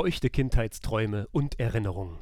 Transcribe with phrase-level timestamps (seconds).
[0.00, 2.16] Feuchte Kindheitsträume und Erinnerungen.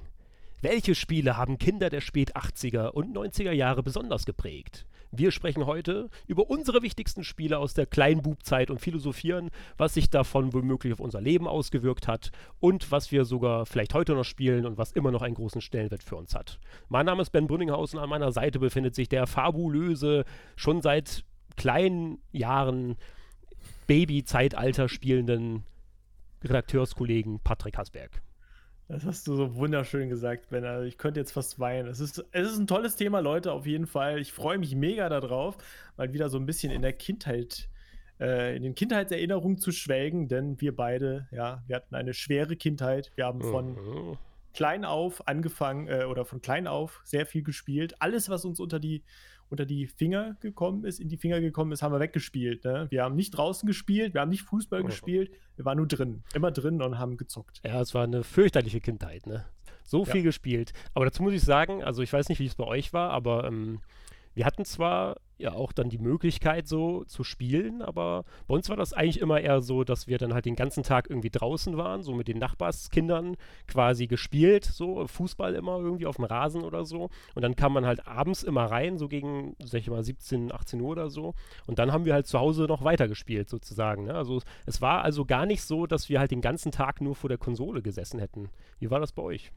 [0.63, 4.85] Welche Spiele haben Kinder der Spät 80er und 90er Jahre besonders geprägt?
[5.13, 10.53] Wir sprechen heute über unsere wichtigsten Spiele aus der Kleinbubzeit und philosophieren, was sich davon
[10.53, 14.77] womöglich auf unser Leben ausgewirkt hat und was wir sogar vielleicht heute noch spielen und
[14.77, 16.59] was immer noch einen großen Stellenwert für uns hat.
[16.89, 20.25] Mein Name ist Ben Brünninghausen, an meiner Seite befindet sich der fabulöse,
[20.57, 21.23] schon seit
[21.57, 22.97] kleinen Jahren
[23.87, 25.63] Baby-Zeitalter spielenden
[26.45, 28.23] Redakteurskollegen Patrick Hasberg.
[28.89, 30.65] Das hast du so wunderschön gesagt, Ben.
[30.65, 31.89] Also ich könnte jetzt fast weinen.
[31.89, 34.19] Es ist, es ist ein tolles Thema, Leute, auf jeden Fall.
[34.19, 35.59] Ich freue mich mega darauf,
[35.99, 37.69] mal wieder so ein bisschen in der Kindheit,
[38.19, 43.13] äh, in den Kindheitserinnerungen zu schwelgen, denn wir beide, ja, wir hatten eine schwere Kindheit.
[43.15, 44.19] Wir haben von mhm.
[44.55, 48.01] klein auf angefangen äh, oder von klein auf sehr viel gespielt.
[48.01, 49.03] Alles, was uns unter die
[49.51, 52.65] unter die Finger gekommen ist, in die Finger gekommen ist, haben wir weggespielt.
[52.65, 52.87] Ne?
[52.91, 54.87] Wir haben nicht draußen gespielt, wir haben nicht Fußball oh.
[54.87, 57.61] gespielt, wir waren nur drin, immer drin und haben gezockt.
[57.65, 59.45] Ja, es war eine fürchterliche Kindheit, ne?
[59.85, 60.25] So viel ja.
[60.25, 60.73] gespielt.
[60.93, 63.45] Aber dazu muss ich sagen, also ich weiß nicht, wie es bei euch war, aber
[63.45, 63.81] ähm,
[64.35, 68.77] wir hatten zwar ja auch dann die Möglichkeit so zu spielen, aber bei uns war
[68.77, 72.03] das eigentlich immer eher so, dass wir dann halt den ganzen Tag irgendwie draußen waren,
[72.03, 73.37] so mit den Nachbarskindern
[73.67, 77.87] quasi gespielt, so Fußball immer irgendwie auf dem Rasen oder so und dann kam man
[77.87, 81.35] halt abends immer rein, so gegen, sag ich mal, 17, 18 Uhr oder so
[81.67, 84.15] und dann haben wir halt zu Hause noch weitergespielt sozusagen, ne?
[84.15, 87.29] also es war also gar nicht so, dass wir halt den ganzen Tag nur vor
[87.29, 88.51] der Konsole gesessen hätten.
[88.81, 89.53] Wie war das bei euch?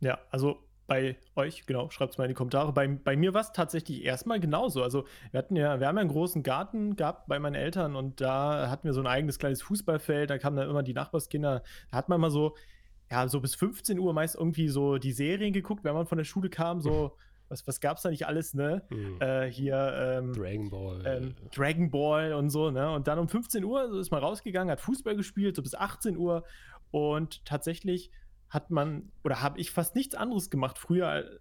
[0.00, 2.72] Ja, also bei euch, genau, schreibt es mal in die Kommentare.
[2.72, 4.82] Bei, bei mir war es tatsächlich erstmal genauso.
[4.82, 8.20] Also wir hatten ja, wir haben ja einen großen Garten gehabt bei meinen Eltern und
[8.20, 11.96] da hatten wir so ein eigenes kleines Fußballfeld, da kamen dann immer die Nachbarskinder, da
[11.96, 12.54] hat man mal so,
[13.10, 16.24] ja, so bis 15 Uhr meist irgendwie so die Serien geguckt, wenn man von der
[16.24, 17.16] Schule kam, so.
[17.48, 18.82] Was, was gab's da nicht alles, ne?
[18.90, 19.20] Mhm.
[19.20, 21.02] Äh, hier ähm, Dragon Ball.
[21.06, 22.90] Ähm, Dragon Ball und so, ne?
[22.92, 26.16] Und dann um 15 Uhr so ist man rausgegangen, hat Fußball gespielt, so bis 18
[26.16, 26.42] Uhr.
[26.90, 28.10] Und tatsächlich
[28.48, 31.40] hat man oder habe ich fast nichts anderes gemacht früher,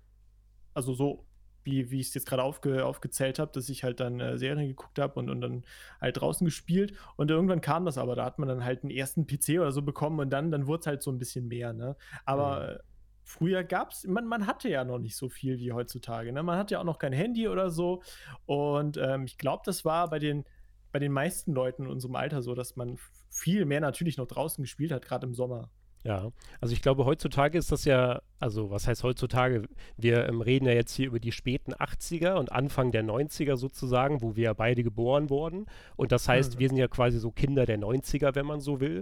[0.73, 1.25] also so
[1.65, 4.67] wie, wie ich es jetzt gerade aufge, aufgezählt habe, dass ich halt dann äh, Serien
[4.67, 5.65] geguckt habe und, und dann
[5.99, 9.25] halt draußen gespielt und irgendwann kam das aber, da hat man dann halt einen ersten
[9.25, 11.95] PC oder so bekommen und dann, dann wurde es halt so ein bisschen mehr, ne?
[12.23, 12.79] Aber mhm.
[13.23, 16.43] früher gab es, man, man hatte ja noch nicht so viel wie heutzutage, ne?
[16.43, 18.03] Man hatte ja auch noch kein Handy oder so
[18.45, 20.45] und ähm, ich glaube, das war bei den,
[20.91, 22.97] bei den meisten Leuten in unserem Alter so, dass man
[23.29, 25.69] viel mehr natürlich noch draußen gespielt hat, gerade im Sommer.
[26.05, 29.63] Ja, also ich glaube, heutzutage ist das ja, also was heißt heutzutage?
[29.97, 34.21] Wir ähm, reden ja jetzt hier über die späten 80er und Anfang der 90er sozusagen,
[34.21, 35.65] wo wir ja beide geboren wurden.
[35.95, 36.59] Und das heißt, mhm.
[36.59, 39.01] wir sind ja quasi so Kinder der 90er, wenn man so will.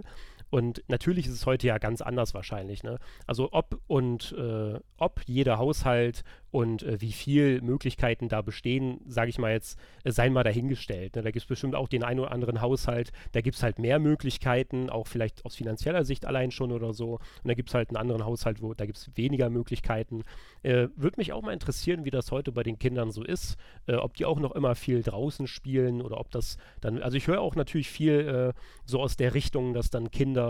[0.54, 2.84] Und natürlich ist es heute ja ganz anders wahrscheinlich.
[2.84, 3.00] Ne?
[3.26, 6.22] Also ob und äh, ob jeder Haushalt
[6.52, 11.16] und äh, wie viel Möglichkeiten da bestehen, sage ich mal jetzt, äh, seien mal dahingestellt.
[11.16, 11.22] Ne?
[11.22, 13.98] Da gibt es bestimmt auch den einen oder anderen Haushalt, da gibt es halt mehr
[13.98, 17.14] Möglichkeiten, auch vielleicht aus finanzieller Sicht allein schon oder so.
[17.14, 20.22] Und da gibt es halt einen anderen Haushalt, wo da gibt es weniger Möglichkeiten.
[20.62, 23.56] Äh, Würde mich auch mal interessieren, wie das heute bei den Kindern so ist,
[23.88, 27.26] äh, ob die auch noch immer viel draußen spielen oder ob das dann, also ich
[27.26, 30.43] höre auch natürlich viel äh, so aus der Richtung, dass dann Kinder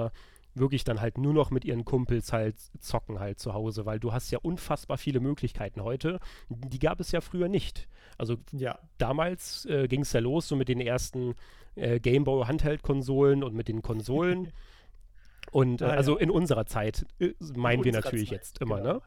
[0.54, 4.12] wirklich dann halt nur noch mit ihren Kumpels halt zocken halt zu Hause, weil du
[4.12, 6.20] hast ja unfassbar viele Möglichkeiten heute.
[6.48, 7.88] Die gab es ja früher nicht.
[8.18, 8.78] Also ja.
[8.98, 11.34] damals äh, ging es ja los so mit den ersten
[11.74, 14.52] äh, Gameboy Handheld-Konsolen und mit den Konsolen.
[15.50, 16.22] und äh, ah, also ja.
[16.22, 18.92] in unserer Zeit äh, meinen in wir natürlich Zeit, jetzt immer, genau.
[18.94, 19.02] ne?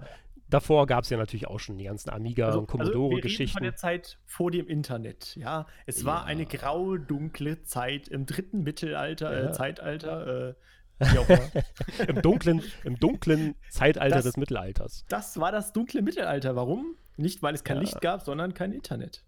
[0.50, 3.44] Davor gab es ja natürlich auch schon die ganzen Amiga- also, und Commodore-Geschichten.
[3.44, 5.68] Also von der Zeit vor dem Internet, ja.
[5.86, 9.52] Es war eine graue, dunkle Zeit im dritten Mittelalter, äh, ja.
[9.52, 10.50] Zeitalter.
[10.50, 10.54] Äh,
[12.08, 15.06] Im, dunklen, Im dunklen Zeitalter das, des Mittelalters.
[15.10, 16.56] Das war das dunkle Mittelalter.
[16.56, 16.96] Warum?
[17.18, 17.82] Nicht, weil es kein ja.
[17.82, 19.24] Licht gab, sondern kein Internet.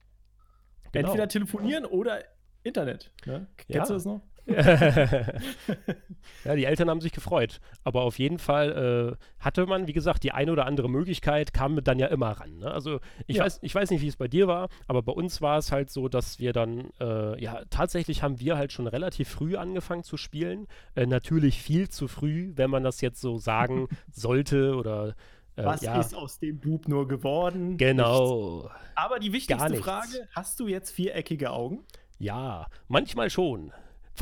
[0.91, 1.07] Genau.
[1.07, 2.23] Entweder telefonieren oder
[2.63, 3.11] Internet.
[3.25, 3.47] Ne?
[3.57, 3.85] Kennst ja.
[3.85, 4.21] du das noch?
[6.45, 7.59] ja, die Eltern haben sich gefreut.
[7.83, 11.81] Aber auf jeden Fall äh, hatte man, wie gesagt, die eine oder andere Möglichkeit, kam
[11.83, 12.57] dann ja immer ran.
[12.57, 12.71] Ne?
[12.71, 13.45] Also ich, ja.
[13.45, 15.89] weiß, ich weiß nicht, wie es bei dir war, aber bei uns war es halt
[15.89, 20.17] so, dass wir dann, äh, ja, tatsächlich haben wir halt schon relativ früh angefangen zu
[20.17, 20.67] spielen.
[20.95, 25.15] Äh, natürlich viel zu früh, wenn man das jetzt so sagen sollte oder
[25.55, 25.99] äh, was ja.
[25.99, 27.77] ist aus dem Bub nur geworden?
[27.77, 28.63] Genau.
[28.63, 28.77] Nichts.
[28.95, 31.85] Aber die wichtigste Frage: Hast du jetzt viereckige Augen?
[32.17, 33.71] Ja, manchmal schon.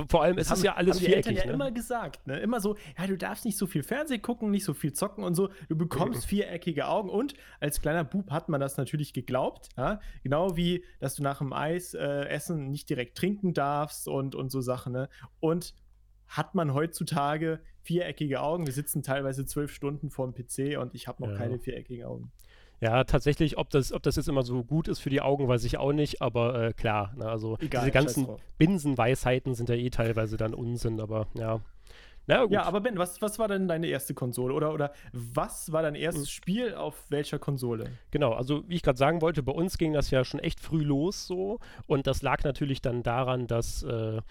[0.09, 1.23] Vor allem ist es ja alles haben viereckig.
[1.23, 1.63] Die Eltern ja ne?
[1.63, 2.39] immer gesagt, ne?
[2.39, 5.35] Immer so, ja, du darfst nicht so viel Fernsehen gucken, nicht so viel zocken und
[5.35, 5.49] so.
[5.69, 9.99] Du bekommst viereckige Augen und als kleiner Bub hat man das natürlich geglaubt, ja?
[10.23, 14.51] Genau wie, dass du nach dem Eis äh, essen nicht direkt trinken darfst und, und
[14.51, 15.09] so Sachen, ne?
[15.39, 15.73] Und
[16.27, 18.65] hat man heutzutage viereckige Augen?
[18.65, 21.37] Wir sitzen teilweise zwölf Stunden vorm PC und ich habe noch ja.
[21.37, 22.31] keine viereckigen Augen.
[22.79, 25.63] Ja, tatsächlich, ob das, ob das jetzt immer so gut ist für die Augen, weiß
[25.63, 28.27] ich auch nicht, aber äh, klar, ne, also Egal, diese ganzen
[28.59, 31.59] Binsenweisheiten sind ja eh teilweise dann Unsinn, aber ja.
[32.27, 32.51] Na gut.
[32.51, 34.53] Ja, aber Ben, was, was war denn deine erste Konsole?
[34.53, 36.27] Oder, oder was war dein erstes mhm.
[36.27, 37.89] Spiel auf welcher Konsole?
[38.11, 40.83] Genau, also wie ich gerade sagen wollte, bei uns ging das ja schon echt früh
[40.83, 41.59] los so.
[41.87, 44.21] Und das lag natürlich dann daran, dass äh,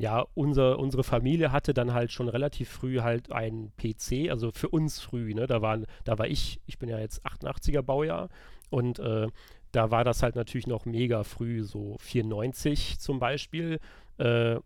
[0.00, 4.70] ja, unser, unsere Familie hatte dann halt schon relativ früh halt einen PC, also für
[4.70, 5.46] uns früh, ne?
[5.46, 8.30] Da, waren, da war ich, ich bin ja jetzt 88er Baujahr
[8.70, 9.26] und äh,
[9.72, 13.78] da war das halt natürlich noch mega früh, so 94 zum Beispiel.
[14.16, 14.56] Äh,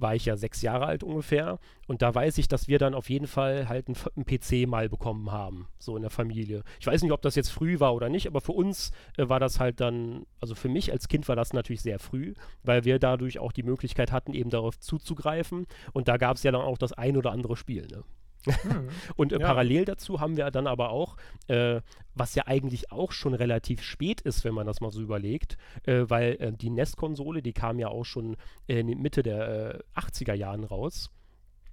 [0.00, 1.58] war ich ja sechs Jahre alt ungefähr.
[1.86, 5.32] Und da weiß ich, dass wir dann auf jeden Fall halt einen, PC mal bekommen
[5.32, 6.62] haben, so in der Familie.
[6.78, 9.40] Ich weiß nicht, ob das jetzt früh war oder nicht, aber für uns äh, war
[9.40, 12.98] das halt dann, also für mich als Kind war das natürlich sehr früh, weil wir
[12.98, 15.66] dadurch auch die Möglichkeit hatten, eben darauf zuzugreifen.
[15.92, 17.86] Und da gab es ja dann auch das ein oder andere Spiel.
[17.90, 18.04] Ne?
[18.44, 18.88] Hm.
[19.16, 19.46] und äh, ja.
[19.46, 21.16] parallel dazu haben wir dann aber auch,
[21.48, 21.80] äh,
[22.14, 26.04] was ja eigentlich auch schon relativ spät ist, wenn man das mal so überlegt, äh,
[26.08, 30.64] weil äh, die NES-Konsole, die kam ja auch schon in Mitte der 80er äh, Jahren
[30.64, 31.10] raus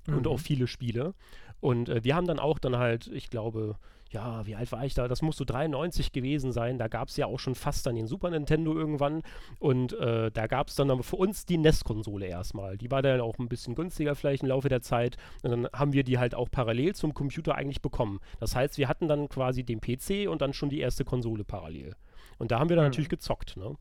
[0.07, 0.17] mhm.
[0.17, 1.13] und auch viele Spiele.
[1.59, 3.77] Und äh, wir haben dann auch dann halt, ich glaube,
[4.11, 5.07] ja, wie alt war ich da?
[5.07, 6.77] Das muss so 93 gewesen sein.
[6.77, 9.21] Da gab es ja auch schon fast dann den Super Nintendo irgendwann.
[9.59, 12.77] Und äh, da gab es dann aber für uns die NES-Konsole erstmal.
[12.77, 15.17] Die war dann auch ein bisschen günstiger vielleicht im Laufe der Zeit.
[15.43, 18.19] Und dann haben wir die halt auch parallel zum Computer eigentlich bekommen.
[18.39, 21.95] Das heißt, wir hatten dann quasi den PC und dann schon die erste Konsole parallel.
[22.37, 22.91] Und da haben wir dann mhm.
[22.91, 23.75] natürlich gezockt, ne?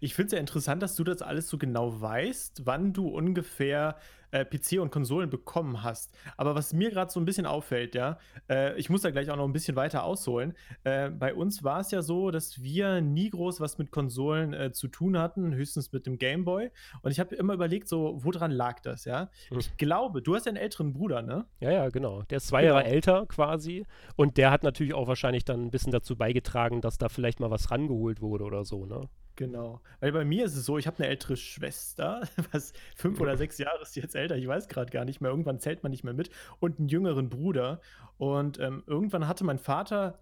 [0.00, 3.96] Ich finde es ja interessant, dass du das alles so genau weißt, wann du ungefähr
[4.30, 6.12] äh, PC und Konsolen bekommen hast.
[6.36, 8.18] Aber was mir gerade so ein bisschen auffällt, ja,
[8.48, 10.54] äh, ich muss da gleich auch noch ein bisschen weiter ausholen.
[10.84, 14.72] Äh, bei uns war es ja so, dass wir nie groß was mit Konsolen äh,
[14.72, 16.70] zu tun hatten, höchstens mit dem Gameboy.
[17.02, 19.30] Und ich habe immer überlegt, so, woran lag das, ja?
[19.48, 19.58] Hm.
[19.58, 21.46] Ich glaube, du hast ja einen älteren Bruder, ne?
[21.60, 22.22] Ja, ja, genau.
[22.22, 22.74] Der ist zwei genau.
[22.74, 23.86] Jahre älter quasi.
[24.16, 27.50] Und der hat natürlich auch wahrscheinlich dann ein bisschen dazu beigetragen, dass da vielleicht mal
[27.50, 29.08] was rangeholt wurde oder so, ne?
[29.36, 29.82] Genau.
[30.00, 32.22] Weil bei mir ist es so, ich habe eine ältere Schwester,
[32.52, 35.30] was fünf oder sechs Jahre ist jetzt älter, ich weiß gerade gar nicht mehr.
[35.30, 36.30] Irgendwann zählt man nicht mehr mit.
[36.58, 37.80] Und einen jüngeren Bruder.
[38.16, 40.18] Und ähm, irgendwann hatte mein Vater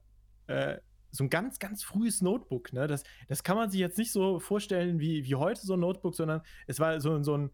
[0.49, 0.79] äh,
[1.13, 2.73] so ein ganz, ganz frühes Notebook.
[2.73, 2.89] Ne?
[2.89, 6.17] Das, das kann man sich jetzt nicht so vorstellen wie, wie heute so ein Notebook,
[6.17, 7.51] sondern es war so, so ein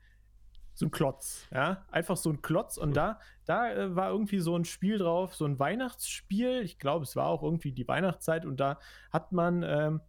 [0.73, 4.57] so ein Klotz, ja, einfach so ein Klotz und da, da äh, war irgendwie so
[4.57, 6.62] ein Spiel drauf, so ein Weihnachtsspiel.
[6.62, 8.79] Ich glaube, es war auch irgendwie die Weihnachtszeit und da
[9.12, 10.01] hat man ähm,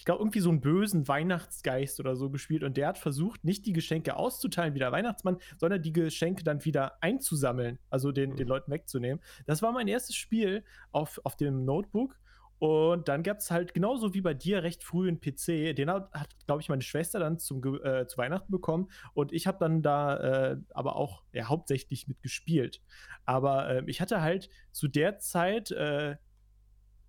[0.00, 3.66] ich glaube, irgendwie so einen bösen Weihnachtsgeist oder so gespielt und der hat versucht, nicht
[3.66, 8.46] die Geschenke auszuteilen wie der Weihnachtsmann, sondern die Geschenke dann wieder einzusammeln, also den, den
[8.46, 8.48] mhm.
[8.48, 9.22] Leuten wegzunehmen.
[9.44, 12.18] Das war mein erstes Spiel auf, auf dem Notebook.
[12.58, 15.76] Und dann gab es halt genauso wie bei dir recht früh einen PC.
[15.76, 18.90] Den hat, hat glaube ich, meine Schwester dann zum, äh, zu Weihnachten bekommen.
[19.12, 22.80] Und ich habe dann da äh, aber auch ja, hauptsächlich mitgespielt.
[23.26, 26.16] Aber äh, ich hatte halt zu der Zeit, äh,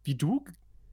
[0.03, 0.43] wie du,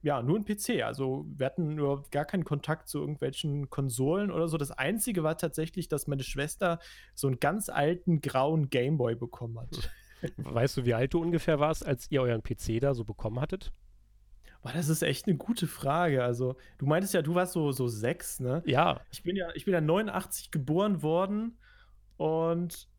[0.01, 0.83] ja, nur ein PC.
[0.83, 4.57] Also wir hatten nur gar keinen Kontakt zu irgendwelchen Konsolen oder so.
[4.57, 6.79] Das Einzige war tatsächlich, dass meine Schwester
[7.15, 9.91] so einen ganz alten grauen Gameboy bekommen hat.
[10.37, 13.73] Weißt du, wie alt du ungefähr warst, als ihr euren PC da so bekommen hattet?
[14.61, 16.23] Boah, das ist echt eine gute Frage.
[16.23, 18.61] Also, du meintest ja, du warst so, so sechs, ne?
[18.65, 18.99] Ja.
[19.11, 21.57] Ich bin ja, ich bin ja 89 geboren worden
[22.17, 22.89] und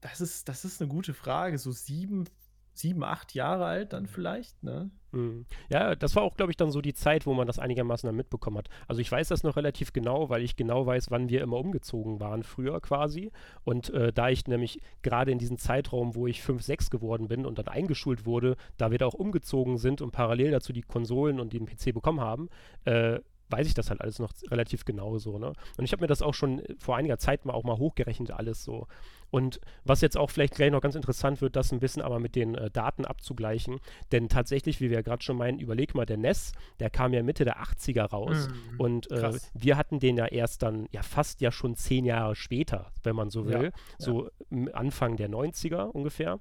[0.00, 1.58] das ist, das ist eine gute Frage.
[1.58, 2.24] So sieben,
[2.72, 4.90] sieben, acht Jahre alt dann vielleicht, ne?
[5.12, 5.46] Mhm.
[5.70, 8.16] Ja, das war auch, glaube ich, dann so die Zeit, wo man das einigermaßen dann
[8.16, 8.68] mitbekommen hat.
[8.86, 12.20] Also ich weiß das noch relativ genau, weil ich genau weiß, wann wir immer umgezogen
[12.20, 13.30] waren, früher quasi.
[13.64, 17.46] Und äh, da ich nämlich gerade in diesem Zeitraum, wo ich 5, 6 geworden bin
[17.46, 21.40] und dann eingeschult wurde, da wir da auch umgezogen sind und parallel dazu die Konsolen
[21.40, 22.48] und den PC bekommen haben,
[22.84, 25.38] äh, weiß ich das halt alles noch relativ genau so.
[25.38, 25.52] Ne?
[25.76, 28.64] Und ich habe mir das auch schon vor einiger Zeit mal auch mal hochgerechnet, alles
[28.64, 28.86] so.
[29.30, 32.34] Und was jetzt auch vielleicht gleich noch ganz interessant wird, das ein bisschen aber mit
[32.34, 33.78] den äh, Daten abzugleichen.
[34.10, 37.44] Denn tatsächlich, wie wir gerade schon meinen, überleg mal, der NES, der kam ja Mitte
[37.44, 38.48] der 80er raus.
[38.48, 38.80] Mhm.
[38.80, 42.90] Und äh, wir hatten den ja erst dann, ja fast ja schon zehn Jahre später,
[43.02, 43.64] wenn man so will.
[43.64, 44.72] Ja, so ja.
[44.72, 46.40] Anfang der 90er ungefähr.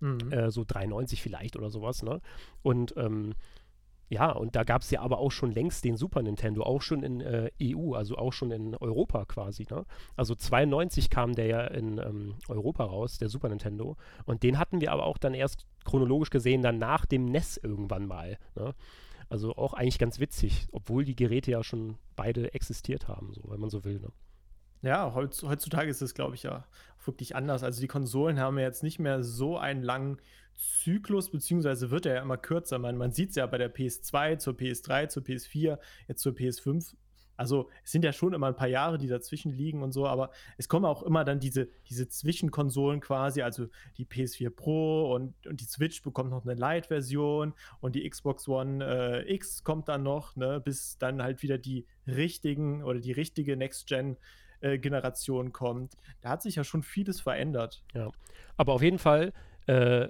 [0.00, 0.32] Mhm.
[0.32, 2.02] Äh, so 93 vielleicht oder sowas.
[2.02, 2.20] Ne?
[2.62, 3.34] Und ähm,
[4.12, 7.02] ja, und da gab es ja aber auch schon längst den Super Nintendo, auch schon
[7.02, 9.66] in äh, EU, also auch schon in Europa quasi.
[9.70, 9.86] Ne?
[10.16, 13.96] Also 92 kam der ja in ähm, Europa raus, der Super Nintendo.
[14.26, 18.04] Und den hatten wir aber auch dann erst chronologisch gesehen, dann nach dem NES irgendwann
[18.04, 18.36] mal.
[18.54, 18.74] Ne?
[19.30, 23.60] Also auch eigentlich ganz witzig, obwohl die Geräte ja schon beide existiert haben, so, wenn
[23.60, 23.98] man so will.
[23.98, 24.10] Ne?
[24.82, 26.66] Ja, heutzutage ist es, glaube ich, ja
[27.06, 27.62] wirklich anders.
[27.62, 30.18] Also die Konsolen haben ja jetzt nicht mehr so einen langen
[30.56, 32.78] Zyklus, beziehungsweise wird er ja immer kürzer.
[32.78, 35.78] Man, man sieht es ja bei der PS2, zur PS3, zur PS4,
[36.08, 36.94] jetzt zur PS5.
[37.36, 40.30] Also es sind ja schon immer ein paar Jahre, die dazwischen liegen und so, aber
[40.58, 43.66] es kommen auch immer dann diese, diese Zwischenkonsolen quasi, also
[43.96, 48.84] die PS4 Pro und, und die Switch bekommt noch eine Lite-Version und die Xbox One
[48.84, 53.56] äh, X kommt dann noch, ne, bis dann halt wieder die richtigen oder die richtige
[53.56, 54.18] Next-Gen
[54.60, 55.96] äh, Generation kommt.
[56.20, 57.82] Da hat sich ja schon vieles verändert.
[57.94, 58.10] Ja,
[58.56, 59.32] aber auf jeden Fall
[59.66, 60.08] äh,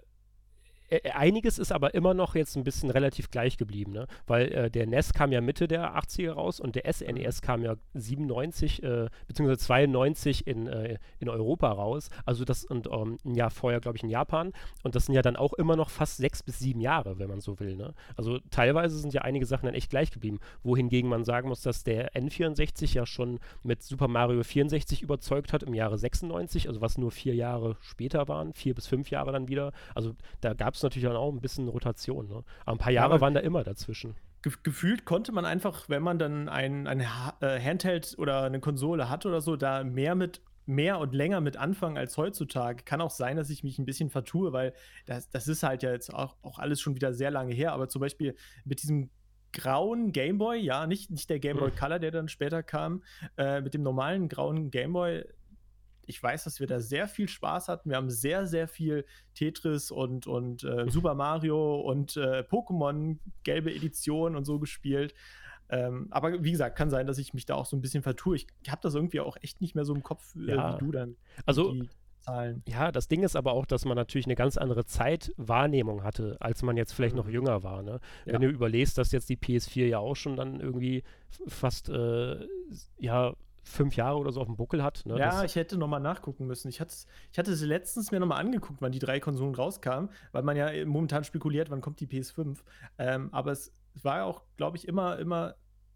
[1.15, 4.07] einiges ist aber immer noch jetzt ein bisschen relativ gleich geblieben, ne?
[4.27, 7.47] weil äh, der NES kam ja Mitte der 80er raus und der SNES mhm.
[7.47, 9.57] kam ja 97 äh, bzw.
[9.57, 14.03] 92 in, äh, in Europa raus, also das und ähm, ein Jahr vorher glaube ich
[14.03, 17.19] in Japan und das sind ja dann auch immer noch fast sechs bis sieben Jahre,
[17.19, 17.77] wenn man so will.
[17.77, 17.95] Ne?
[18.17, 21.85] Also teilweise sind ja einige Sachen dann echt gleich geblieben, wohingegen man sagen muss, dass
[21.85, 26.99] der N64 ja schon mit Super Mario 64 überzeugt hat im Jahre 96, also was
[26.99, 29.73] nur vier Jahre später waren, vier bis fünf Jahre dann wieder.
[29.95, 32.29] Also da gab es es natürlich dann auch ein bisschen Rotation.
[32.29, 32.45] Ne?
[32.65, 34.15] Aber ein paar Jahre ja, waren da immer dazwischen.
[34.63, 39.27] gefühlt konnte man einfach, wenn man dann ein, ein äh, Handheld oder eine Konsole hat
[39.27, 42.85] oder so, da mehr mit mehr und länger mit anfangen als heutzutage.
[42.85, 44.75] Kann auch sein, dass ich mich ein bisschen vertue, weil
[45.07, 47.73] das, das ist halt ja jetzt auch, auch alles schon wieder sehr lange her.
[47.73, 49.11] Aber zum Beispiel mit diesem
[49.53, 51.77] grauen Gameboy, ja, nicht, nicht der Gameboy hm.
[51.77, 53.03] Color, der dann später kam,
[53.37, 55.25] äh, mit dem normalen grauen Gameboy,
[56.07, 57.91] ich weiß, dass wir da sehr viel Spaß hatten.
[57.91, 59.05] Wir haben sehr, sehr viel
[59.35, 65.15] Tetris und, und äh, Super Mario und äh, Pokémon gelbe Edition und so gespielt.
[65.69, 68.37] Ähm, aber wie gesagt, kann sein, dass ich mich da auch so ein bisschen vertue.
[68.37, 70.75] Ich habe das irgendwie auch echt nicht mehr so im Kopf äh, ja.
[70.75, 71.17] wie du dann.
[71.47, 71.75] Also
[72.23, 72.63] Zahlen.
[72.67, 76.63] Ja, das Ding ist aber auch, dass man natürlich eine ganz andere Zeitwahrnehmung hatte, als
[76.63, 77.23] man jetzt vielleicht mhm.
[77.23, 77.83] noch jünger war.
[77.83, 78.01] Ne?
[78.25, 78.35] Ja.
[78.35, 81.03] Wenn du überlegst, dass jetzt die PS4 ja auch schon dann irgendwie
[81.47, 82.47] fast äh,
[82.99, 85.03] ja fünf Jahre oder so auf dem Buckel hat.
[85.07, 85.19] Ne?
[85.19, 86.69] Ja, das ich hätte nochmal nachgucken müssen.
[86.69, 86.95] Ich hatte,
[87.31, 90.85] ich hatte es letztens mir nochmal angeguckt, wann die drei Konsolen rauskamen, weil man ja
[90.85, 92.59] momentan spekuliert, wann kommt die PS5.
[92.99, 95.55] Ähm, aber es, war ja auch, glaube ich, immer, immer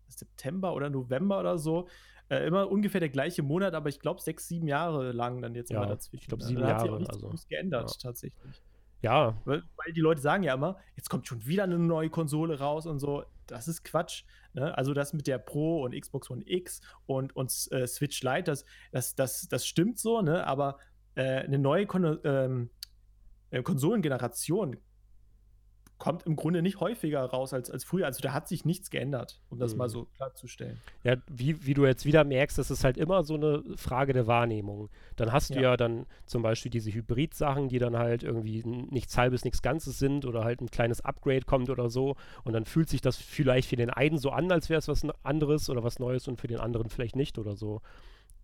[0.09, 1.89] September oder November oder so.
[2.29, 5.71] Äh, immer ungefähr der gleiche Monat, aber ich glaube sechs, sieben Jahre lang dann jetzt
[5.71, 6.23] ja, immer dazwischen.
[6.23, 6.75] Ich glaube sieben da Jahre.
[6.75, 7.49] Hat sich auch nichts also.
[7.49, 7.97] geändert, ja.
[8.03, 8.63] tatsächlich.
[9.07, 9.41] Ja.
[9.45, 12.87] Weil, weil, die Leute sagen ja immer, jetzt kommt schon wieder eine neue Konsole raus
[12.87, 13.25] und so.
[13.47, 14.25] Das ist Quatsch.
[14.55, 14.77] Ne?
[14.77, 18.65] Also das mit der Pro und Xbox One X und, und äh, Switch Lite, das,
[18.91, 20.47] das, das, das stimmt so, ne?
[20.47, 20.79] aber
[21.15, 22.71] äh, eine neue Kon ähm,
[23.51, 24.77] äh, Konsolengeneration
[25.99, 28.07] kommt im Grunde nicht häufiger raus als, als früher.
[28.07, 29.79] Also da hat sich nichts geändert, um das mhm.
[29.79, 30.79] mal so klarzustellen.
[31.05, 34.27] Ja, wie, wie du jetzt wieder merkst, das ist halt immer so eine Frage der
[34.27, 34.91] Wahrnehmung.
[35.17, 35.57] Dann hast ja.
[35.57, 39.99] du ja dann zum Beispiel diese Hybrid-Sachen, die dann halt irgendwie nichts halbes, nichts Ganzes
[39.99, 42.17] sind oder halt ein kleines Upgrade kommt oder so.
[42.45, 45.07] Und dann fühlt sich das vielleicht für den einen so an, als wäre es was
[45.23, 47.81] anderes oder was Neues und für den anderen vielleicht nicht oder so.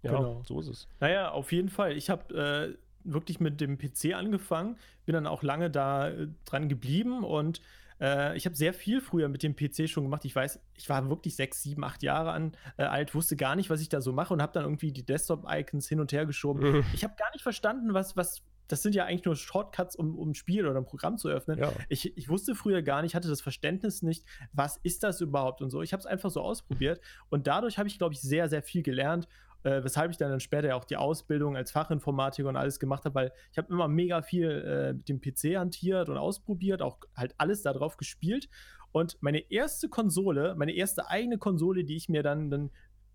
[0.03, 0.43] Ja, genau.
[0.45, 0.89] so ist es.
[1.01, 1.97] Naja, auf jeden Fall.
[1.97, 6.69] Ich habe äh, wirklich mit dem PC angefangen, bin dann auch lange da äh, dran
[6.69, 7.61] geblieben und
[8.03, 10.25] äh, ich habe sehr viel früher mit dem PC schon gemacht.
[10.25, 13.71] Ich weiß, ich war wirklich sechs, sieben, acht Jahre an, äh, alt, wusste gar nicht,
[13.71, 16.63] was ich da so mache und habe dann irgendwie die Desktop-Icons hin und her geschoben.
[16.95, 20.31] Ich habe gar nicht verstanden, was, was, das sind ja eigentlich nur Shortcuts, um, um
[20.31, 21.59] ein Spiel oder ein Programm zu öffnen.
[21.59, 21.73] Ja.
[21.89, 25.71] Ich, ich wusste früher gar nicht, hatte das Verständnis nicht, was ist das überhaupt und
[25.71, 25.83] so.
[25.83, 28.83] Ich habe es einfach so ausprobiert und dadurch habe ich, glaube ich, sehr, sehr viel
[28.83, 29.29] gelernt
[29.65, 33.05] äh, weshalb ich dann, dann später ja auch die Ausbildung als Fachinformatiker und alles gemacht
[33.05, 36.99] habe, weil ich habe immer mega viel äh, mit dem PC hantiert und ausprobiert, auch
[37.17, 38.49] halt alles darauf gespielt.
[38.93, 42.71] Und meine erste Konsole, meine erste eigene Konsole, die ich mir dann, dann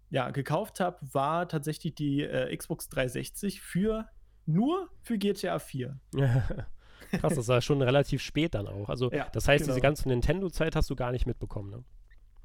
[0.10, 4.08] ja, gekauft habe, war tatsächlich die äh, Xbox 360 für
[4.46, 6.00] nur für GTA 4.
[7.12, 8.90] Krass, das war schon relativ spät dann auch.
[8.90, 9.74] Also, ja, das heißt, genau.
[9.74, 11.84] diese ganze Nintendo-Zeit hast du gar nicht mitbekommen, ne?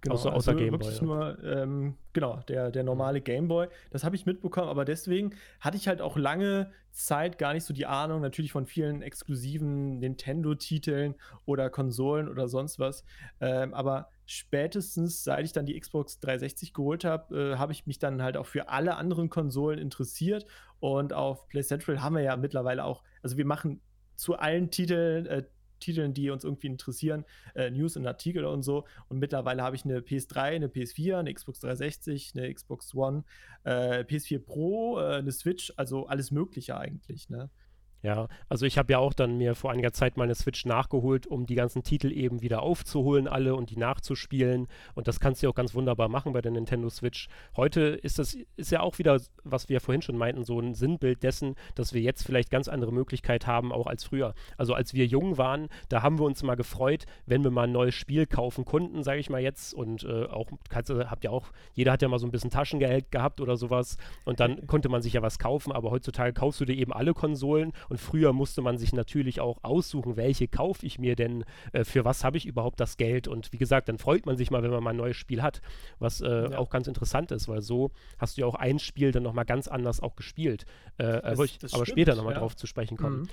[0.03, 3.69] Genau, außer, außer also Game wirklich Boy, nur, ähm, genau, der, der normale Game Boy.
[3.91, 7.73] Das habe ich mitbekommen, aber deswegen hatte ich halt auch lange Zeit gar nicht so
[7.73, 11.15] die Ahnung, natürlich von vielen exklusiven Nintendo-Titeln
[11.47, 13.05] oder Konsolen oder sonst was.
[13.41, 18.01] Ähm, aber spätestens, seit ich dann die Xbox 360 geholt habe, äh, habe ich mich
[18.01, 20.47] dann halt auch für alle anderen Konsolen interessiert.
[20.81, 23.81] Und auf Play Central haben wir ja mittlerweile auch, also wir machen
[24.17, 25.45] zu allen Titeln äh,
[25.83, 27.25] Titeln, die uns irgendwie interessieren,
[27.55, 28.85] äh, News und Artikel und so.
[29.09, 33.25] Und mittlerweile habe ich eine PS3, eine PS4, eine Xbox 360, eine Xbox One,
[33.65, 37.29] äh, PS4 Pro, äh, eine Switch, also alles Mögliche eigentlich.
[37.29, 37.51] Ne?
[38.03, 41.29] Ja, also ich habe ja auch dann mir vor einiger Zeit mal eine Switch nachgeholt,
[41.29, 44.67] um die ganzen Titel eben wieder aufzuholen, alle und die nachzuspielen.
[44.95, 47.29] Und das kannst du auch ganz wunderbar machen bei der Nintendo Switch.
[47.57, 51.23] Heute ist das ist ja auch wieder, was wir vorhin schon meinten, so ein Sinnbild
[51.23, 54.35] dessen, dass wir jetzt vielleicht ganz andere Möglichkeiten haben, auch als früher.
[54.57, 57.73] Also als wir jung waren, da haben wir uns mal gefreut, wenn wir mal ein
[57.73, 59.75] neues Spiel kaufen konnten, sage ich mal jetzt.
[59.75, 63.13] Und äh, auch, kannst, habt ja auch, jeder hat ja mal so ein bisschen Taschengeld
[63.13, 63.97] gehabt oder sowas.
[64.25, 67.15] Und dann konnte man sich ja was kaufen, aber heutzutage kaufst du dir eben alle
[67.15, 71.45] Konsolen und früher musste man sich natürlich auch aussuchen, welche kaufe ich mir denn,
[71.75, 73.29] äh, für was habe ich überhaupt das Geld.
[73.29, 75.61] Und wie gesagt, dann freut man sich mal, wenn man mal ein neues Spiel hat,
[75.99, 76.57] was äh, ja.
[76.57, 79.69] auch ganz interessant ist, weil so hast du ja auch ein Spiel dann nochmal ganz
[79.69, 80.65] anders auch gespielt.
[80.97, 82.41] Äh, das, aber, ich, aber stimmt, später nochmal ja.
[82.41, 83.21] drauf zu sprechen kommen.
[83.21, 83.29] Mhm.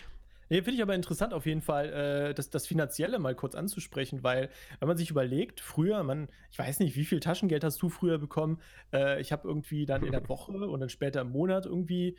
[0.49, 4.23] Nee, finde ich aber interessant auf jeden Fall, äh, das, das Finanzielle mal kurz anzusprechen,
[4.23, 4.49] weil
[4.79, 8.17] wenn man sich überlegt, früher, man, ich weiß nicht, wie viel Taschengeld hast du früher
[8.17, 8.59] bekommen?
[8.91, 12.17] Äh, ich habe irgendwie dann in der Woche und dann später im Monat irgendwie,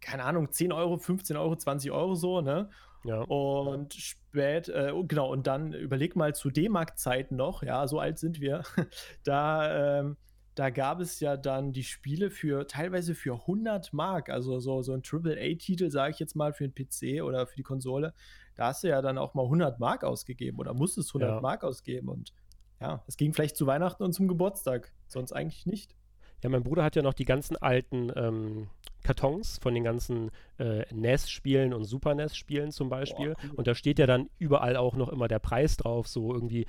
[0.00, 2.70] keine Ahnung, 10 Euro, 15 Euro, 20 Euro so, ne?
[3.04, 3.20] Ja.
[3.22, 8.40] Und spät, äh, genau, und dann überleg mal zu D-Mark-Zeiten noch, ja, so alt sind
[8.40, 8.64] wir,
[9.24, 10.16] da, ähm,
[10.56, 14.92] da gab es ja dann die Spiele für teilweise für 100 Mark, also so, so
[14.92, 18.12] ein AAA-Titel, sage ich jetzt mal, für den PC oder für die Konsole.
[18.56, 21.40] Da hast du ja dann auch mal 100 Mark ausgegeben oder musstest 100 ja.
[21.40, 22.32] Mark ausgeben und
[22.80, 25.94] ja, es ging vielleicht zu Weihnachten und zum Geburtstag, sonst eigentlich nicht.
[26.42, 28.68] Ja, mein Bruder hat ja noch die ganzen alten ähm,
[29.06, 33.34] Kartons von den ganzen äh, NES-Spielen und Super NES-Spielen zum Beispiel.
[33.34, 33.50] Boah, cool.
[33.56, 36.08] Und da steht ja dann überall auch noch immer der Preis drauf.
[36.08, 36.66] So irgendwie,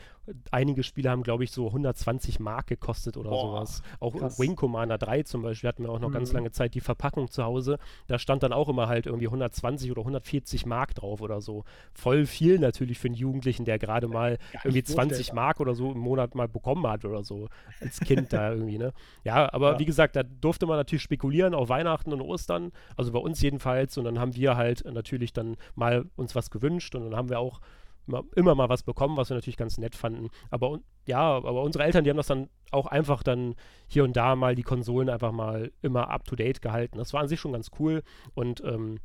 [0.52, 3.82] einige Spiele haben, glaube ich, so 120 Mark gekostet oder Boah, sowas.
[4.00, 4.40] Auch krass.
[4.40, 6.14] Wing Commander 3 zum Beispiel hatten wir auch noch mhm.
[6.14, 7.80] ganz lange Zeit die Verpackung zu Hause.
[8.06, 11.64] Da stand dann auch immer halt irgendwie 120 oder 140 Mark drauf oder so.
[11.94, 16.00] Voll viel natürlich für einen Jugendlichen, der gerade mal irgendwie 20 Mark oder so im
[16.00, 17.48] Monat mal bekommen hat oder so.
[17.82, 18.94] Als Kind da irgendwie, ne?
[19.24, 19.80] Ja, aber ja.
[19.80, 22.72] wie gesagt, da durfte man natürlich spekulieren auf Weihnachten und Ostern.
[22.96, 23.98] Also bei uns jedenfalls.
[23.98, 27.40] Und dann haben wir halt natürlich dann mal uns was gewünscht und dann haben wir
[27.40, 27.60] auch
[28.08, 30.30] immer, immer mal was bekommen, was wir natürlich ganz nett fanden.
[30.50, 33.56] Aber ja, aber unsere Eltern, die haben das dann auch einfach dann
[33.88, 36.98] hier und da mal die Konsolen einfach mal immer up to date gehalten.
[36.98, 38.04] Das war an sich schon ganz cool
[38.34, 39.00] und ähm,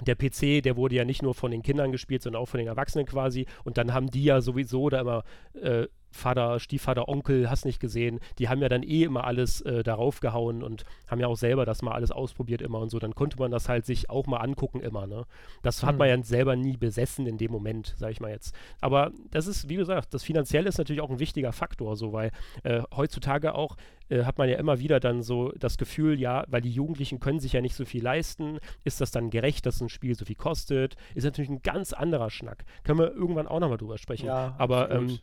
[0.00, 2.66] der PC, der wurde ja nicht nur von den Kindern gespielt, sondern auch von den
[2.66, 3.46] Erwachsenen quasi.
[3.62, 5.22] Und dann haben die ja sowieso da immer
[5.54, 9.82] äh, Vater, Stiefvater, Onkel, hast nicht gesehen, die haben ja dann eh immer alles äh,
[9.82, 12.98] darauf gehauen und haben ja auch selber das mal alles ausprobiert immer und so.
[12.98, 15.24] Dann konnte man das halt sich auch mal angucken immer, ne?
[15.62, 16.18] Das hat man mhm.
[16.18, 18.54] ja selber nie besessen in dem Moment, sag ich mal jetzt.
[18.80, 22.30] Aber das ist, wie gesagt, das Finanzielle ist natürlich auch ein wichtiger Faktor, so, weil
[22.62, 23.76] äh, heutzutage auch
[24.08, 27.40] äh, hat man ja immer wieder dann so das Gefühl, ja, weil die Jugendlichen können
[27.40, 30.36] sich ja nicht so viel leisten, ist das dann gerecht, dass ein Spiel so viel
[30.36, 30.96] kostet?
[31.14, 32.64] Ist natürlich ein ganz anderer Schnack.
[32.84, 34.26] Können wir irgendwann auch nochmal drüber sprechen.
[34.26, 35.18] Ja, aber ähm,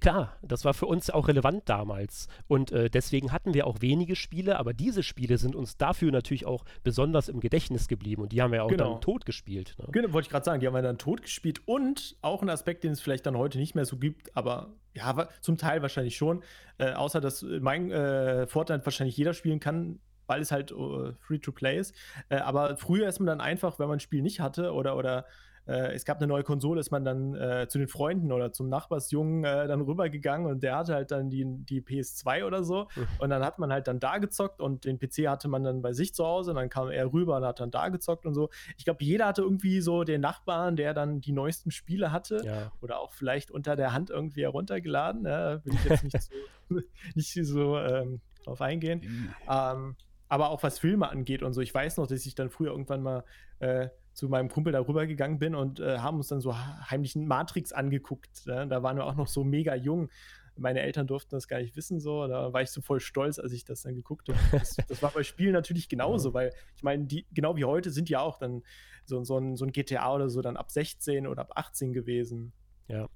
[0.00, 2.28] klar, das war für uns auch relevant damals.
[2.46, 6.46] Und äh, deswegen hatten wir auch wenige Spiele, aber diese Spiele sind uns dafür natürlich
[6.46, 8.22] auch besonders im Gedächtnis geblieben.
[8.22, 8.92] Und die haben wir auch genau.
[8.92, 9.74] dann tot gespielt.
[9.78, 9.86] Ne?
[9.92, 11.62] Genau, wollte ich gerade sagen, die haben wir dann tot gespielt.
[11.66, 15.28] Und auch ein Aspekt, den es vielleicht dann heute nicht mehr so gibt, aber ja,
[15.40, 16.42] zum Teil wahrscheinlich schon.
[16.78, 21.78] Äh, außer dass mein äh, Fortnite wahrscheinlich jeder spielen kann, weil es halt uh, Free-to-Play
[21.78, 21.94] ist.
[22.28, 25.24] Äh, aber früher ist man dann einfach, wenn man ein Spiel nicht hatte oder, oder
[25.68, 28.70] äh, es gab eine neue Konsole, ist man dann äh, zu den Freunden oder zum
[28.70, 32.88] Nachbarsjungen äh, dann rübergegangen und der hatte halt dann die, die PS2 oder so.
[32.96, 33.06] Mhm.
[33.18, 35.92] Und dann hat man halt dann da gezockt und den PC hatte man dann bei
[35.92, 38.48] sich zu Hause und dann kam er rüber und hat dann da gezockt und so.
[38.78, 42.72] Ich glaube, jeder hatte irgendwie so den Nachbarn, der dann die neuesten Spiele hatte ja.
[42.80, 45.26] oder auch vielleicht unter der Hand irgendwie heruntergeladen.
[45.26, 46.80] Ja, will ich jetzt nicht so,
[47.14, 49.00] nicht so ähm, drauf eingehen.
[49.00, 49.34] Mhm.
[49.50, 49.96] Ähm,
[50.30, 51.60] aber auch was Filme angeht und so.
[51.60, 53.24] Ich weiß noch, dass ich dann früher irgendwann mal
[53.60, 57.28] äh, zu meinem Kumpel darüber gegangen bin und äh, haben uns dann so heimlich einen
[57.28, 58.46] Matrix angeguckt.
[58.46, 58.66] Ja?
[58.66, 60.08] Da waren wir auch noch so mega jung.
[60.56, 62.26] Meine Eltern durften das gar nicht wissen, so.
[62.26, 64.38] Da war ich so voll stolz, als ich das dann geguckt habe.
[64.50, 66.34] Das, das war bei Spielen natürlich genauso, ja.
[66.34, 68.64] weil ich meine, die, genau wie heute sind ja auch dann
[69.04, 72.52] so, so, ein, so ein GTA oder so dann ab 16 oder ab 18 gewesen.
[72.88, 73.08] Ja.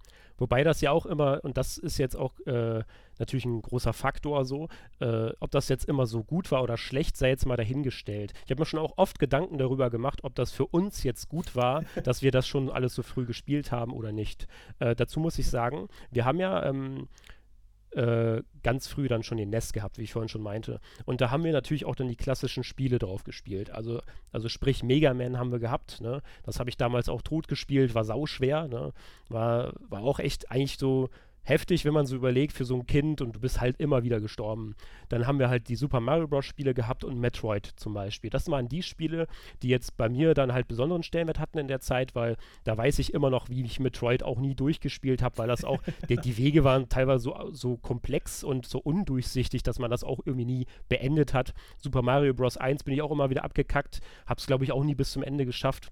[0.43, 2.83] Wobei das ja auch immer, und das ist jetzt auch äh,
[3.21, 7.17] natürlich ein großer Faktor so, äh, ob das jetzt immer so gut war oder schlecht,
[7.17, 8.33] sei jetzt mal dahingestellt.
[8.45, 11.55] Ich habe mir schon auch oft Gedanken darüber gemacht, ob das für uns jetzt gut
[11.55, 14.49] war, dass wir das schon alles so früh gespielt haben oder nicht.
[14.81, 17.07] Äh, dazu muss ich sagen, wir haben ja ähm,
[17.95, 20.81] äh, ganz früh dann schon den NES gehabt, wie ich vorhin schon meinte.
[21.05, 23.71] Und da haben wir natürlich auch dann die klassischen Spiele drauf gespielt.
[23.71, 24.01] Also,
[24.31, 26.01] also sprich, Mega Man haben wir gehabt.
[26.01, 26.23] Ne?
[26.45, 28.69] Das habe ich damals auch tot gespielt, war sauschwer.
[28.69, 28.93] Ne?
[29.29, 31.11] War, war auch echt eigentlich so
[31.45, 34.21] heftig, wenn man so überlegt für so ein Kind und du bist halt immer wieder
[34.21, 34.75] gestorben.
[35.09, 36.45] Dann haben wir halt die Super Mario Bros.
[36.45, 38.31] Spiele gehabt und Metroid zum Beispiel.
[38.31, 39.27] Das waren die Spiele,
[39.63, 42.99] die jetzt bei mir dann halt besonderen Stellenwert hatten in der Zeit, weil da weiß
[42.99, 46.37] ich immer noch, wie ich Metroid auch nie durchgespielt habe, weil das auch, die, die,
[46.37, 50.67] Wege waren teilweise so, so komplex und so undurchsichtig, dass man das auch irgendwie nie
[50.89, 51.55] beendet hat.
[51.79, 52.57] Super Mario Bros.
[52.57, 55.47] 1 bin ich auch immer wieder abgekackt, hab's glaube ich auch nie bis zum Ende
[55.47, 55.91] geschafft.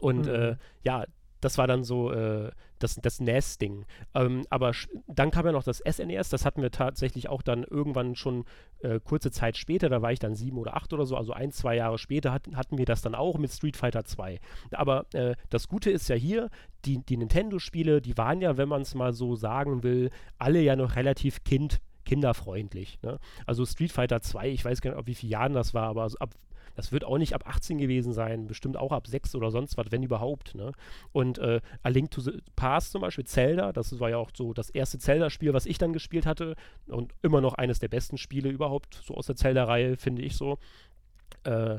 [0.00, 0.34] Und mhm.
[0.34, 1.04] äh, ja,
[1.40, 2.50] das war dann so äh,
[2.84, 3.84] das, das NES-Ding.
[4.14, 4.72] Ähm, aber
[5.08, 8.44] dann kam ja noch das SNES, e das hatten wir tatsächlich auch dann irgendwann schon
[8.80, 11.50] äh, kurze Zeit später, da war ich dann sieben oder acht oder so, also ein,
[11.50, 14.38] zwei Jahre später hat, hatten wir das dann auch mit Street Fighter 2.
[14.72, 16.50] Aber äh, das Gute ist ja hier,
[16.84, 20.76] die, die Nintendo-Spiele, die waren ja, wenn man es mal so sagen will, alle ja
[20.76, 22.98] noch relativ kind kinderfreundlich.
[23.00, 23.18] Ne?
[23.46, 26.06] Also Street Fighter 2, ich weiß gar nicht, ob wie viele Jahren das war, aber
[26.18, 26.34] ab
[26.74, 29.90] das wird auch nicht ab 18 gewesen sein, bestimmt auch ab 6 oder sonst was,
[29.90, 30.54] wenn überhaupt.
[30.54, 30.72] Ne?
[31.12, 34.52] Und äh, A Link to the Past zum Beispiel, Zelda, das war ja auch so
[34.52, 36.54] das erste Zelda-Spiel, was ich dann gespielt hatte
[36.86, 40.58] und immer noch eines der besten Spiele überhaupt, so aus der Zelda-Reihe, finde ich so.
[41.44, 41.78] Äh,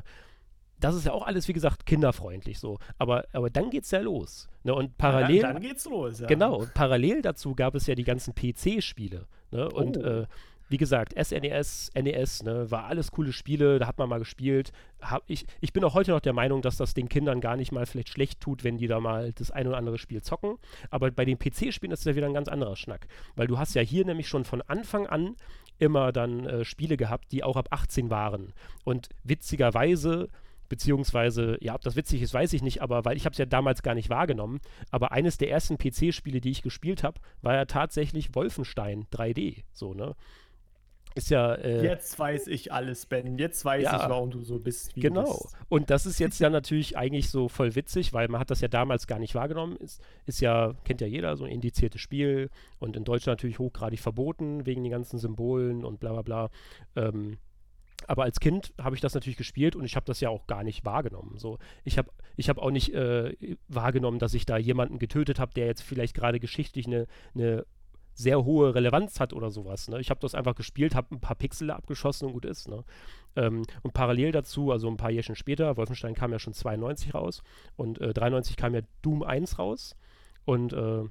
[0.78, 2.78] das ist ja auch alles, wie gesagt, kinderfreundlich so.
[2.98, 4.48] Aber, aber dann geht's ja los.
[4.62, 4.74] Ne?
[4.74, 5.36] Und parallel.
[5.36, 6.26] Ja, dann, dann geht's los, ja.
[6.26, 9.26] Genau, parallel dazu gab es ja die ganzen PC-Spiele.
[9.52, 9.70] Ne?
[9.70, 10.00] Und oh.
[10.00, 10.26] äh,
[10.68, 14.72] wie gesagt, SNES, NES, ne, war alles coole Spiele, da hat man mal gespielt.
[15.00, 17.72] Hab ich, ich bin auch heute noch der Meinung, dass das den Kindern gar nicht
[17.72, 20.58] mal vielleicht schlecht tut, wenn die da mal das ein oder andere Spiel zocken.
[20.90, 23.06] Aber bei den PC-Spielen ist das ja wieder ein ganz anderer Schnack.
[23.36, 25.36] Weil du hast ja hier nämlich schon von Anfang an
[25.78, 28.52] immer dann äh, Spiele gehabt, die auch ab 18 waren.
[28.84, 30.28] Und witzigerweise
[30.68, 33.46] beziehungsweise, ja, ob das witzig ist, weiß ich nicht, aber weil ich habe es ja
[33.46, 37.64] damals gar nicht wahrgenommen, aber eines der ersten PC-Spiele, die ich gespielt habe, war ja
[37.66, 40.14] tatsächlich Wolfenstein 3D, so, ne?
[41.16, 41.54] Ist ja.
[41.54, 43.38] Äh, jetzt weiß ich alles, Ben.
[43.38, 44.94] Jetzt weiß ja, ich, warum du so bist.
[44.94, 45.24] Wie genau.
[45.24, 45.56] Bist.
[45.70, 48.68] Und das ist jetzt ja natürlich eigentlich so voll witzig, weil man hat das ja
[48.68, 49.76] damals gar nicht wahrgenommen.
[49.78, 53.98] Ist, ist ja, kennt ja jeder, so ein indiziertes Spiel und in Deutschland natürlich hochgradig
[53.98, 56.50] verboten wegen den ganzen Symbolen und bla bla bla.
[56.96, 57.38] Ähm,
[58.06, 60.64] aber als Kind habe ich das natürlich gespielt und ich habe das ja auch gar
[60.64, 61.38] nicht wahrgenommen.
[61.38, 65.54] So, ich habe ich hab auch nicht äh, wahrgenommen, dass ich da jemanden getötet habe,
[65.54, 67.64] der jetzt vielleicht gerade geschichtlich eine, eine
[68.16, 69.88] sehr hohe Relevanz hat oder sowas.
[69.88, 70.00] Ne?
[70.00, 72.66] Ich habe das einfach gespielt, habe ein paar Pixel abgeschossen und gut ist.
[72.68, 72.82] Ne?
[73.36, 77.42] Ähm, und parallel dazu, also ein paar Jährchen später, Wolfenstein kam ja schon 92 raus
[77.76, 79.96] und äh, 93 kam ja Doom 1 raus.
[80.46, 81.04] Und äh,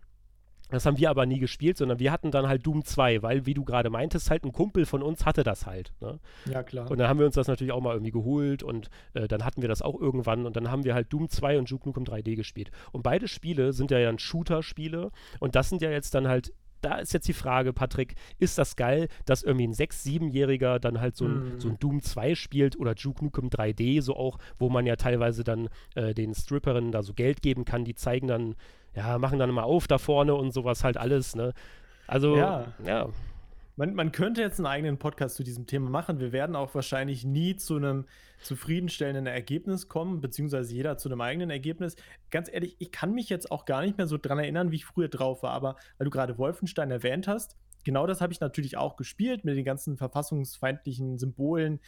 [0.70, 3.54] das haben wir aber nie gespielt, sondern wir hatten dann halt Doom 2, weil, wie
[3.54, 5.94] du gerade meintest, halt ein Kumpel von uns hatte das halt.
[6.02, 6.20] Ne?
[6.52, 6.90] Ja, klar.
[6.90, 9.62] Und dann haben wir uns das natürlich auch mal irgendwie geholt und äh, dann hatten
[9.62, 12.36] wir das auch irgendwann und dann haben wir halt Doom 2 und Duke Nukem 3D
[12.36, 12.72] gespielt.
[12.92, 16.52] Und beide Spiele sind ja dann Shooter-Spiele und das sind ja jetzt dann halt
[16.86, 21.02] da ist jetzt die Frage, Patrick, ist das geil, dass irgendwie ein 6-, 7-Jähriger dann
[21.02, 21.60] halt so ein, mm.
[21.60, 25.44] so ein Doom 2 spielt oder Duke Nukem 3D, so auch, wo man ja teilweise
[25.44, 28.56] dann äh, den Stripperinnen da so Geld geben kann, die zeigen dann,
[28.96, 31.54] ja, machen dann mal auf da vorne und sowas halt alles, ne?
[32.08, 32.68] Also, ja.
[32.86, 33.10] ja.
[33.78, 36.20] Man, man könnte jetzt einen eigenen Podcast zu diesem Thema machen.
[36.20, 38.06] Wir werden auch wahrscheinlich nie zu einem
[38.42, 41.98] zufriedenstellenden Ergebnis kommen, beziehungsweise jeder zu einem eigenen Ergebnis.
[42.32, 44.86] Ganz ehrlich, ich kann mich jetzt auch gar nicht mehr so dran erinnern, wie ich
[44.86, 48.76] früher drauf war, aber weil du gerade Wolfenstein erwähnt hast, genau das habe ich natürlich
[48.76, 51.80] auch gespielt mit den ganzen verfassungsfeindlichen Symbolen,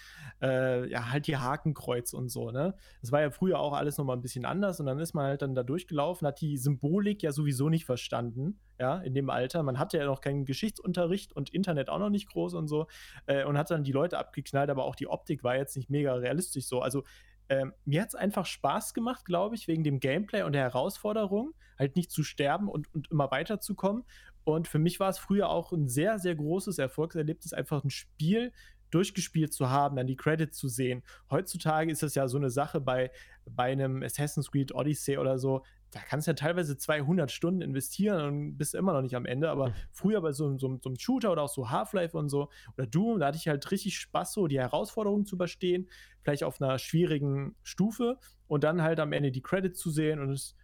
[0.42, 2.76] äh, ja, halt die Hakenkreuz und so, ne?
[3.02, 5.42] Das war ja früher auch alles nochmal ein bisschen anders und dann ist man halt
[5.42, 9.64] dann da durchgelaufen, hat die Symbolik ja sowieso nicht verstanden, ja, in dem Alter.
[9.64, 12.88] Man hatte ja noch keinen Geschichtsunterricht und Internet auch noch nicht groß und so
[13.26, 16.14] äh, und hat dann die Leute abgeknallt, aber auch die Optik war jetzt nicht mega
[16.14, 16.82] realistisch so.
[16.82, 17.04] Also
[17.50, 21.54] ähm, mir hat es einfach Spaß gemacht, glaube ich, wegen dem Gameplay und der Herausforderung,
[21.80, 24.04] halt nicht zu sterben und, und immer weiterzukommen.
[24.48, 28.54] Und für mich war es früher auch ein sehr, sehr großes Erfolgserlebnis, einfach ein Spiel
[28.92, 31.04] durchgespielt zu haben, dann die Credits zu sehen.
[31.30, 33.12] Heutzutage ist das ja so eine Sache bei,
[33.46, 38.22] bei einem Assassin's Creed Odyssey oder so, da kannst du ja teilweise 200 Stunden investieren
[38.22, 39.50] und bist immer noch nicht am Ende.
[39.50, 39.74] Aber mhm.
[39.92, 43.20] früher bei so, so, so einem Shooter oder auch so Half-Life und so oder Doom,
[43.20, 45.90] da hatte ich halt richtig Spaß, so die Herausforderungen zu überstehen,
[46.22, 50.32] vielleicht auf einer schwierigen Stufe und dann halt am Ende die Credits zu sehen und
[50.32, 50.56] es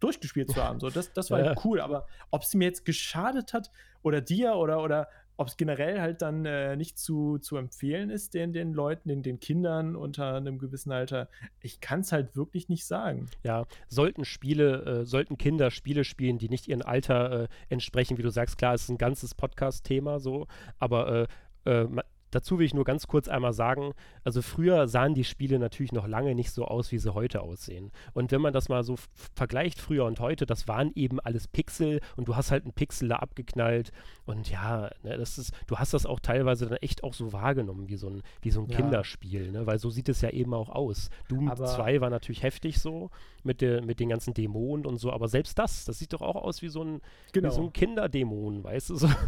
[0.00, 0.80] durchgespielt zu haben.
[0.80, 1.46] So, das, das war ja.
[1.48, 1.80] halt cool.
[1.80, 3.70] Aber ob es mir jetzt geschadet hat
[4.02, 5.08] oder dir oder, oder
[5.40, 9.22] ob es generell halt dann äh, nicht zu, zu empfehlen ist, den, den Leuten, den,
[9.22, 11.30] den Kindern unter einem gewissen Alter,
[11.62, 13.24] ich kann es halt wirklich nicht sagen.
[13.42, 18.22] Ja, sollten Spiele, äh, sollten Kinder Spiele spielen, die nicht ihrem Alter äh, entsprechen, wie
[18.22, 20.46] du sagst, klar, es ist ein ganzes Podcast-Thema so,
[20.78, 21.26] aber
[21.64, 21.88] äh, äh,
[22.30, 23.92] Dazu will ich nur ganz kurz einmal sagen,
[24.24, 27.90] also früher sahen die Spiele natürlich noch lange nicht so aus, wie sie heute aussehen.
[28.12, 28.96] Und wenn man das mal so
[29.34, 33.08] vergleicht, früher und heute, das waren eben alles Pixel und du hast halt einen Pixel
[33.08, 33.92] da abgeknallt
[34.26, 37.88] und ja, ne, das ist, du hast das auch teilweise dann echt auch so wahrgenommen,
[37.88, 38.76] wie so ein, wie so ein ja.
[38.76, 39.66] Kinderspiel, ne?
[39.66, 41.10] weil so sieht es ja eben auch aus.
[41.28, 43.10] Doom aber 2 war natürlich heftig so,
[43.42, 46.36] mit, der, mit den ganzen Dämonen und so, aber selbst das, das sieht doch auch
[46.36, 47.00] aus wie so ein,
[47.32, 47.50] genau.
[47.50, 48.96] so ein Kinderdämon, weißt du?
[48.96, 49.08] So.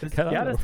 [0.00, 0.60] Das, ja, das,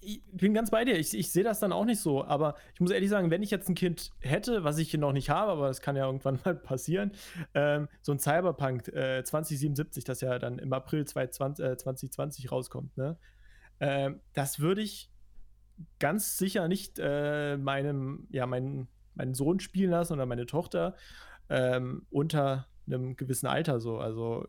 [0.00, 0.96] ich, ich, bin ganz bei dir.
[0.96, 3.50] Ich, ich sehe das dann auch nicht so, aber ich muss ehrlich sagen, wenn ich
[3.50, 6.38] jetzt ein Kind hätte, was ich hier noch nicht habe, aber das kann ja irgendwann
[6.44, 7.12] mal passieren,
[7.54, 12.96] ähm, so ein Cyberpunk äh, 2077, das ja dann im April 2020, äh, 2020 rauskommt,
[12.96, 13.18] ne?
[13.78, 15.10] Ähm, das würde ich
[15.98, 20.94] ganz sicher nicht äh, meinem, ja, meinen, meinen Sohn spielen lassen oder meine Tochter
[21.48, 23.98] ähm, unter einem gewissen Alter so.
[23.98, 24.46] Also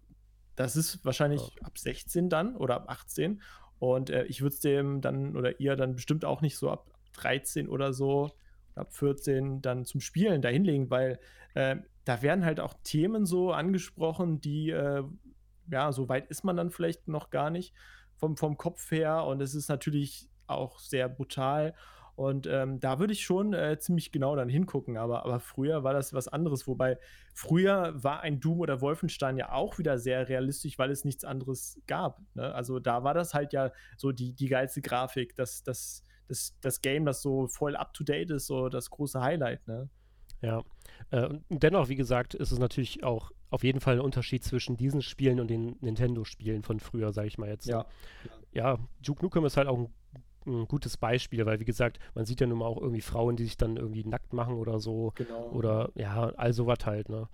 [0.55, 1.65] das ist wahrscheinlich oh.
[1.65, 3.41] ab 16 dann oder ab 18.
[3.79, 6.89] Und äh, ich würde es dem dann oder ihr dann bestimmt auch nicht so ab
[7.13, 8.31] 13 oder so,
[8.75, 11.19] ab 14 dann zum Spielen dahinlegen, weil
[11.53, 15.03] äh, da werden halt auch Themen so angesprochen, die, äh,
[15.69, 17.73] ja, so weit ist man dann vielleicht noch gar nicht
[18.15, 19.25] vom, vom Kopf her.
[19.25, 21.73] Und es ist natürlich auch sehr brutal.
[22.17, 24.97] Und ähm, da würde ich schon äh, ziemlich genau dann hingucken.
[24.97, 26.65] Aber, aber früher war das was anderes.
[26.65, 26.97] Wobei
[27.35, 31.79] früher war ein Doom oder Wolfenstein ja auch wieder sehr realistisch, weil es nichts anderes
[31.85, 32.19] gab.
[32.33, 32.51] Ne?
[32.55, 36.81] Also da war das halt ja so die, die geilste Grafik, das, das, das, das
[36.81, 39.67] Game, das so voll up to date ist, so das große Highlight.
[39.67, 39.87] Ne?
[40.41, 40.63] Ja.
[41.11, 44.75] Äh, und dennoch, wie gesagt, ist es natürlich auch auf jeden Fall ein Unterschied zwischen
[44.75, 47.67] diesen Spielen und den Nintendo-Spielen von früher, sage ich mal jetzt.
[47.67, 47.85] Ja.
[48.53, 49.93] Ja, Duke Nukem ist halt auch ein,
[50.47, 53.43] ein, gutes Beispiel, weil wie gesagt, man sieht ja nun mal auch irgendwie Frauen, die
[53.43, 55.13] sich dann irgendwie nackt machen oder so.
[55.15, 55.51] Genau.
[55.53, 57.27] Oder ja, all sowas halt, ne?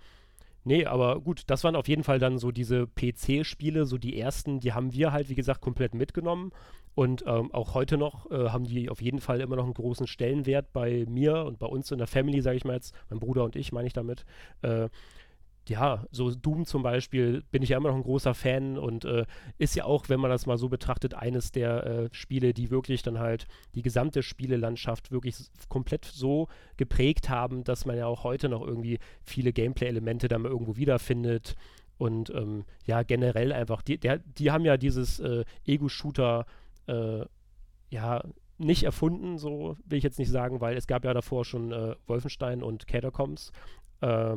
[0.66, 4.60] Nee, aber gut, das waren auf jeden Fall dann so diese PC-Spiele, so die ersten,
[4.60, 6.52] die haben wir halt, wie gesagt, komplett mitgenommen.
[6.94, 10.06] Und ähm, auch heute noch äh, haben die auf jeden Fall immer noch einen großen
[10.06, 13.44] Stellenwert bei mir und bei uns in der Family, sage ich mal jetzt, mein Bruder
[13.44, 14.24] und ich meine ich damit.
[14.62, 14.88] Äh,
[15.68, 19.24] ja, so Doom zum Beispiel bin ich ja immer noch ein großer Fan und äh,
[19.58, 23.02] ist ja auch, wenn man das mal so betrachtet, eines der äh, Spiele, die wirklich
[23.02, 25.36] dann halt die gesamte Spielelandschaft wirklich
[25.68, 30.50] komplett so geprägt haben, dass man ja auch heute noch irgendwie viele Gameplay-Elemente da mal
[30.50, 31.54] irgendwo wiederfindet.
[31.96, 36.44] Und ähm, ja, generell einfach, die, der, die haben ja dieses äh, Ego-Shooter,
[36.86, 37.24] äh,
[37.88, 38.22] ja,
[38.58, 41.96] nicht erfunden, so will ich jetzt nicht sagen, weil es gab ja davor schon äh,
[42.06, 43.52] Wolfenstein und Catacombs.
[44.00, 44.36] Äh,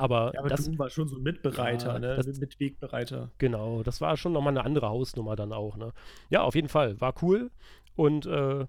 [0.00, 2.16] aber, ja, aber das Doom war schon so ein Mitbereiter, ja, ne?
[2.16, 3.30] das, Mitwegbereiter.
[3.36, 5.92] Genau, das war schon nochmal eine andere Hausnummer dann auch, ne?
[6.30, 7.50] Ja, auf jeden Fall, war cool.
[7.96, 8.66] Und äh,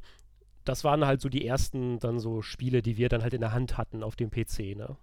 [0.66, 3.54] das waren halt so die ersten dann so Spiele, die wir dann halt in der
[3.54, 4.98] Hand hatten auf dem PC, ne?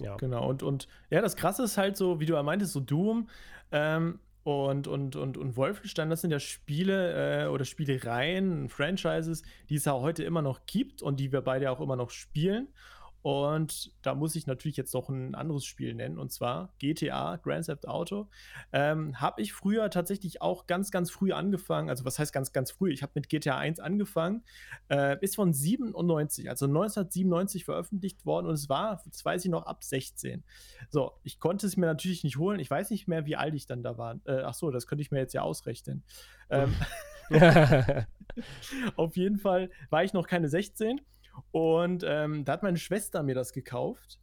[0.00, 0.16] Ja.
[0.16, 3.28] Genau, und, und ja, das krasse ist halt so, wie du meintest, so Doom
[3.70, 9.76] ähm, und, und, und, und Wolfenstein, das sind ja Spiele äh, oder Spielereien, Franchises, die
[9.76, 12.68] es ja heute immer noch gibt und die wir beide auch immer noch spielen.
[13.24, 17.64] Und da muss ich natürlich jetzt noch ein anderes Spiel nennen, und zwar GTA, Grand
[17.64, 18.28] Theft Auto.
[18.70, 21.88] Ähm, habe ich früher tatsächlich auch ganz, ganz früh angefangen.
[21.88, 22.92] Also, was heißt ganz, ganz früh?
[22.92, 24.44] Ich habe mit GTA 1 angefangen,
[24.90, 29.64] äh, ist von 97, also 1997 veröffentlicht worden und es war, das weiß ich noch,
[29.64, 30.44] ab 16.
[30.90, 32.60] So, ich konnte es mir natürlich nicht holen.
[32.60, 34.20] Ich weiß nicht mehr, wie alt ich dann da war.
[34.26, 36.02] Äh, ach so, das könnte ich mir jetzt ja ausrechnen.
[36.50, 36.74] Ähm,
[38.96, 41.00] Auf jeden Fall war ich noch keine 16
[41.50, 44.18] und ähm, da hat meine Schwester mir das gekauft.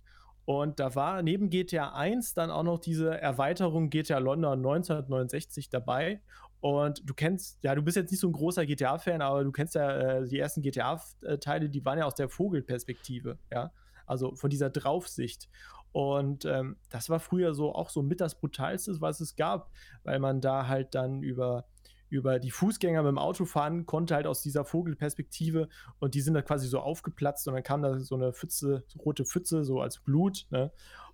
[0.45, 6.19] Und da war neben GTA 1 dann auch noch diese Erweiterung GTA London 1969 dabei.
[6.62, 9.76] Und du kennst, ja, du bist jetzt nicht so ein großer GTA-Fan, aber du kennst
[9.76, 13.71] ja äh, die ersten GTA-Teile, die waren ja aus der Vogelperspektive, ja.
[14.06, 15.50] Also von dieser Draufsicht.
[15.91, 19.71] Und ähm, das war früher so auch so mit das Brutalste, was es gab,
[20.04, 21.65] weil man da halt dann über
[22.12, 25.69] über die Fußgänger mit dem Auto fahren konnte, halt aus dieser Vogelperspektive
[26.00, 29.00] und die sind da quasi so aufgeplatzt und dann kam da so eine Pfütze, so
[29.00, 30.71] rote Pfütze, so als Blut, ne?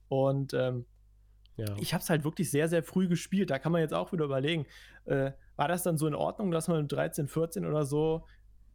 [0.09, 0.85] Und ähm,
[1.57, 1.65] ja.
[1.79, 3.49] ich habe es halt wirklich sehr, sehr früh gespielt.
[3.49, 4.65] Da kann man jetzt auch wieder überlegen,
[5.05, 8.25] äh, war das dann so in Ordnung, dass man mit 13, 14 oder so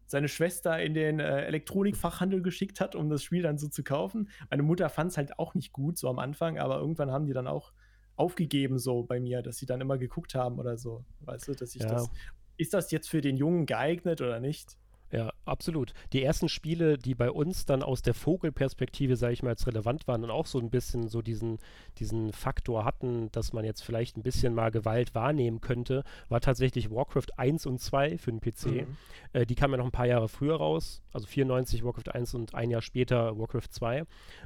[0.06, 4.28] seine Schwester in den äh, Elektronikfachhandel geschickt hat, um das Spiel dann so zu kaufen.
[4.50, 7.32] Meine Mutter fand es halt auch nicht gut, so am Anfang, aber irgendwann haben die
[7.32, 7.72] dann auch
[8.16, 11.04] aufgegeben, so bei mir, dass sie dann immer geguckt haben oder so.
[11.20, 11.88] Weißt du, dass ich ja.
[11.88, 12.10] das.
[12.56, 14.76] Ist das jetzt für den Jungen geeignet oder nicht?
[15.12, 15.92] Ja, absolut.
[16.14, 20.08] Die ersten Spiele, die bei uns dann aus der Vogelperspektive, sage ich mal, jetzt relevant
[20.08, 21.58] waren und auch so ein bisschen so diesen,
[21.98, 26.90] diesen Faktor hatten, dass man jetzt vielleicht ein bisschen mal Gewalt wahrnehmen könnte, war tatsächlich
[26.90, 28.66] Warcraft 1 und 2 für den PC.
[28.66, 28.96] Mhm.
[29.34, 32.54] Äh, die kamen ja noch ein paar Jahre früher raus, also 94 Warcraft 1 und
[32.54, 34.04] ein Jahr später Warcraft 2.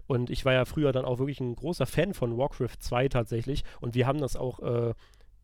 [0.09, 3.63] Und ich war ja früher dann auch wirklich ein großer Fan von Warcraft 2 tatsächlich
[3.81, 4.95] und wir haben das auch äh,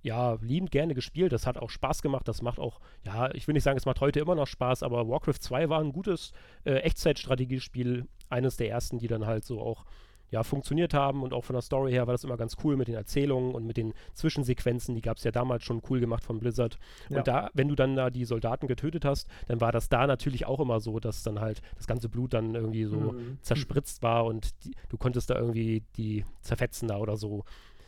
[0.02, 1.32] ja, liebend gerne gespielt.
[1.32, 2.26] Das hat auch Spaß gemacht.
[2.28, 5.08] Das macht auch, ja, ich will nicht sagen, es macht heute immer noch Spaß, aber
[5.08, 6.32] Warcraft 2 war ein gutes
[6.64, 8.06] äh, Echtzeitstrategiespiel.
[8.28, 9.84] Eines der ersten, die dann halt so auch
[10.32, 12.88] ja, funktioniert haben und auch von der Story her war das immer ganz cool mit
[12.88, 16.40] den Erzählungen und mit den Zwischensequenzen, die gab es ja damals schon cool gemacht von
[16.40, 16.78] Blizzard.
[17.10, 17.18] Ja.
[17.18, 20.46] Und da, wenn du dann da die Soldaten getötet hast, dann war das da natürlich
[20.46, 23.38] auch immer so, dass dann halt das ganze Blut dann irgendwie so mhm.
[23.42, 27.44] zerspritzt war und die, du konntest da irgendwie die zerfetzen da oder so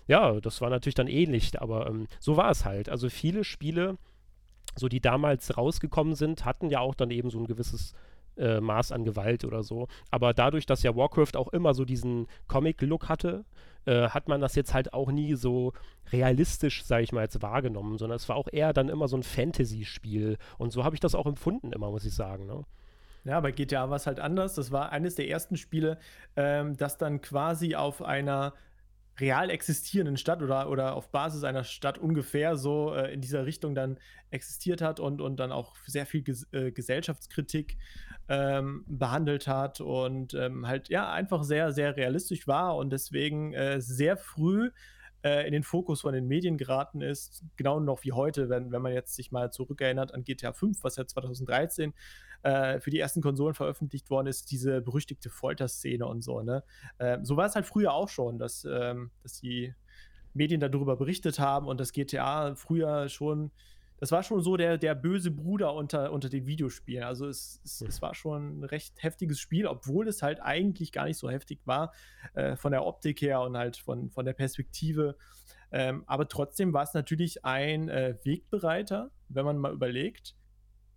[0.07, 2.89] ja, das war natürlich dann ähnlich, aber ähm, so war es halt.
[2.89, 3.97] Also viele Spiele,
[4.77, 7.95] so die damals rausgekommen sind, hatten ja auch dann eben so ein gewisses
[8.37, 9.89] äh, Maß an Gewalt oder so.
[10.11, 13.45] Aber dadurch, dass ja Warcraft auch immer so diesen Comic-Look hatte,
[13.87, 15.73] äh, hat man das jetzt halt auch nie so
[16.13, 19.23] realistisch, sage ich mal, jetzt wahrgenommen, sondern es war auch eher dann immer so ein
[19.23, 20.39] Fantasy-Spiel.
[20.59, 22.47] Und so habe ich das auch empfunden immer, muss ich sagen.
[22.47, 22.65] Ne?
[23.25, 24.55] Ja, bei GTA war es halt anders.
[24.55, 25.99] Das war eines der ersten Spiele,
[26.37, 28.53] ähm, das dann quasi auf einer
[29.21, 33.75] real existierenden Stadt oder, oder auf Basis einer Stadt ungefähr so äh, in dieser Richtung
[33.75, 33.99] dann
[34.31, 37.77] existiert hat und, und dann auch sehr viel Ges äh, Gesellschaftskritik
[38.29, 43.81] ähm, behandelt hat und ähm, halt ja einfach sehr, sehr realistisch war und deswegen äh,
[43.81, 44.71] sehr früh
[45.25, 48.83] äh, in den Fokus von den Medien geraten ist, genau noch wie heute, wenn, wenn
[48.83, 51.95] man jetzt sich mal zurückerinnert an GTA 5, was ja 2013
[52.43, 56.43] äh, für die ersten Konsolen veröffentlicht worden ist, diese berüchtigte Folterszene und so.
[56.43, 56.63] Ne?
[56.99, 59.75] Äh, so war es halt früher auch schon, dass, ähm, dass die
[60.35, 63.51] Medien darüber berichtet haben und das GTA früher schon
[63.99, 67.05] das war schon so der, der böse Bruder unter, unter den Videospielen.
[67.05, 71.05] Also es, es, es war schon ein recht heftiges Spiel, obwohl es halt eigentlich gar
[71.07, 71.93] nicht so heftig war,
[72.35, 75.17] äh, von der Optik her und halt von, von der Perspektive.
[75.71, 80.37] Ähm, aber trotzdem war es natürlich ein äh, Wegbereiter, wenn man mal überlegt,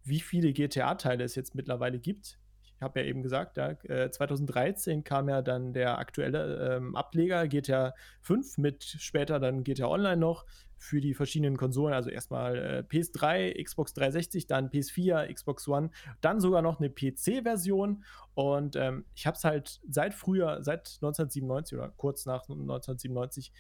[0.04, 2.40] wie viele GTA-Teile es jetzt mittlerweile gibt.
[2.78, 7.48] Ich habe ja eben gesagt, ja, äh, 2013 kam ja dann der aktuelle ähm, Ableger
[7.48, 10.46] GTA 5 mit später dann GTA Online noch
[10.78, 11.94] für die verschiedenen Konsolen.
[11.94, 15.90] Also erstmal äh, PS3, Xbox 360, dann PS4, Xbox One,
[16.22, 18.04] dann sogar noch eine PC-Version.
[18.36, 23.52] Und ähm, ich habe es halt seit früher, seit 1997 oder kurz nach 1997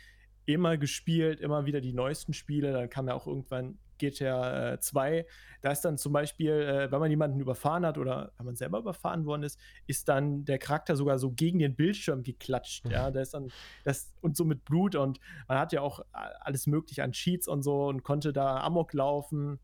[0.45, 2.71] immer gespielt, immer wieder die neuesten Spiele.
[2.71, 5.25] Dann kam ja auch irgendwann GTA äh, 2.
[5.61, 8.79] Da ist dann zum Beispiel, äh, wenn man jemanden überfahren hat oder wenn man selber
[8.79, 12.87] überfahren worden ist, ist dann der Charakter sogar so gegen den Bildschirm geklatscht.
[12.89, 13.51] Ja, da ist dann
[13.83, 17.63] das und so mit Blut und man hat ja auch alles mögliche an Cheats und
[17.63, 19.59] so und konnte da Amok laufen.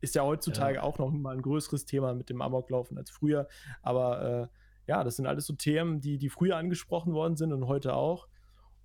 [0.00, 0.82] Ist ja heutzutage ja.
[0.82, 3.48] auch noch mal ein größeres Thema mit dem Amoklaufen als früher.
[3.82, 4.46] Aber äh,
[4.86, 8.28] ja, das sind alles so Themen, die, die früher angesprochen worden sind und heute auch.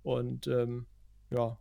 [0.02, 0.86] Und ähm,
[1.30, 1.56] ja.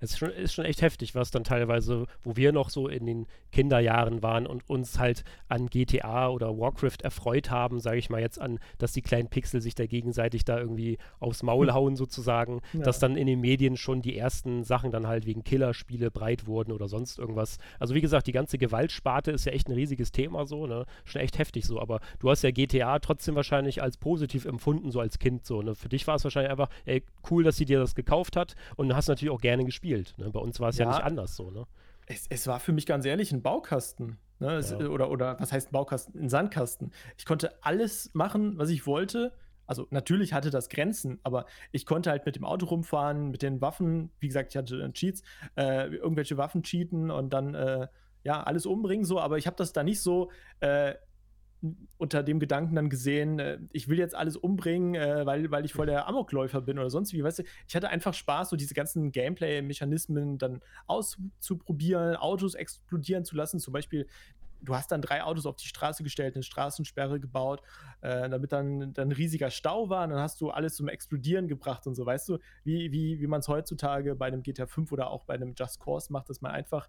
[0.00, 3.06] Es ist schon, ist schon echt heftig, was dann teilweise, wo wir noch so in
[3.06, 8.20] den Kinderjahren waren und uns halt an GTA oder Warcraft erfreut haben, sage ich mal
[8.20, 11.74] jetzt an, dass die kleinen Pixel sich da gegenseitig da irgendwie aufs Maul hm.
[11.74, 12.80] hauen sozusagen, ja.
[12.80, 16.72] dass dann in den Medien schon die ersten Sachen dann halt wegen Killerspiele breit wurden
[16.72, 17.58] oder sonst irgendwas.
[17.78, 20.84] Also wie gesagt, die ganze Gewaltsparte ist ja echt ein riesiges Thema so, ne?
[21.04, 25.00] Schon echt heftig so, aber du hast ja GTA trotzdem wahrscheinlich als positiv empfunden, so
[25.00, 25.74] als Kind so, ne?
[25.74, 28.94] Für dich war es wahrscheinlich einfach, ey, cool, dass sie dir das gekauft hat und
[28.94, 29.87] hast natürlich auch gerne gespielt.
[30.18, 30.30] Ne?
[30.30, 30.86] Bei uns war es ja.
[30.86, 31.66] ja nicht anders so, ne?
[32.08, 34.18] es, es war für mich ganz ehrlich ein Baukasten.
[34.38, 34.54] Ne?
[34.54, 34.78] Es, ja.
[34.78, 36.20] oder, oder was heißt ein Baukasten?
[36.20, 36.92] Ein Sandkasten.
[37.16, 39.32] Ich konnte alles machen, was ich wollte.
[39.66, 43.60] Also natürlich hatte das Grenzen, aber ich konnte halt mit dem Auto rumfahren, mit den
[43.60, 45.22] Waffen, wie gesagt, ich hatte Cheats,
[45.56, 47.86] äh, irgendwelche Waffen cheaten und dann äh,
[48.24, 50.94] ja alles umbringen so, aber ich habe das da nicht so äh,
[51.96, 55.72] unter dem Gedanken dann gesehen, äh, ich will jetzt alles umbringen, äh, weil, weil ich
[55.72, 57.22] voll der Amokläufer bin oder sonst wie.
[57.22, 63.36] Weißt du, ich hatte einfach Spaß, so diese ganzen Gameplay-Mechanismen dann auszuprobieren, Autos explodieren zu
[63.36, 63.58] lassen.
[63.58, 64.06] Zum Beispiel
[64.62, 67.62] du hast dann drei Autos auf die Straße gestellt, eine Straßensperre gebaut,
[68.00, 70.04] äh, damit dann, dann ein riesiger Stau war.
[70.04, 72.04] Und dann hast du alles zum Explodieren gebracht und so.
[72.04, 75.34] Weißt du, wie, wie, wie man es heutzutage bei einem GTA 5 oder auch bei
[75.34, 76.88] einem Just Cause macht, dass man einfach,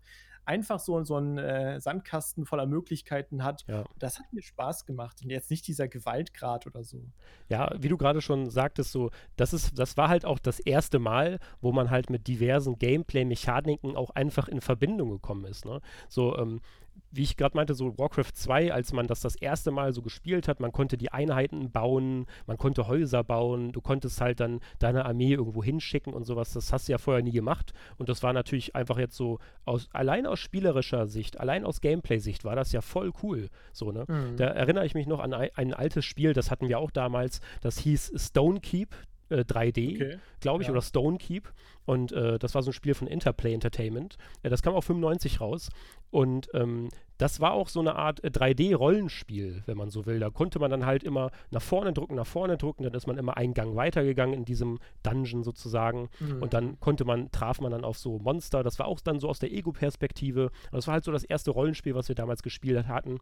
[0.50, 3.64] einfach so, so einen äh, Sandkasten voller Möglichkeiten hat.
[3.68, 3.86] Ja.
[4.00, 5.22] Das hat mir Spaß gemacht.
[5.24, 7.04] Und jetzt nicht dieser Gewaltgrad oder so.
[7.50, 10.98] Ja, wie du gerade schon sagtest, so, das ist, das war halt auch das erste
[10.98, 15.66] Mal, wo man halt mit diversen Gameplay-Mechaniken auch einfach in Verbindung gekommen ist.
[15.66, 15.82] Ne?
[16.08, 16.62] So, ähm,
[17.12, 20.48] wie ich gerade meinte, so Warcraft 2, als man das das erste Mal so gespielt
[20.48, 25.06] hat, man konnte die Einheiten bauen, man konnte Häuser bauen, du konntest halt dann deine
[25.06, 26.54] Armee irgendwo hinschicken und sowas.
[26.54, 27.74] Das hast du ja vorher nie gemacht.
[27.98, 32.46] Und das war natürlich einfach jetzt so, aus, allein aus spielerischer Sicht, allein aus Gameplay-Sicht
[32.46, 33.50] war das ja voll cool.
[33.72, 34.06] So, ne?
[34.08, 34.38] Mhm.
[34.38, 37.42] Da erinnere ich mich noch an ein, ein altes Spiel, das hatten wir auch damals,
[37.62, 38.96] das hieß Stone Keep
[39.30, 40.18] äh, 3D, okay.
[40.40, 40.74] glaube ich, ja.
[40.74, 41.52] oder Stone Keep.
[41.86, 44.18] Und äh, das war so ein Spiel von Interplay Entertainment.
[44.44, 45.70] Äh, das kam auch 95 raus.
[46.12, 50.20] Und ähm, das war auch so eine Art 3D-Rollenspiel, äh, wenn man so will.
[50.20, 53.18] Da konnte man dann halt immer nach vorne drücken, nach vorne drücken, dann ist man
[53.18, 56.10] immer einen Gang weitergegangen in diesem Dungeon sozusagen.
[56.20, 56.42] Mhm.
[56.42, 58.64] Und dann konnte man, traf man dann auf so Monster.
[58.64, 60.52] Das war auch dann so aus der Ego-Perspektive.
[60.72, 63.20] Das war halt so das erste Rollenspiel, was wir damals gespielt hatten.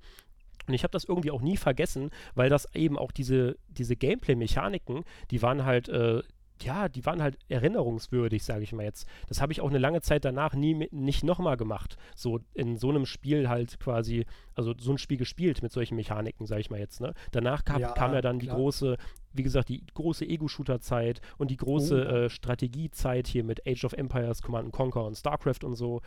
[0.67, 5.03] Und ich habe das irgendwie auch nie vergessen, weil das eben auch diese, diese Gameplay-Mechaniken,
[5.31, 6.21] die waren halt, äh,
[6.63, 9.07] ja, die waren halt erinnerungswürdig, sage ich mal jetzt.
[9.27, 11.97] Das habe ich auch eine lange Zeit danach nie nicht nochmal gemacht.
[12.15, 14.25] So in so einem Spiel halt quasi,
[14.55, 16.99] also so ein Spiel gespielt mit solchen Mechaniken, sage ich mal jetzt.
[16.99, 17.13] Ne?
[17.31, 18.55] Danach kam ja, kam ja dann klar.
[18.55, 18.97] die große,
[19.33, 22.15] wie gesagt, die große Ego-Shooter-Zeit und die große oh.
[22.15, 26.01] äh, Strategiezeit hier mit Age of Empires, Command Conquer und StarCraft und so.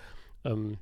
[0.45, 0.79] Ähm,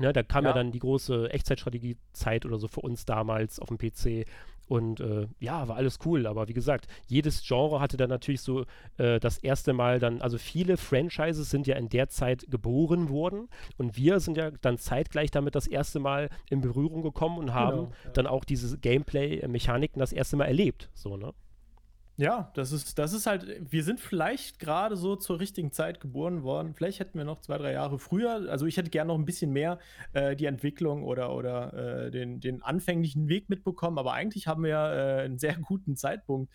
[0.00, 0.50] Ne, da kam ja.
[0.50, 4.26] ja dann die große Echtzeitstrategie-Zeit oder so für uns damals auf dem PC.
[4.66, 6.26] Und äh, ja, war alles cool.
[6.26, 8.64] Aber wie gesagt, jedes Genre hatte dann natürlich so
[8.96, 13.48] äh, das erste Mal dann, also viele Franchises sind ja in der Zeit geboren worden.
[13.76, 17.76] Und wir sind ja dann zeitgleich damit das erste Mal in Berührung gekommen und haben
[17.76, 18.10] genau, ja.
[18.12, 20.88] dann auch diese Gameplay-Mechaniken das erste Mal erlebt.
[20.94, 21.34] So, ne?
[22.16, 26.44] Ja, das ist, das ist halt, wir sind vielleicht gerade so zur richtigen Zeit geboren
[26.44, 26.72] worden.
[26.72, 29.50] Vielleicht hätten wir noch zwei, drei Jahre früher, also ich hätte gerne noch ein bisschen
[29.50, 29.80] mehr
[30.12, 34.76] äh, die Entwicklung oder, oder äh, den, den anfänglichen Weg mitbekommen, aber eigentlich haben wir
[34.76, 36.52] äh, einen sehr guten Zeitpunkt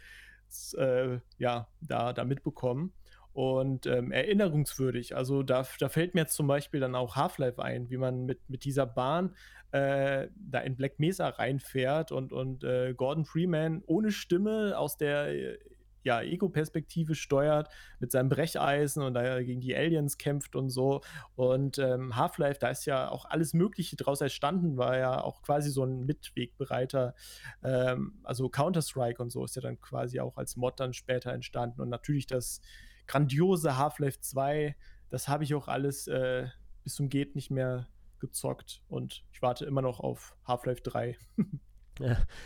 [0.77, 2.93] äh, ja, da, da mitbekommen
[3.33, 5.15] und ähm, erinnerungswürdig.
[5.15, 8.49] Also da, da fällt mir jetzt zum Beispiel dann auch Half-Life ein, wie man mit,
[8.49, 9.35] mit dieser Bahn
[9.71, 15.57] äh, da in Black Mesa reinfährt und, und äh, Gordon Freeman ohne Stimme aus der
[16.03, 17.69] ja, Ego-Perspektive steuert
[17.99, 21.01] mit seinem Brecheisen und da gegen die Aliens kämpft und so.
[21.35, 25.69] Und ähm, Half-Life, da ist ja auch alles Mögliche draus entstanden, war ja auch quasi
[25.69, 27.15] so ein Mitwegbereiter.
[27.63, 31.81] Ähm, also Counter-Strike und so ist ja dann quasi auch als Mod dann später entstanden.
[31.81, 32.61] Und natürlich das
[33.09, 34.75] grandiose Half-Life 2,
[35.09, 36.47] das habe ich auch alles äh,
[36.83, 37.87] bis zum Geht nicht mehr
[38.19, 41.17] gezockt und ich warte immer noch auf Half-Life 3.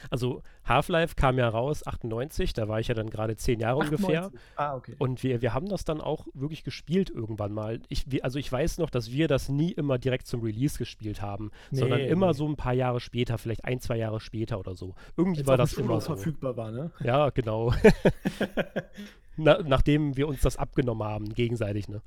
[0.10, 4.08] Also Half-Life kam ja raus, 98, da war ich ja dann gerade zehn Jahre 98.
[4.08, 4.32] ungefähr.
[4.56, 4.95] Ah, okay.
[4.97, 7.80] Und wir, wir haben das dann auch wirklich gespielt irgendwann mal.
[7.89, 11.22] Ich, wir, also ich weiß noch, dass wir das nie immer direkt zum Release gespielt
[11.22, 12.34] haben, nee, sondern immer nee.
[12.34, 14.95] so ein paar Jahre später, vielleicht ein, zwei Jahre später oder so.
[15.18, 16.16] Irgendwie Jetzt war das immer so.
[16.16, 16.91] verfügbar war, ne?
[17.04, 17.74] Ja, genau.
[19.36, 22.01] Na, nachdem wir uns das abgenommen haben, gegenseitig, ne?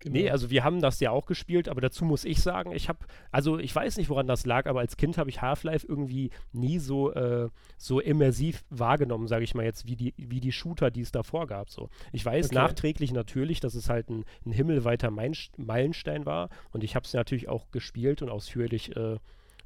[0.00, 0.12] Genau.
[0.12, 2.98] Nee, also wir haben das ja auch gespielt, aber dazu muss ich sagen, ich habe,
[3.32, 6.78] also ich weiß nicht, woran das lag, aber als Kind habe ich Half-Life irgendwie nie
[6.78, 11.00] so, äh, so immersiv wahrgenommen, sage ich mal jetzt, wie die, wie die Shooter, die
[11.00, 11.70] es davor gab.
[11.70, 11.88] So.
[12.12, 12.54] Ich weiß okay.
[12.54, 17.48] nachträglich natürlich, dass es halt ein, ein himmelweiter Meilenstein war und ich habe es natürlich
[17.48, 19.16] auch gespielt und ausführlich äh,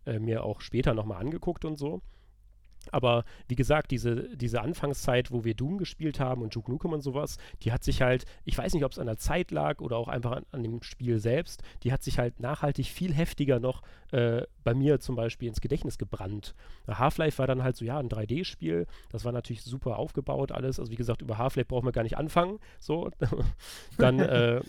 [0.06, 2.02] äh, mir auch später nochmal angeguckt und so.
[2.90, 7.02] Aber wie gesagt, diese, diese Anfangszeit, wo wir Doom gespielt haben und Duke Nukem und
[7.02, 9.96] sowas, die hat sich halt, ich weiß nicht, ob es an der Zeit lag oder
[9.96, 13.82] auch einfach an, an, dem Spiel selbst, die hat sich halt nachhaltig viel heftiger noch
[14.12, 16.54] äh, bei mir zum Beispiel ins Gedächtnis gebrannt.
[16.88, 20.80] Half-Life war dann halt so, ja, ein 3D-Spiel, das war natürlich super aufgebaut alles.
[20.80, 22.58] Also wie gesagt, über Half-Life brauchen wir gar nicht anfangen.
[22.78, 23.10] So,
[23.98, 24.60] dann äh,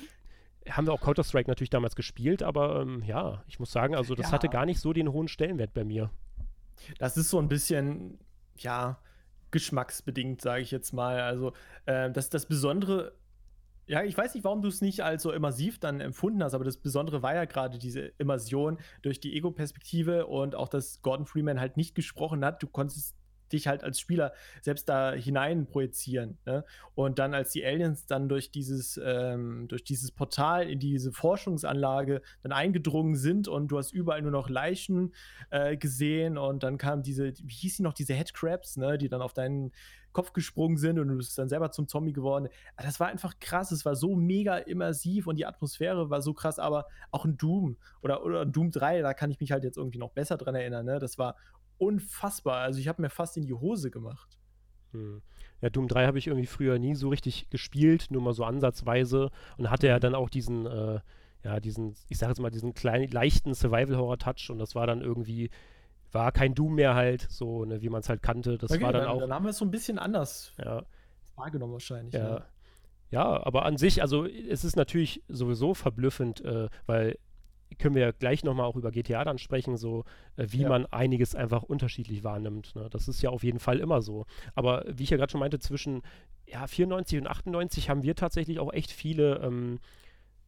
[0.70, 4.28] haben wir auch Counter-Strike natürlich damals gespielt, aber ähm, ja, ich muss sagen, also das
[4.28, 4.32] ja.
[4.34, 6.12] hatte gar nicht so den hohen Stellenwert bei mir.
[7.00, 8.20] Das ist so ein bisschen,
[8.58, 9.00] ja,
[9.52, 11.22] geschmacksbedingt, sage ich jetzt mal.
[11.22, 11.54] Also,
[11.86, 13.14] äh, das, das Besondere,
[13.88, 16.64] ja, ich weiß nicht, warum du es nicht als so immersiv dann empfunden hast, aber
[16.64, 21.60] das Besondere war ja gerade diese Immersion durch die Ego-Perspektive und auch, dass Gordon Freeman
[21.60, 22.64] halt nicht gesprochen hat.
[22.64, 23.16] Du konntest
[23.54, 26.38] dich halt als Spieler selbst da hinein projizieren.
[26.46, 26.64] Ne?
[26.96, 32.22] Und dann, als die Aliens dann durch dieses, ähm, durch dieses Portal in diese Forschungsanlage
[32.44, 35.14] dann eingedrungen sind und du hast überall nur noch Leichen
[35.50, 38.98] äh, gesehen und dann kam diese, wie hieß sie noch, diese Headcrabs, ne?
[38.98, 39.72] die dann auf deinen
[40.14, 42.50] Kopf gesprungen sind und du bist dann selber zum Zombie geworden.
[42.78, 43.72] Das war einfach krass.
[43.72, 47.78] Es war so mega immersiv und die Atmosphäre war so krass, aber auch ein Doom
[48.02, 50.86] oder, oder Doom 3, da kann ich mich halt jetzt irgendwie noch besser dran erinnern.
[50.86, 51.00] Ne?
[51.00, 51.36] Das war
[51.82, 52.60] unfassbar.
[52.60, 54.38] Also ich habe mir fast in die Hose gemacht.
[54.92, 55.22] Hm.
[55.62, 59.32] Ja, Doom 3 habe ich irgendwie früher nie so richtig gespielt, nur mal so ansatzweise
[59.58, 60.02] und hatte ja mhm.
[60.02, 61.00] dann auch diesen, äh,
[61.44, 65.50] ja, diesen, ich sage jetzt mal, diesen kleinen, leichten Survival-Horror-Touch und das war dann irgendwie,
[66.12, 68.58] war kein Doom mehr halt, so, ne, wie man es halt kannte.
[68.58, 69.20] Das okay, war dann, dann, auch.
[69.20, 70.84] Dann haben wir es so ein bisschen anders ja.
[71.36, 72.14] wahrgenommen wahrscheinlich.
[72.14, 72.30] Ja.
[72.30, 72.46] ja.
[73.12, 73.46] ja.
[73.46, 77.18] aber an sich, also es ist natürlich sowieso verblüffend, äh, weil
[77.80, 80.04] können wir gleich nochmal auch über GTA dann sprechen, so
[80.38, 80.70] äh, wie ja.
[80.70, 82.76] man einiges einfach unterschiedlich wahrnimmt.
[82.76, 82.88] Ne?
[82.90, 84.26] Das ist ja auf jeden Fall immer so.
[84.56, 86.02] Aber wie ich ja gerade schon meinte, zwischen
[86.48, 89.80] ja, 94 und 98 haben wir tatsächlich auch echt viele ähm,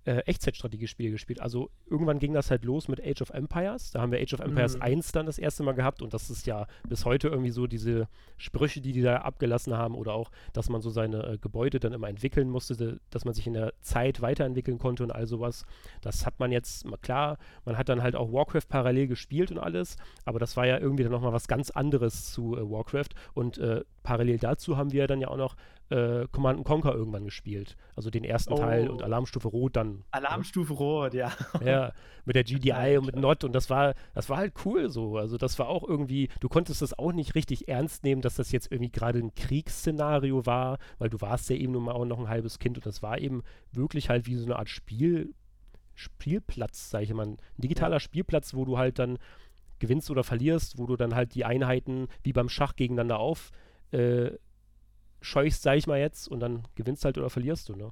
[0.06, 1.40] äh, Echtzeitstrategiespiel gespielt.
[1.40, 3.92] Also irgendwann ging das halt los mit Age of Empires.
[3.92, 4.82] Da haben wir Age of Empires mhm.
[4.82, 8.08] 1 dann das erste Mal gehabt und das ist ja bis heute irgendwie so diese
[8.38, 11.94] Sprüche, die die da abgelassen haben oder auch, dass man so seine äh, Gebäude dann
[11.94, 15.66] immer entwickeln musste, dass man sich in der Zeit weiterentwickeln konnte und all sowas.
[16.02, 19.98] Das hat man jetzt, klar, man hat dann halt auch Warcraft parallel gespielt und alles,
[20.26, 23.84] aber das war ja irgendwie dann nochmal was ganz anderes zu äh, Warcraft und äh,
[24.04, 25.56] parallel dazu haben wir dann ja auch noch
[25.90, 27.76] äh, Command Conquer irgendwann gespielt.
[27.96, 28.58] Also den ersten oh.
[28.58, 29.92] Teil und Alarmstufe Rot dann.
[29.92, 30.04] Ne?
[30.12, 30.80] Alarmstufe ne?
[30.80, 31.32] Rot, ja.
[31.64, 31.92] Ja,
[32.26, 35.18] mit der GDI und mit Not und das war, das war halt cool so.
[35.18, 38.52] Also das war auch irgendwie, du konntest das auch nicht richtig ernst nehmen, dass das
[38.52, 42.20] jetzt irgendwie gerade ein Kriegsszenario war, weil du warst ja eben nun mal auch noch
[42.20, 45.34] ein halbes Kind und das war eben wirklich halt wie so eine Art Spiel,
[45.96, 47.28] Spielplatz, sage ich mal.
[47.28, 48.00] Ein digitaler ja.
[48.00, 49.20] Spielplatz, wo du halt dann
[49.80, 53.52] gewinnst oder verlierst, wo du dann halt die Einheiten wie beim Schach gegeneinander auf
[53.92, 54.32] äh,
[55.24, 57.92] scheuchst, sag ich mal jetzt, und dann gewinnst halt oder verlierst du, ne?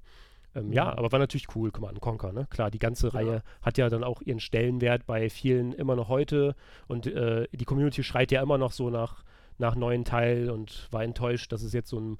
[0.54, 0.74] Ähm, mhm.
[0.74, 2.48] Ja, aber war natürlich cool, Command Conquer, ne?
[2.50, 3.14] Klar, die ganze ja.
[3.14, 6.56] Reihe hat ja dann auch ihren Stellenwert bei vielen immer noch heute
[6.88, 9.24] und äh, die Community schreit ja immer noch so nach,
[9.58, 12.18] nach neuen Teil und war enttäuscht, dass es jetzt so ein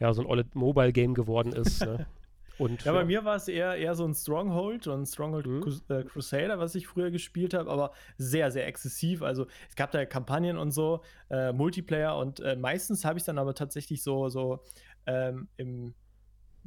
[0.00, 1.84] ja, so ein Mobile-Game geworden ist.
[1.84, 2.06] ne?
[2.58, 5.80] Und, ja, bei mir war es eher, eher so ein Stronghold und Stronghold mhm.
[5.88, 9.22] äh, Crusader, was ich früher gespielt habe, aber sehr, sehr exzessiv.
[9.22, 13.38] Also es gab da Kampagnen und so, äh, Multiplayer und äh, meistens habe ich dann
[13.38, 14.64] aber tatsächlich so, so
[15.06, 15.94] ähm, im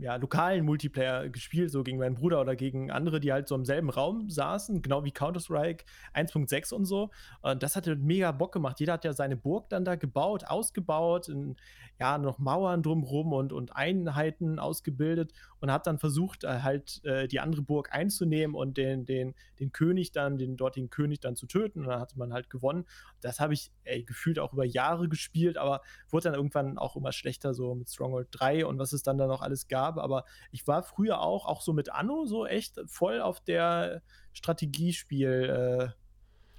[0.02, 3.66] ja, lokalen Multiplayer gespielt, so gegen meinen Bruder oder gegen andere, die halt so im
[3.66, 5.86] selben Raum saßen, genau wie Counter-Strike
[6.16, 7.12] 1.6 und so.
[7.42, 8.80] Und das hatte mega Bock gemacht.
[8.80, 11.56] Jeder hat ja seine Burg dann da gebaut, ausgebaut, in,
[12.00, 17.28] ja, noch Mauern drumherum und, und Einheiten ausgebildet und hat dann versucht, äh, halt äh,
[17.28, 21.46] die andere Burg einzunehmen und den, den, den König dann, den dortigen König dann zu
[21.46, 21.82] töten.
[21.82, 22.86] Und dann hatte man halt gewonnen.
[23.22, 27.12] Das habe ich ey, gefühlt auch über Jahre gespielt, aber wurde dann irgendwann auch immer
[27.12, 29.91] schlechter, so mit Stronghold 3 und was es dann da noch alles gab.
[29.98, 34.02] Aber ich war früher auch, auch so mit Anno, so echt voll auf der
[34.34, 35.94] Strategiespiel.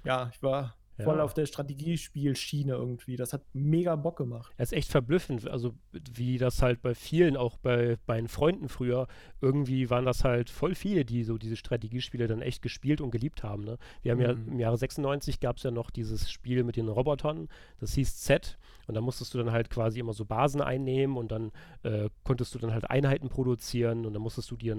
[0.03, 3.15] Äh, ja, ich war voll auf der Strategiespielschiene irgendwie.
[3.15, 4.53] Das hat mega Bock gemacht.
[4.57, 9.07] Er ist echt verblüffend, also wie das halt bei vielen, auch bei meinen Freunden früher,
[9.41, 13.43] irgendwie waren das halt voll viele, die so diese Strategiespiele dann echt gespielt und geliebt
[13.43, 13.63] haben.
[13.63, 13.77] Ne?
[14.01, 14.25] Wir haben mhm.
[14.25, 18.17] ja im Jahre 96 gab es ja noch dieses Spiel mit den Robotern, das hieß
[18.17, 21.51] Z und da musstest du dann halt quasi immer so Basen einnehmen und dann
[21.83, 24.77] äh, konntest du dann halt Einheiten produzieren und dann musstest du dir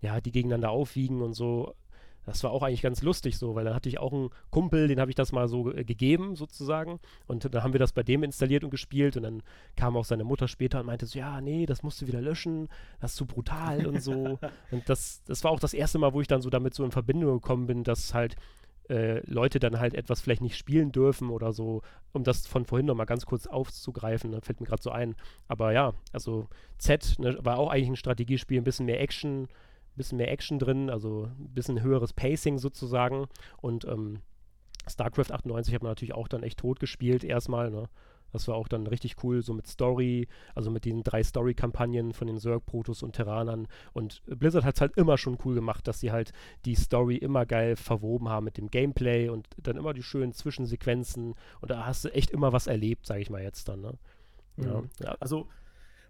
[0.00, 1.74] ja, die gegeneinander aufwiegen und so
[2.24, 5.00] das war auch eigentlich ganz lustig so, weil dann hatte ich auch einen Kumpel, den
[5.00, 8.22] habe ich das mal so äh, gegeben sozusagen und dann haben wir das bei dem
[8.22, 9.42] installiert und gespielt und dann
[9.76, 12.68] kam auch seine Mutter später und meinte so, ja, nee, das musst du wieder löschen,
[13.00, 14.38] das ist zu brutal und so.
[14.70, 16.90] und das, das war auch das erste Mal, wo ich dann so damit so in
[16.90, 18.36] Verbindung gekommen bin, dass halt
[18.88, 22.86] äh, Leute dann halt etwas vielleicht nicht spielen dürfen oder so, um das von vorhin
[22.86, 25.14] nochmal ganz kurz aufzugreifen, da ne, fällt mir gerade so ein.
[25.48, 26.48] Aber ja, also
[26.78, 29.48] Z ne, war auch eigentlich ein Strategiespiel, ein bisschen mehr Action,
[29.96, 33.26] bisschen mehr Action drin, also ein bisschen höheres Pacing sozusagen.
[33.60, 34.20] Und ähm,
[34.88, 37.88] StarCraft 98 hat man natürlich auch dann echt tot gespielt erstmal, ne?
[38.34, 40.26] Das war auch dann richtig cool, so mit Story,
[40.56, 43.68] also mit den drei Story-Kampagnen von den Zerg, Protoss und Terranern.
[43.92, 46.32] Und Blizzard hat es halt immer schon cool gemacht, dass sie halt
[46.64, 51.36] die Story immer geil verwoben haben mit dem Gameplay und dann immer die schönen Zwischensequenzen.
[51.60, 53.82] Und da hast du echt immer was erlebt, sage ich mal jetzt dann.
[53.82, 53.92] Ne?
[54.56, 54.80] Ja.
[54.80, 54.90] Mhm.
[54.98, 55.16] ja.
[55.20, 55.46] Also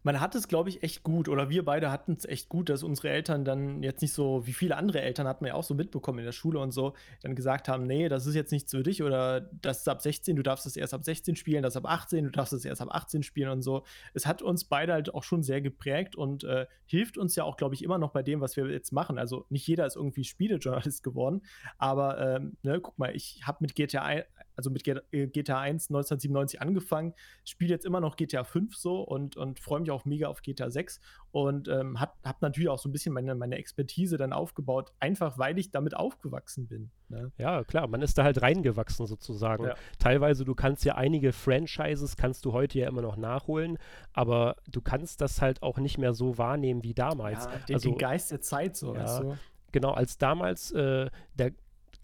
[0.04, 2.82] man hat es, glaube ich, echt gut, oder wir beide hatten es echt gut, dass
[2.82, 5.74] unsere Eltern dann jetzt nicht so, wie viele andere Eltern hat man ja auch so
[5.74, 6.92] mitbekommen in der Schule und so,
[7.22, 10.36] dann gesagt haben, nee, das ist jetzt nichts für dich oder das ist ab 16,
[10.36, 12.88] du darfst es erst ab 16 spielen, das ab 18, du darfst es erst ab
[12.90, 13.84] 18 spielen und so.
[14.12, 17.56] Es hat uns beide halt auch schon sehr geprägt und äh, hilft uns ja auch,
[17.56, 19.18] glaube ich, immer noch bei dem, was wir jetzt machen.
[19.18, 21.40] Also nicht jeder ist irgendwie Spielejournalist geworden,
[21.78, 24.22] aber ähm, ne, guck mal, ich habe mit GTA
[24.56, 29.60] also mit GTA 1 1997 angefangen, spiele jetzt immer noch GTA 5 so und, und
[29.60, 31.00] freue mich auch mega auf GTA 6
[31.30, 35.38] und ähm, habe hab natürlich auch so ein bisschen meine, meine Expertise dann aufgebaut, einfach
[35.38, 36.90] weil ich damit aufgewachsen bin.
[37.08, 37.32] Ne?
[37.38, 39.64] Ja, klar, man ist da halt reingewachsen sozusagen.
[39.64, 39.74] Ja.
[39.98, 43.78] Teilweise, du kannst ja einige Franchises, kannst du heute ja immer noch nachholen,
[44.12, 47.44] aber du kannst das halt auch nicht mehr so wahrnehmen wie damals.
[47.44, 49.38] Ja, den, also, den Geist der Zeit so, ja, weißt du?
[49.72, 51.52] Genau, als damals äh, der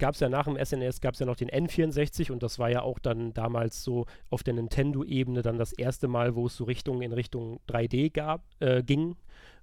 [0.01, 2.71] gab es ja nach dem SNES gab es ja noch den N64 und das war
[2.71, 6.65] ja auch dann damals so auf der Nintendo-Ebene dann das erste Mal, wo es so
[6.65, 9.15] Richtung in Richtung 3D gab, äh, ging.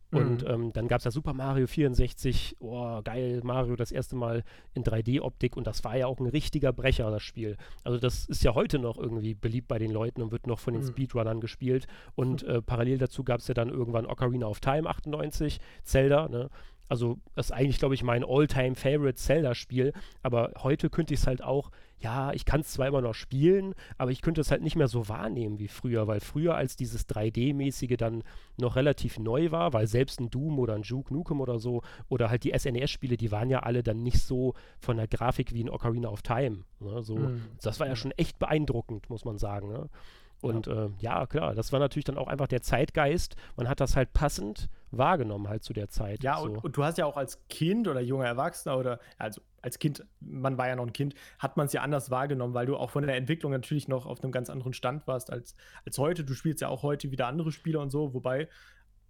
[0.10, 0.50] Und mhm.
[0.50, 4.84] ähm, dann gab es ja Super Mario 64, oh geil, Mario das erste Mal in
[4.86, 7.58] 3D-Optik und das war ja auch ein richtiger Brecher, das Spiel.
[7.84, 10.74] Also das ist ja heute noch irgendwie beliebt bei den Leuten und wird noch von
[10.74, 10.88] den mhm.
[10.88, 11.88] Speedrunnern gespielt.
[12.16, 16.50] Und äh, parallel dazu gab es ja dann irgendwann Ocarina of Time 98, Zelda, ne?
[16.88, 19.94] Also, das ist eigentlich, glaube ich, mein All-Time-Favorite Zelda-Spiel.
[20.24, 23.74] Aber heute könnte ich es halt auch, ja, ich kann es zwar immer noch spielen,
[23.98, 27.10] aber ich könnte es halt nicht mehr so wahrnehmen wie früher, weil früher, als dieses
[27.10, 28.24] 3D-mäßige dann
[28.58, 32.30] noch relativ neu war, weil selbst ein Doom oder ein Juke Nukem oder so, oder
[32.30, 35.70] halt die SNES-Spiele, die waren ja alle dann nicht so von der Grafik wie ein
[35.70, 36.66] Ocarina of Time.
[36.80, 37.02] Ne?
[37.02, 37.42] So, mhm.
[37.62, 39.70] Das war ja schon echt beeindruckend, muss man sagen.
[39.70, 39.90] Ne?
[40.42, 40.86] Und ja.
[40.86, 41.26] Äh, ja.
[41.26, 43.36] klar, das war natürlich dann auch einfach der Zeitgeist.
[43.56, 46.24] Man hat das halt passend wahrgenommen halt zu der Zeit.
[46.24, 46.44] Ja, so.
[46.44, 50.06] und, und, du hast ja auch als Kind oder junger Erwachsener oder also als Kind,
[50.20, 52.90] man war ja noch ein Kind, hat man es ja anders wahrgenommen, weil du auch
[52.90, 56.24] von der Entwicklung natürlich noch auf einem ganz anderen Stand warst als, als heute.
[56.24, 58.48] Du spielst ja auch heute wieder andere Spiele und so, wobei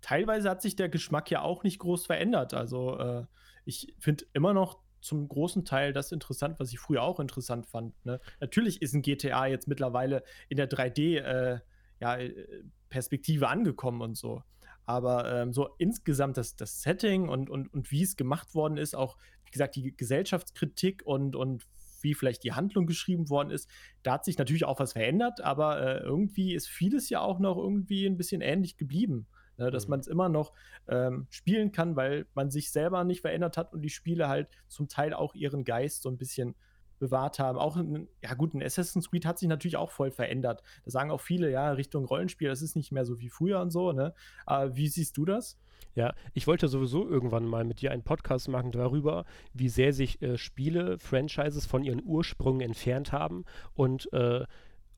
[0.01, 2.53] teilweise hat sich der Geschmack ja auch nicht groß verändert.
[2.53, 3.25] Also äh,
[3.65, 7.95] ich finde immer noch zum großen Teil das interessant, was ich früher auch interessant fand.
[8.05, 8.19] Ne?
[8.39, 14.43] Natürlich ist ein GTA jetzt mittlerweile in der 3D-Perspektive äh, ja, äh, angekommen und so.
[14.85, 18.95] Aber ähm, so insgesamt das, das Setting und, und, und wie es gemacht worden ist,
[18.95, 21.65] auch wie gesagt, die Gesellschaftskritik und, und
[22.01, 23.69] wie vielleicht die Handlung geschrieben worden ist,
[24.03, 27.57] da hat sich natürlich auch was verändert, aber äh, irgendwie ist vieles ja auch noch
[27.57, 29.27] irgendwie ein bisschen ähnlich geblieben
[29.57, 29.91] ne, dass mhm.
[29.91, 30.53] man es immer noch
[30.87, 34.87] ähm, spielen kann, weil man sich selber nicht verändert hat und die Spiele halt zum
[34.87, 36.55] Teil auch ihren Geist so ein bisschen
[36.99, 37.57] bewahrt haben.
[37.57, 40.63] Auch, ein, ja gut, ein Assassin's Creed hat sich natürlich auch voll verändert.
[40.85, 43.71] Da sagen auch viele, ja, Richtung Rollenspiel, das ist nicht mehr so wie früher und
[43.71, 44.13] so, ne?
[44.45, 45.57] Aber wie siehst du das?
[45.95, 50.21] Ja, ich wollte sowieso irgendwann mal mit dir einen Podcast machen darüber, wie sehr sich
[50.21, 54.45] äh, Spiele, Franchises von ihren Ursprüngen entfernt haben und äh,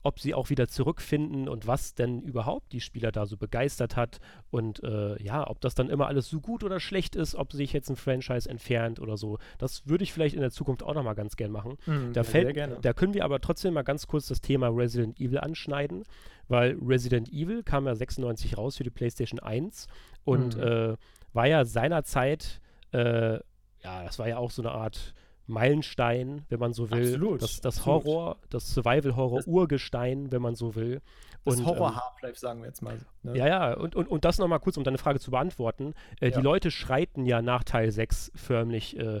[0.02, 4.18] ob sie auch wieder zurückfinden und was denn überhaupt die Spieler da so begeistert hat
[4.50, 7.72] und äh, ja, ob das dann immer alles so gut oder schlecht ist, ob sich
[7.72, 9.38] jetzt ein Franchise entfernt oder so.
[9.58, 11.76] Das würde ich vielleicht in der Zukunft auch nochmal ganz gern machen.
[11.86, 15.38] Mhm, da, fällt, da können wir aber trotzdem mal ganz kurz das Thema Resident Evil
[15.38, 16.04] anschneiden,
[16.48, 19.86] weil Resident Evil kam ja 96 raus für die PlayStation 1
[20.24, 20.62] und mhm.
[20.62, 20.96] äh,
[21.32, 22.60] war ja seinerzeit,
[22.92, 23.34] äh,
[23.82, 25.14] ja, das war ja auch so eine Art
[25.50, 27.14] Meilenstein, wenn man so will.
[27.14, 27.42] Absolut.
[27.42, 31.02] Das, das Horror, das Survival-Horror-Urgestein, wenn man so will.
[31.44, 32.98] Das und, Horror ähm, sagen wir jetzt mal.
[33.22, 33.36] Ne?
[33.36, 35.94] Ja, ja, und, und, und das nochmal kurz, um deine Frage zu beantworten.
[36.20, 36.36] Äh, ja.
[36.36, 39.20] Die Leute schreiten ja nach Teil 6 förmlich äh,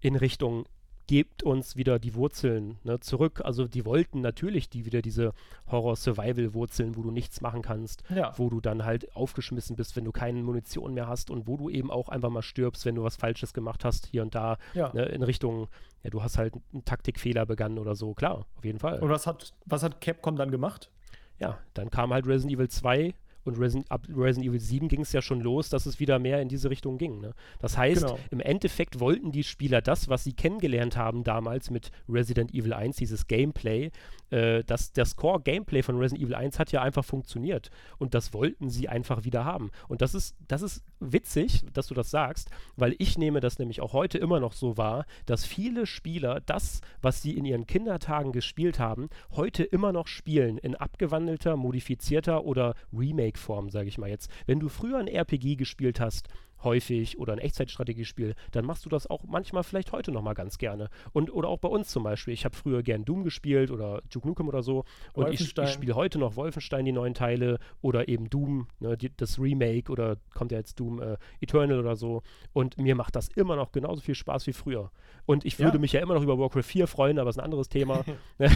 [0.00, 0.66] in Richtung
[1.08, 3.40] gebt uns wieder die Wurzeln ne, zurück.
[3.42, 5.32] Also die wollten natürlich die wieder diese
[5.70, 8.32] Horror-Survival-Wurzeln, wo du nichts machen kannst, ja.
[8.36, 11.70] wo du dann halt aufgeschmissen bist, wenn du keine Munition mehr hast und wo du
[11.70, 14.92] eben auch einfach mal stirbst, wenn du was Falsches gemacht hast, hier und da, ja.
[14.92, 15.68] ne, in Richtung,
[16.04, 19.00] ja, du hast halt einen Taktikfehler begangen oder so, klar, auf jeden Fall.
[19.00, 20.90] Und was hat, was hat Capcom dann gemacht?
[21.38, 23.14] Ja, dann kam halt Resident Evil 2
[23.48, 26.40] und Resident, ab Resident Evil 7 ging es ja schon los, dass es wieder mehr
[26.40, 27.20] in diese Richtung ging.
[27.20, 27.34] Ne?
[27.58, 28.18] Das heißt, genau.
[28.30, 32.96] im Endeffekt wollten die Spieler das, was sie kennengelernt haben damals mit Resident Evil 1,
[32.96, 33.90] dieses Gameplay,
[34.30, 37.70] äh, das, das Core-Gameplay von Resident Evil 1 hat ja einfach funktioniert.
[37.98, 39.70] Und das wollten sie einfach wieder haben.
[39.88, 43.80] Und das ist, das ist witzig, dass du das sagst, weil ich nehme das nämlich
[43.80, 48.32] auch heute immer noch so wahr, dass viele Spieler das, was sie in ihren Kindertagen
[48.32, 54.30] gespielt haben, heute immer noch spielen in abgewandelter, modifizierter oder Remake-Form, sage ich mal jetzt.
[54.46, 56.28] Wenn du früher ein RPG gespielt hast,
[56.62, 60.58] häufig oder ein Echtzeitstrategiespiel, dann machst du das auch manchmal vielleicht heute noch mal ganz
[60.58, 60.88] gerne.
[61.12, 62.34] Und, oder auch bei uns zum Beispiel.
[62.34, 64.84] Ich habe früher gern Doom gespielt oder Duke Nukem oder so.
[65.12, 69.10] Und ich, ich spiele heute noch Wolfenstein, die neuen Teile oder eben Doom, ne, die,
[69.16, 72.22] das Remake oder kommt ja jetzt Doom äh, Eternal oder so.
[72.52, 74.90] Und mir macht das immer noch genauso viel Spaß wie früher.
[75.26, 75.80] Und ich würde ja.
[75.80, 78.04] mich ja immer noch über Warcraft 4 freuen, aber ist ein anderes Thema.
[78.38, 78.48] ja,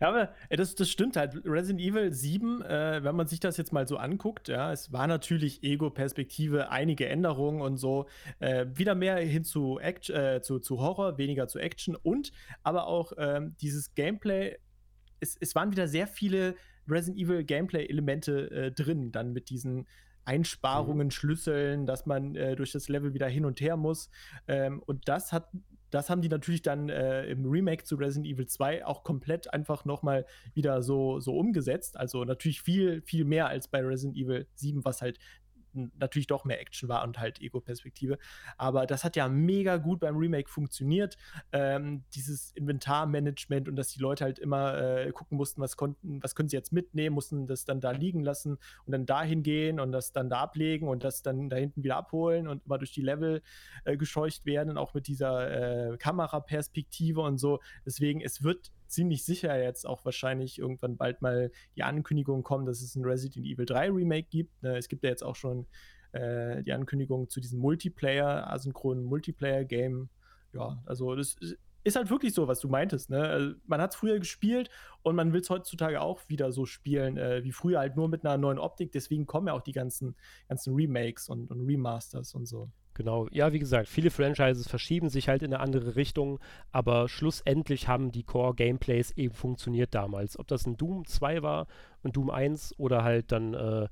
[0.00, 1.34] aber das, das stimmt halt.
[1.44, 5.06] Resident Evil 7, äh, wenn man sich das jetzt mal so anguckt, ja, es war
[5.06, 8.06] natürlich Ego-Perspektive, einige Änderungen und so.
[8.38, 12.86] Äh, wieder mehr hin zu, Action, äh, zu, zu Horror, weniger zu Action und aber
[12.86, 14.56] auch ähm, dieses Gameplay.
[15.20, 16.54] Es, es waren wieder sehr viele
[16.88, 19.86] Resident Evil Gameplay-Elemente äh, drin, dann mit diesen
[20.24, 21.10] Einsparungen, mhm.
[21.10, 24.10] Schlüsseln, dass man äh, durch das Level wieder hin und her muss.
[24.48, 25.48] Ähm, und das hat
[25.90, 29.84] das haben die natürlich dann äh, im Remake zu Resident Evil 2 auch komplett einfach
[29.84, 31.96] nochmal wieder so, so umgesetzt.
[31.96, 35.18] Also natürlich viel, viel mehr als bei Resident Evil 7, was halt
[35.74, 38.18] natürlich doch mehr Action war und halt Ego-Perspektive.
[38.56, 41.16] Aber das hat ja mega gut beim Remake funktioniert.
[41.52, 46.34] Ähm, dieses Inventarmanagement und dass die Leute halt immer äh, gucken mussten, was konnten, was
[46.34, 49.92] können sie jetzt mitnehmen, mussten das dann da liegen lassen und dann dahin gehen und
[49.92, 53.02] das dann da ablegen und das dann da hinten wieder abholen und immer durch die
[53.02, 53.42] Level
[53.84, 57.60] äh, gescheucht werden, auch mit dieser äh, Kameraperspektive und so.
[57.84, 62.82] Deswegen, es wird ziemlich sicher jetzt auch wahrscheinlich irgendwann bald mal die Ankündigung kommen, dass
[62.82, 64.62] es ein Resident Evil 3 Remake gibt.
[64.62, 65.66] Ne, es gibt ja jetzt auch schon
[66.12, 70.08] äh, die Ankündigung zu diesem Multiplayer, asynchronen Multiplayer-Game.
[70.52, 71.36] Ja, also das
[71.84, 73.10] ist halt wirklich so, was du meintest.
[73.10, 73.22] Ne?
[73.22, 74.70] Also man hat es früher gespielt
[75.02, 78.24] und man will es heutzutage auch wieder so spielen, äh, wie früher, halt nur mit
[78.24, 78.92] einer neuen Optik.
[78.92, 80.16] Deswegen kommen ja auch die ganzen,
[80.48, 82.70] ganzen Remakes und, und Remasters und so.
[83.00, 86.38] Genau, ja, wie gesagt, viele Franchises verschieben sich halt in eine andere Richtung,
[86.70, 90.38] aber schlussendlich haben die Core-Gameplays eben funktioniert damals.
[90.38, 91.66] Ob das ein Doom 2 war
[92.02, 93.88] und Doom 1 oder halt dann äh,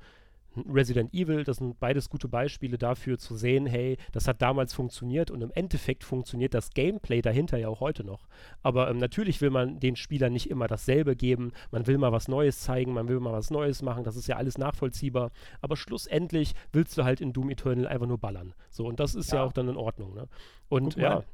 [0.57, 5.31] Resident Evil, das sind beides gute Beispiele dafür zu sehen, hey, das hat damals funktioniert
[5.31, 8.27] und im Endeffekt funktioniert das Gameplay dahinter ja auch heute noch.
[8.63, 12.29] Aber ähm, natürlich will man den Spielern nicht immer dasselbe geben, man will mal was
[12.29, 15.31] Neues zeigen, man will mal was Neues machen, das ist ja alles nachvollziehbar,
[15.61, 18.55] aber schlussendlich willst du halt in Doom Eternal einfach nur ballern.
[18.71, 20.29] So, und das ist ja, ja auch dann in Ordnung, ne?
[20.69, 21.25] Und mal, ja.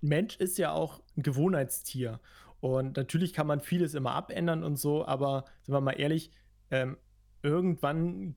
[0.00, 2.20] Mensch ist ja auch ein Gewohnheitstier.
[2.60, 6.30] Und natürlich kann man vieles immer abändern und so, aber sind wir mal ehrlich,
[6.70, 6.96] ähm,
[7.42, 8.36] irgendwann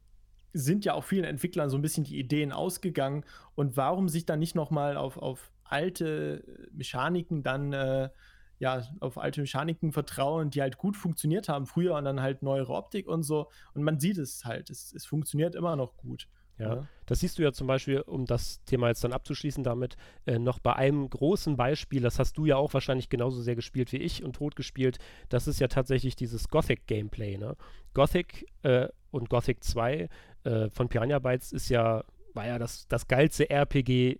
[0.55, 3.25] sind ja auch vielen Entwicklern so ein bisschen die Ideen ausgegangen.
[3.55, 8.09] Und warum sich dann nicht nochmal auf, auf alte Mechaniken dann, äh,
[8.57, 12.73] ja, auf alte Mechaniken vertrauen, die halt gut funktioniert haben früher und dann halt neuere
[12.73, 13.49] Optik und so.
[13.73, 16.29] Und man sieht es halt, es, es funktioniert immer noch gut.
[16.57, 19.97] Ja, ja, das siehst du ja zum Beispiel, um das Thema jetzt dann abzuschließen damit,
[20.25, 23.91] äh, noch bei einem großen Beispiel, das hast du ja auch wahrscheinlich genauso sehr gespielt
[23.91, 24.97] wie ich und tot gespielt,
[25.27, 27.37] das ist ja tatsächlich dieses Gothic-Gameplay.
[27.37, 27.57] Ne?
[27.93, 30.07] Gothic äh, und Gothic 2
[30.45, 34.19] äh, von Piranha Bytes ist ja, war ja das, das geilste RPG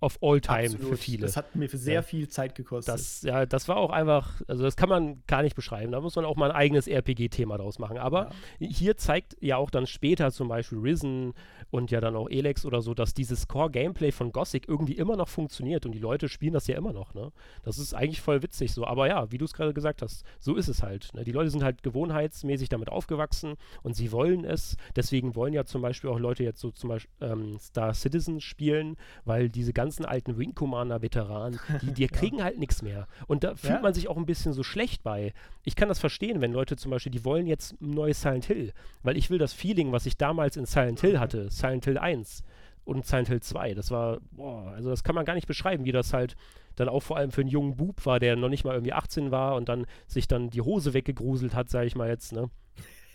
[0.00, 0.88] of all time Absolut.
[0.88, 1.22] für viele.
[1.26, 2.02] Das hat mir für sehr ja.
[2.02, 2.94] viel Zeit gekostet.
[2.94, 5.92] Das, ja, das war auch einfach, also das kann man gar nicht beschreiben.
[5.92, 7.98] Da muss man auch mal ein eigenes RPG-Thema draus machen.
[7.98, 8.68] Aber ja.
[8.68, 11.34] hier zeigt ja auch dann später zum Beispiel Risen
[11.70, 15.28] und ja dann auch Elex oder so, dass dieses Core-Gameplay von Gothic irgendwie immer noch
[15.28, 17.14] funktioniert und die Leute spielen das ja immer noch.
[17.14, 17.30] Ne?
[17.62, 18.86] Das ist eigentlich voll witzig so.
[18.86, 21.10] Aber ja, wie du es gerade gesagt hast, so ist es halt.
[21.14, 21.24] Ne?
[21.24, 24.76] Die Leute sind halt gewohnheitsmäßig damit aufgewachsen und sie wollen es.
[24.96, 28.96] Deswegen wollen ja zum Beispiel auch Leute jetzt so zum Beispiel ähm, Star Citizen spielen,
[29.24, 32.44] weil diese ganzen alten Wing Commander-Veteranen, die, die kriegen ja.
[32.44, 33.08] halt nichts mehr.
[33.26, 33.80] Und da fühlt ja.
[33.80, 35.32] man sich auch ein bisschen so schlecht bei.
[35.64, 38.72] Ich kann das verstehen, wenn Leute zum Beispiel, die wollen jetzt ein neues Silent Hill,
[39.02, 42.44] weil ich will das Feeling, was ich damals in Silent Hill hatte, Silent Hill 1
[42.84, 45.92] und Silent Hill 2, das war, boah, also das kann man gar nicht beschreiben, wie
[45.92, 46.36] das halt
[46.76, 49.32] dann auch vor allem für einen jungen Bub war, der noch nicht mal irgendwie 18
[49.32, 52.48] war und dann sich dann die Hose weggegruselt hat, sage ich mal jetzt, ne?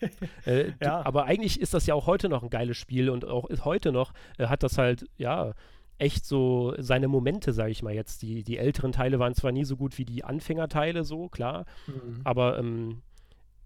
[0.46, 1.06] äh, ja.
[1.06, 4.12] Aber eigentlich ist das ja auch heute noch ein geiles Spiel und auch heute noch
[4.38, 5.54] äh, hat das halt, ja,
[5.98, 8.22] echt so seine Momente, sage ich mal jetzt.
[8.22, 12.22] Die, die älteren Teile waren zwar nie so gut wie die Anfängerteile, so, klar, mhm.
[12.24, 13.02] aber ähm,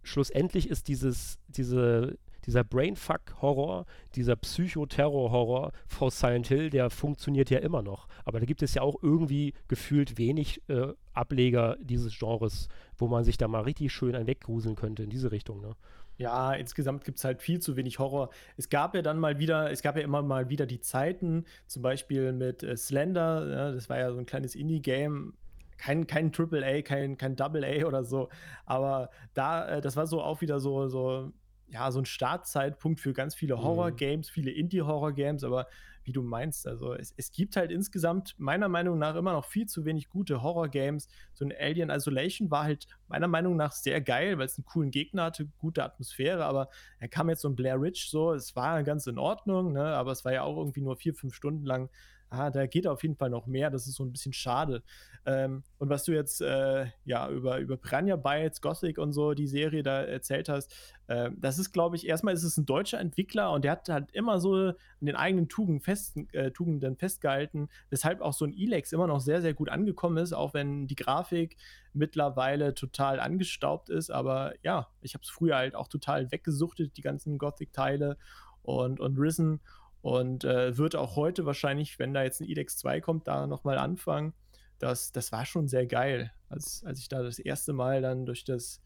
[0.04, 7.82] schlussendlich ist dieses, diese, dieser Brainfuck-Horror, dieser Psychoterror-Horror vor Silent Hill, der funktioniert ja immer
[7.82, 8.08] noch.
[8.26, 13.24] Aber da gibt es ja auch irgendwie gefühlt wenig äh, Ableger dieses Genres, wo man
[13.24, 15.62] sich da mal richtig schön ein weggruseln könnte in diese Richtung.
[15.62, 15.76] Ne?
[16.20, 18.30] Ja, insgesamt gibt es halt viel zu wenig Horror.
[18.58, 21.82] Es gab ja dann mal wieder, es gab ja immer mal wieder die Zeiten, zum
[21.82, 25.34] Beispiel mit äh, Slender, ja, das war ja so ein kleines Indie-Game,
[25.78, 28.28] kein, kein Triple A, kein, kein Double A oder so.
[28.66, 31.32] Aber da, äh, das war so auch wieder so, so
[31.72, 33.62] ja, so ein Startzeitpunkt für ganz viele mhm.
[33.62, 35.68] Horror-Games, viele Indie-Horror-Games, aber
[36.04, 39.68] wie du meinst, also es, es gibt halt insgesamt meiner Meinung nach immer noch viel
[39.68, 41.08] zu wenig gute Horror-Games.
[41.34, 44.92] So ein Alien Isolation war halt meiner Meinung nach sehr geil, weil es einen coolen
[44.92, 48.82] Gegner hatte, gute Atmosphäre, aber er kam jetzt so ein Blair Witch so, es war
[48.84, 51.90] ganz in Ordnung, ne, aber es war ja auch irgendwie nur vier, fünf Stunden lang
[52.30, 53.70] ah, da geht auf jeden Fall noch mehr.
[53.70, 54.84] Das ist so ein bisschen schade.
[55.26, 59.48] Ähm, und was du jetzt äh, ja über, über Piranha Bytes, Gothic und so, die
[59.48, 60.74] Serie da erzählt hast,
[61.08, 64.12] äh, das ist, glaube ich, erstmal ist es ein deutscher Entwickler und der hat halt
[64.12, 68.92] immer so an den eigenen Tugenden, fest, äh, Tugenden festgehalten, weshalb auch so ein Elex
[68.94, 71.58] immer noch sehr, sehr gut angekommen ist, auch wenn die Grafik
[71.94, 74.10] mittlerweile total angestaubt ist.
[74.10, 78.18] Aber ja, ich habe es früher halt auch total weggesuchtet, die ganzen Gothic-Teile
[78.64, 79.60] und, und Risen.
[80.02, 83.78] Und äh, wird auch heute wahrscheinlich, wenn da jetzt ein IDEX 2 kommt, da nochmal
[83.78, 84.34] anfangen.
[84.78, 88.46] Das, das war schon sehr geil, als, als ich da das erste Mal dann durch
[88.46, 88.82] das,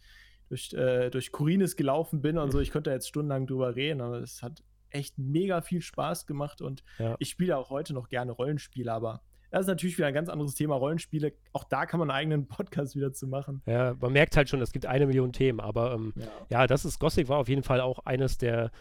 [0.49, 2.59] durch, äh, durch Kurines gelaufen bin und so.
[2.59, 6.83] Ich könnte jetzt stundenlang drüber reden, aber es hat echt mega viel Spaß gemacht und
[6.99, 7.15] ja.
[7.19, 9.21] ich spiele auch heute noch gerne Rollenspiele, aber
[9.53, 11.33] das ist natürlich wieder ein ganz anderes Thema, Rollenspiele.
[11.51, 13.61] Auch da kann man einen eigenen Podcast wieder zu machen.
[13.67, 16.27] Ja, man merkt halt schon, es gibt eine Million Themen, aber ähm, ja.
[16.49, 16.67] ja.
[16.67, 18.71] das ist, Gothic war auf jeden Fall auch eines der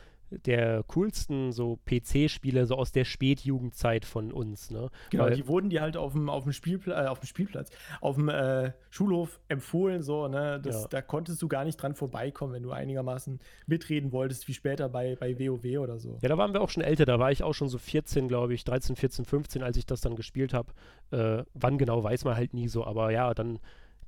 [0.47, 4.71] der coolsten so PC-Spiele so aus der Spätjugendzeit von uns.
[4.71, 4.91] Ne?
[5.11, 7.71] Genau, Weil, die wurden die halt auf dem, auf dem, Spielpla äh, auf dem Spielplatz,
[8.01, 10.61] auf dem äh, Schulhof empfohlen, so, ne?
[10.63, 10.89] Das, ja.
[10.89, 15.17] Da konntest du gar nicht dran vorbeikommen, wenn du einigermaßen mitreden wolltest, wie später bei,
[15.17, 16.19] bei WoW oder so.
[16.23, 18.55] Ja, da waren wir auch schon älter, da war ich auch schon so 14, glaube
[18.55, 20.73] ich, 13, 14, 15, als ich das dann gespielt habe.
[21.11, 23.59] Äh, wann genau, weiß man halt nie so, aber ja, dann,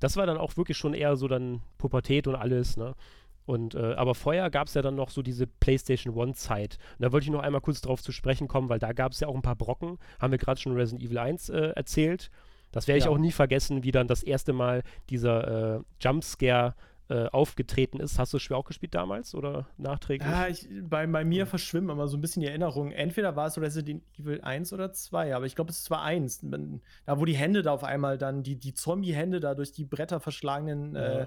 [0.01, 2.95] das war dann auch wirklich schon eher so dann Pubertät und alles, ne?
[3.47, 6.78] Und, äh, aber vorher gab es ja dann noch so diese PlayStation One-Zeit.
[6.99, 9.20] Und da wollte ich noch einmal kurz drauf zu sprechen kommen, weil da gab es
[9.20, 9.99] ja auch ein paar Brocken.
[10.18, 12.30] Haben wir gerade schon Resident Evil 1 äh, erzählt.
[12.72, 13.11] Das werde ich ja.
[13.11, 16.74] auch nie vergessen, wie dann das erste Mal dieser äh, Jumpscare
[17.11, 18.18] äh, aufgetreten ist.
[18.18, 20.28] Hast du das Spiel auch gespielt damals oder nachträglich?
[20.28, 22.92] Ja, ich, bei, bei mir verschwimmen immer so ein bisschen die Erinnerungen.
[22.92, 26.47] Entweder war es Resident Evil 1 oder 2, aber ich glaube, es war 1.
[27.05, 30.18] Da, wo die Hände da auf einmal dann, die, die Zombie-Hände da durch die Bretter
[30.18, 31.20] verschlagenen ja.
[31.20, 31.26] äh,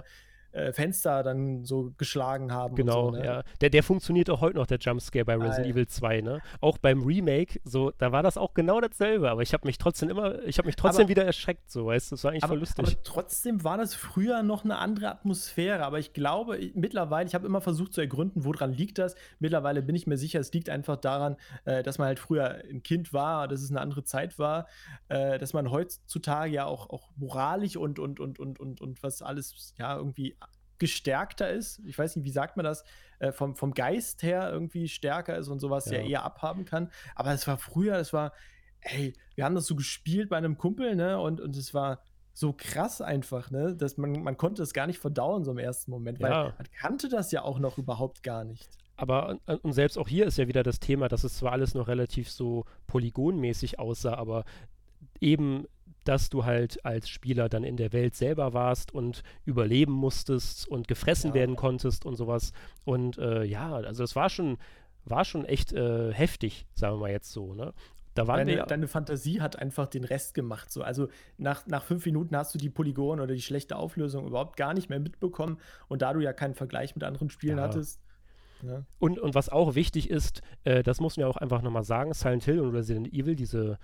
[0.57, 2.75] äh, Fenster dann so geschlagen haben.
[2.75, 3.25] Genau, so, ne?
[3.25, 3.43] ja.
[3.61, 6.41] Der, der funktioniert auch heute noch, der Jumpscare bei Resident ah, Evil 2, ne?
[6.61, 10.09] Auch beim Remake, so, da war das auch genau dasselbe, aber ich habe mich trotzdem
[10.09, 12.53] immer, ich habe mich trotzdem aber, wieder erschreckt, so, weißt du, das war eigentlich aber,
[12.53, 12.85] voll lustig.
[12.85, 17.45] Aber trotzdem war das früher noch eine andere Atmosphäre, aber ich glaube, mittlerweile, ich habe
[17.45, 19.15] immer versucht zu ergründen, woran liegt das?
[19.39, 22.81] Mittlerweile bin ich mir sicher, es liegt einfach daran, äh, dass man halt früher ein
[22.83, 24.67] Kind war, dass es eine andere Zeit war,
[25.09, 29.21] äh, dass man heutzutage ja auch, auch moralisch und, und, und, und, und, und was
[29.21, 30.35] alles, ja, irgendwie
[30.79, 31.81] gestärkter ist.
[31.85, 32.83] Ich weiß nicht, wie sagt man das?
[33.19, 35.99] Äh, vom, vom Geist her irgendwie stärker ist und sowas ja.
[35.99, 36.91] ja eher abhaben kann.
[37.15, 38.33] Aber es war früher, es war,
[38.81, 41.19] ey, wir haben das so gespielt bei einem Kumpel, ne?
[41.19, 42.01] Und, und es war
[42.33, 43.75] so krass einfach, ne?
[43.75, 46.53] Dass man, man konnte es gar nicht verdauen, so im ersten Moment, weil ja.
[46.57, 48.69] man kannte das ja auch noch überhaupt gar nicht.
[48.95, 51.87] Aber und selbst auch hier ist ja wieder das Thema, dass es zwar alles noch
[51.87, 54.43] relativ so polygonmäßig aussah, aber
[55.21, 55.65] eben
[56.07, 60.87] dass du halt als Spieler dann in der Welt selber warst und überleben musstest und
[60.87, 61.35] gefressen ja.
[61.35, 62.53] werden konntest und sowas.
[62.85, 64.57] Und äh, ja, also das war schon,
[65.05, 67.73] war schon echt äh, heftig, sagen wir mal jetzt so, ne?
[68.13, 70.71] Da waren deine, wir ja deine Fantasie hat einfach den Rest gemacht.
[70.71, 70.81] So.
[70.81, 74.73] Also nach, nach fünf Minuten hast du die Polygone oder die schlechte Auflösung überhaupt gar
[74.73, 75.59] nicht mehr mitbekommen.
[75.87, 77.65] Und da du ja keinen Vergleich mit anderen Spielen ja.
[77.65, 78.01] hattest,
[78.63, 78.83] ja.
[78.99, 82.13] Und, und was auch wichtig ist, äh, das muss man ja auch einfach nochmal sagen,
[82.13, 83.77] Silent Hill und Resident Evil, diese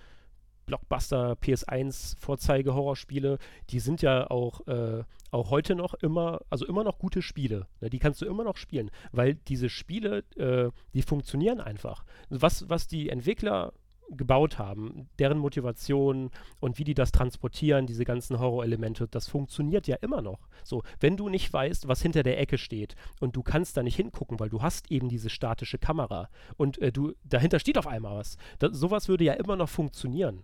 [0.66, 3.38] Blockbuster PS1 Vorzeige-Horrorspiele,
[3.70, 7.68] die sind ja auch, äh, auch heute noch immer, also immer noch gute Spiele.
[7.82, 7.90] Ne?
[7.90, 12.06] Die kannst du immer noch spielen, weil diese Spiele, äh, die funktionieren einfach.
[12.30, 13.74] Was, was die Entwickler
[14.10, 16.30] gebaut haben, deren Motivation
[16.60, 20.48] und wie die das transportieren, diese ganzen Horrorelemente, das funktioniert ja immer noch.
[20.64, 23.96] So, wenn du nicht weißt, was hinter der Ecke steht und du kannst da nicht
[23.96, 28.18] hingucken, weil du hast eben diese statische Kamera und äh, du dahinter steht auf einmal
[28.18, 28.38] was.
[28.60, 30.44] Das, sowas würde ja immer noch funktionieren.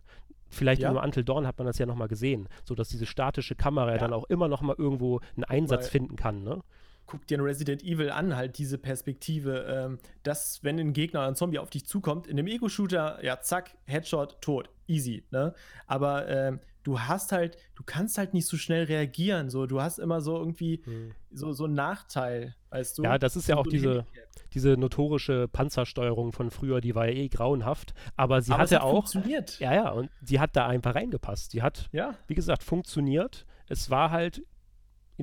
[0.49, 0.89] Vielleicht ja.
[0.89, 3.97] in Until Dawn hat man das ja nochmal gesehen, so dass diese statische Kamera ja.
[3.97, 6.61] dann auch immer noch mal irgendwo einen Einsatz weil finden kann, ne?
[7.09, 11.29] Guck dir ein Resident Evil an, halt diese Perspektive, ähm, dass, wenn ein Gegner oder
[11.29, 15.53] ein Zombie auf dich zukommt, in einem Ego-Shooter, ja, zack, Headshot, tot, easy, ne?
[15.87, 19.97] Aber ähm, du hast halt, du kannst halt nicht so schnell reagieren, so, du hast
[19.99, 21.11] immer so irgendwie hm.
[21.31, 23.03] so, so einen Nachteil, weißt du?
[23.03, 24.05] Ja, das ist ja auch diese,
[24.53, 28.91] diese notorische Panzersteuerung von früher, die war ja eh grauenhaft, aber sie aber hatte auch,
[28.91, 29.59] funktioniert.
[29.59, 32.15] ja, ja, und sie hat da einfach reingepasst, sie hat, ja.
[32.27, 34.43] wie gesagt, funktioniert, es war halt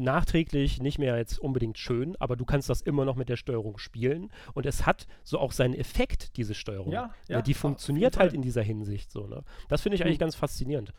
[0.00, 3.78] nachträglich nicht mehr jetzt unbedingt schön, aber du kannst das immer noch mit der Steuerung
[3.78, 6.92] spielen und es hat so auch seinen Effekt, diese Steuerung.
[6.92, 9.26] Ja, ja, die funktioniert halt in dieser Hinsicht so.
[9.26, 9.42] Ne?
[9.68, 10.92] Das finde ich eigentlich ganz faszinierend.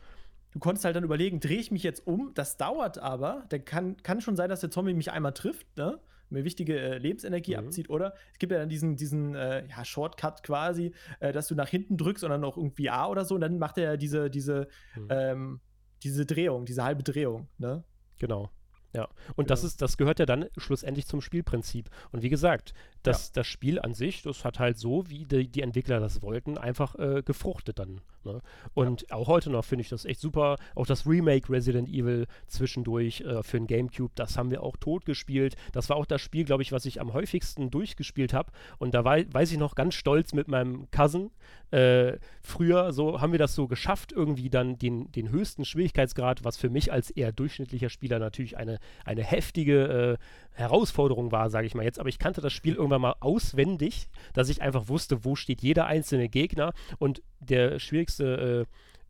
[0.52, 3.96] Du konntest halt dann überlegen, drehe ich mich jetzt um, das dauert aber, dann kann,
[4.02, 6.00] kann schon sein, dass der Zombie mich einmal trifft, ne?
[6.30, 7.66] mir wichtige äh, Lebensenergie mhm.
[7.66, 7.90] abzieht.
[7.90, 11.68] Oder es gibt ja dann diesen, diesen äh, ja, Shortcut quasi, äh, dass du nach
[11.68, 14.30] hinten drückst und dann noch irgendwie A oder so und dann macht er ja diese,
[14.30, 15.08] diese, mhm.
[15.10, 15.60] ähm,
[16.02, 17.48] diese Drehung, diese halbe Drehung.
[17.58, 17.84] Ne?
[18.18, 18.50] Genau.
[18.94, 19.48] Ja, und genau.
[19.48, 21.90] das ist, das gehört ja dann schlussendlich zum Spielprinzip.
[22.10, 22.72] Und wie gesagt,
[23.02, 23.32] das, ja.
[23.34, 26.94] das Spiel an sich, das hat halt so, wie die, die Entwickler das wollten, einfach
[26.94, 28.00] äh, gefruchtet dann.
[28.34, 28.40] Ne?
[28.74, 29.16] Und ja.
[29.16, 30.56] auch heute noch finde ich das echt super.
[30.74, 35.04] Auch das Remake Resident Evil zwischendurch äh, für den Gamecube, das haben wir auch tot
[35.04, 35.56] gespielt.
[35.72, 38.52] Das war auch das Spiel, glaube ich, was ich am häufigsten durchgespielt habe.
[38.78, 41.30] Und da war, weiß ich noch ganz stolz mit meinem Cousin.
[41.70, 46.56] Äh, früher so haben wir das so geschafft, irgendwie dann den, den höchsten Schwierigkeitsgrad, was
[46.56, 51.74] für mich als eher durchschnittlicher Spieler natürlich eine, eine heftige äh, Herausforderung war, sage ich
[51.74, 52.00] mal jetzt.
[52.00, 55.86] Aber ich kannte das Spiel irgendwann mal auswendig, dass ich einfach wusste, wo steht jeder
[55.86, 58.64] einzelne Gegner und der schwierigste äh,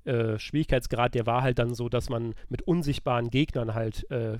[0.05, 4.39] äh, Schwierigkeitsgrad, der war halt dann so, dass man mit unsichtbaren Gegnern halt äh,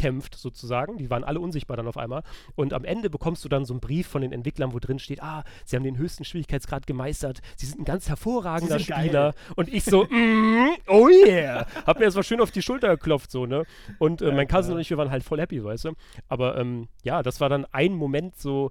[0.00, 0.96] kämpft, sozusagen.
[0.96, 2.22] Die waren alle unsichtbar dann auf einmal.
[2.54, 5.22] Und am Ende bekommst du dann so einen Brief von den Entwicklern, wo drin steht,
[5.22, 9.32] ah, sie haben den höchsten Schwierigkeitsgrad gemeistert, sie sind ein ganz hervorragender Spieler.
[9.32, 9.34] Geil.
[9.56, 11.66] Und ich so, mm, oh yeah!
[11.86, 13.64] Hab mir erstmal schön auf die Schulter geklopft, so, ne?
[13.98, 14.76] Und äh, ja, mein Cousin ja.
[14.76, 15.92] und ich, wir waren halt voll happy, weißt du?
[16.28, 18.70] Aber ähm, ja, das war dann ein Moment so,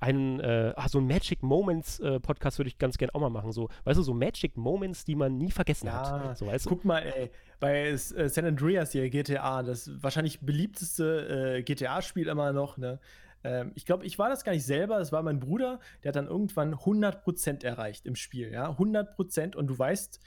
[0.00, 3.30] einen, äh, ah, so ein Magic Moments äh, Podcast würde ich ganz gerne auch mal
[3.30, 3.52] machen.
[3.52, 6.38] So, weißt du, so Magic Moments, die man nie vergessen ja, hat.
[6.38, 6.88] So, weißt guck du?
[6.88, 7.30] mal, ey,
[7.60, 13.00] bei äh, San Andreas hier, GTA, das wahrscheinlich beliebteste äh, GTA-Spiel immer noch, ne?
[13.44, 16.16] Ähm, ich glaube, ich war das gar nicht selber, es war mein Bruder, der hat
[16.16, 20.18] dann irgendwann 100% erreicht im Spiel, ja, 100% und du weißt,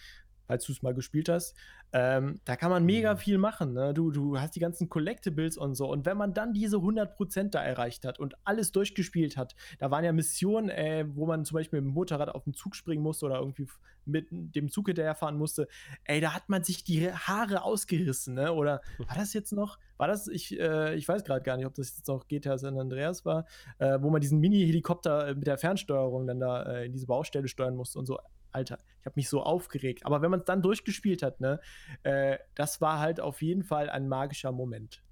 [0.48, 1.56] falls du es mal gespielt hast,
[1.94, 3.18] ähm, da kann man mega mhm.
[3.18, 3.74] viel machen.
[3.74, 3.94] Ne?
[3.94, 5.90] Du, du hast die ganzen Collectibles und so.
[5.90, 10.04] Und wenn man dann diese 100% da erreicht hat und alles durchgespielt hat, da waren
[10.04, 13.26] ja Missionen, äh, wo man zum Beispiel mit dem Motorrad auf den Zug springen musste
[13.26, 13.68] oder irgendwie
[14.06, 15.68] mit dem Zug hinterherfahren musste.
[16.06, 18.36] Ey, da hat man sich die Haare ausgerissen.
[18.36, 18.54] Ne?
[18.54, 19.78] Oder war das jetzt noch?
[19.98, 22.80] War das, ich, äh, ich weiß gerade gar nicht, ob das jetzt noch GTA San
[22.80, 23.46] Andreas war,
[23.80, 27.48] äh, wo man diesen Mini-Helikopter äh, mit der Fernsteuerung dann da äh, in diese Baustelle
[27.48, 28.20] steuern musste und so.
[28.52, 30.06] Alter, ich habe mich so aufgeregt.
[30.06, 31.60] Aber wenn man es dann durchgespielt hat, ne,
[32.04, 35.04] äh, das war halt auf jeden Fall ein magischer Moment.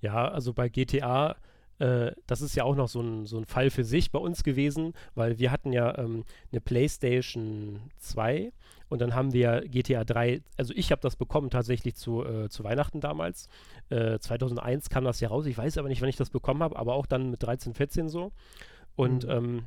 [0.00, 1.36] Ja, also bei GTA,
[1.78, 4.44] äh, das ist ja auch noch so ein, so ein Fall für sich bei uns
[4.44, 8.52] gewesen, weil wir hatten ja ähm, eine PlayStation 2
[8.88, 12.62] und dann haben wir GTA 3, also ich habe das bekommen tatsächlich zu, äh, zu
[12.64, 13.48] Weihnachten damals.
[13.88, 16.76] Äh, 2001 kam das ja raus, ich weiß aber nicht, wann ich das bekommen habe,
[16.76, 18.32] aber auch dann mit 13, 14 so.
[18.94, 19.30] Und mhm.
[19.30, 19.64] ähm,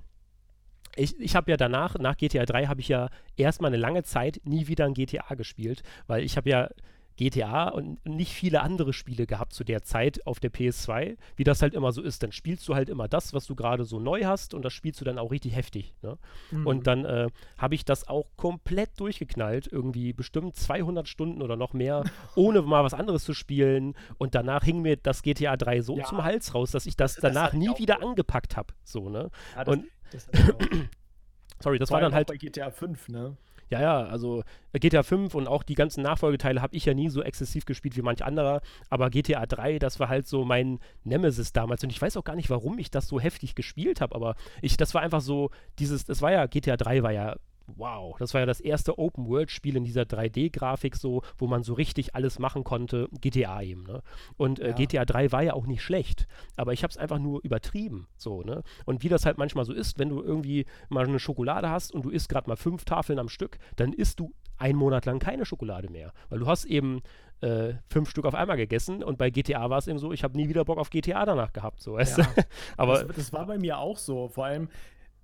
[0.97, 4.41] ich, ich habe ja danach, nach GTA 3, habe ich ja erstmal eine lange Zeit
[4.43, 6.69] nie wieder ein GTA gespielt, weil ich habe ja
[7.17, 11.61] GTA und nicht viele andere Spiele gehabt zu der Zeit auf der PS2, wie das
[11.61, 12.23] halt immer so ist.
[12.23, 15.01] Dann spielst du halt immer das, was du gerade so neu hast und das spielst
[15.01, 15.95] du dann auch richtig heftig.
[16.03, 16.17] Ne?
[16.51, 16.67] Mhm.
[16.67, 17.27] Und dann äh,
[17.57, 22.03] habe ich das auch komplett durchgeknallt, irgendwie bestimmt 200 Stunden oder noch mehr,
[22.35, 23.95] ohne mal was anderes zu spielen.
[24.19, 26.05] Und danach hing mir das GTA 3 so ja.
[26.05, 28.73] zum Hals raus, dass ich das, das danach nie wieder angepackt habe.
[28.83, 29.31] So, ne?
[29.55, 30.29] Ja, das, und das
[31.59, 32.27] Sorry, das war, war dann halt.
[32.27, 33.35] Bei GTA 5, ne?
[33.69, 37.09] Ja, ja, also äh, GTA 5 und auch die ganzen Nachfolgeteile habe ich ja nie
[37.09, 41.51] so exzessiv gespielt wie manch anderer, aber GTA 3, das war halt so mein Nemesis
[41.51, 44.35] damals und ich weiß auch gar nicht, warum ich das so heftig gespielt habe, aber
[44.61, 47.35] ich, das war einfach so, dieses, das war ja, GTA 3 war ja
[47.75, 52.15] wow, das war ja das erste Open-World-Spiel in dieser 3D-Grafik so, wo man so richtig
[52.15, 54.01] alles machen konnte, GTA eben, ne?
[54.37, 54.75] Und äh, ja.
[54.75, 58.41] GTA 3 war ja auch nicht schlecht, aber ich habe es einfach nur übertrieben, so,
[58.41, 58.63] ne?
[58.85, 62.05] Und wie das halt manchmal so ist, wenn du irgendwie mal eine Schokolade hast und
[62.05, 65.45] du isst gerade mal fünf Tafeln am Stück, dann isst du einen Monat lang keine
[65.45, 67.01] Schokolade mehr, weil du hast eben
[67.41, 70.35] äh, fünf Stück auf einmal gegessen und bei GTA war es eben so, ich habe
[70.35, 72.23] nie wieder Bock auf GTA danach gehabt, so, weißt ja.
[72.23, 72.41] du?
[72.77, 74.69] aber das, das war bei mir auch so, vor allem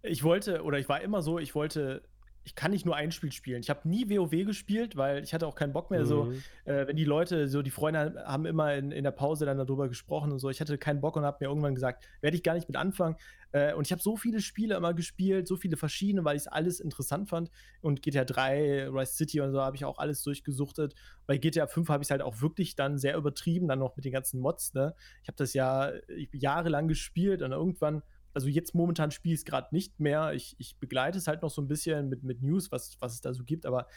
[0.03, 2.03] ich wollte, oder ich war immer so, ich wollte
[2.43, 3.61] ich kann nicht nur ein Spiel spielen.
[3.61, 6.01] Ich habe nie WoW gespielt, weil ich hatte auch keinen Bock mehr.
[6.01, 6.05] Mhm.
[6.05, 6.31] So,
[6.65, 9.87] äh, wenn die Leute, so die Freunde haben immer in, in der Pause dann darüber
[9.87, 10.49] gesprochen und so.
[10.49, 13.15] Ich hatte keinen Bock und habe mir irgendwann gesagt, werde ich gar nicht mit anfangen.
[13.53, 16.47] Äh, und ich habe so viele Spiele immer gespielt, so viele verschiedene, weil ich es
[16.47, 17.49] alles interessant fand.
[17.81, 20.95] Und GTA 3, Rise City und so habe ich auch alles durchgesuchtet.
[21.25, 24.05] Bei GTA 5 habe ich es halt auch wirklich dann sehr übertrieben, dann noch mit
[24.05, 24.73] den ganzen Mods.
[24.73, 24.93] Ne?
[25.21, 28.03] Ich habe das ja äh, jahrelang gespielt und irgendwann
[28.33, 30.33] also jetzt momentan spiele ich es gerade nicht mehr.
[30.33, 33.21] Ich, ich begleite es halt noch so ein bisschen mit, mit News, was, was es
[33.21, 33.87] da so gibt, aber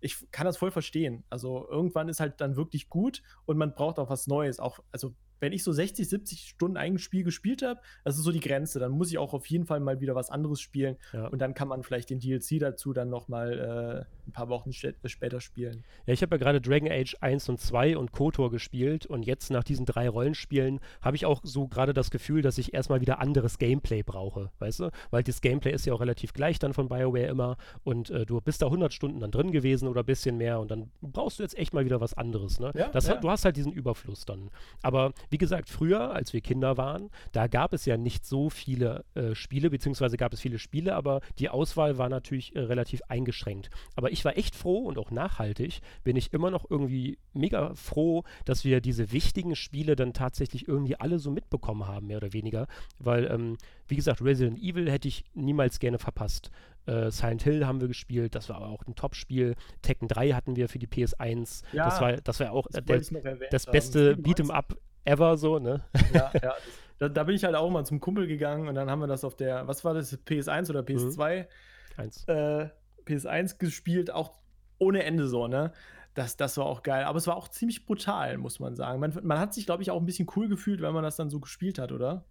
[0.00, 1.24] ich kann das voll verstehen.
[1.30, 4.60] Also irgendwann ist halt dann wirklich gut und man braucht auch was Neues.
[4.60, 8.32] Auch, also wenn ich so 60, 70 Stunden ein Spiel gespielt habe, das ist so
[8.32, 8.78] die Grenze.
[8.78, 10.96] Dann muss ich auch auf jeden Fall mal wieder was anderes spielen.
[11.12, 11.26] Ja.
[11.28, 14.72] Und dann kann man vielleicht den DLC dazu dann noch mal äh, ein paar Wochen
[14.72, 15.84] später spielen.
[16.06, 19.06] Ja, ich habe ja gerade Dragon Age 1 und 2 und KOTOR gespielt.
[19.06, 22.74] Und jetzt nach diesen drei Rollenspielen habe ich auch so gerade das Gefühl, dass ich
[22.74, 24.50] erstmal wieder anderes Gameplay brauche.
[24.58, 24.90] Weißt du?
[25.10, 27.56] Weil das Gameplay ist ja auch relativ gleich dann von BioWare immer.
[27.82, 30.60] Und äh, du bist da 100 Stunden dann drin gewesen oder ein bisschen mehr.
[30.60, 32.60] Und dann brauchst du jetzt echt mal wieder was anderes.
[32.60, 32.72] Ne?
[32.74, 33.16] Ja, das, ja.
[33.16, 34.50] Du hast halt diesen Überfluss dann.
[34.82, 39.04] Aber wie gesagt, früher, als wir Kinder waren, da gab es ja nicht so viele
[39.14, 43.70] äh, Spiele, beziehungsweise gab es viele Spiele, aber die Auswahl war natürlich äh, relativ eingeschränkt.
[43.96, 48.24] Aber ich war echt froh und auch nachhaltig bin ich immer noch irgendwie mega froh,
[48.44, 52.66] dass wir diese wichtigen Spiele dann tatsächlich irgendwie alle so mitbekommen haben, mehr oder weniger.
[52.98, 53.56] Weil, ähm,
[53.88, 56.50] wie gesagt, Resident Evil hätte ich niemals gerne verpasst.
[56.86, 59.54] Äh, Silent Hill haben wir gespielt, das war aber auch ein Top-Spiel.
[59.82, 61.62] Tekken 3 hatten wir für die PS1.
[61.72, 65.84] Ja, das war, das war auch das, der, das beste Beat'em Up ever so, ne?
[66.12, 66.54] Ja, ja.
[66.98, 69.24] Da, da, bin ich halt auch mal zum Kumpel gegangen und dann haben wir das
[69.24, 71.38] auf der, was war das, PS1 oder PS2?
[71.40, 71.46] Mhm.
[71.96, 72.24] Eins.
[72.28, 72.68] Äh,
[73.04, 74.34] PS1 gespielt, auch
[74.78, 75.72] ohne Ende so, ne?
[76.14, 77.04] Das, das war auch geil.
[77.04, 79.00] Aber es war auch ziemlich brutal, muss man sagen.
[79.00, 81.30] Man, man hat sich, glaube ich, auch ein bisschen cool gefühlt, wenn man das dann
[81.30, 82.24] so gespielt hat, oder?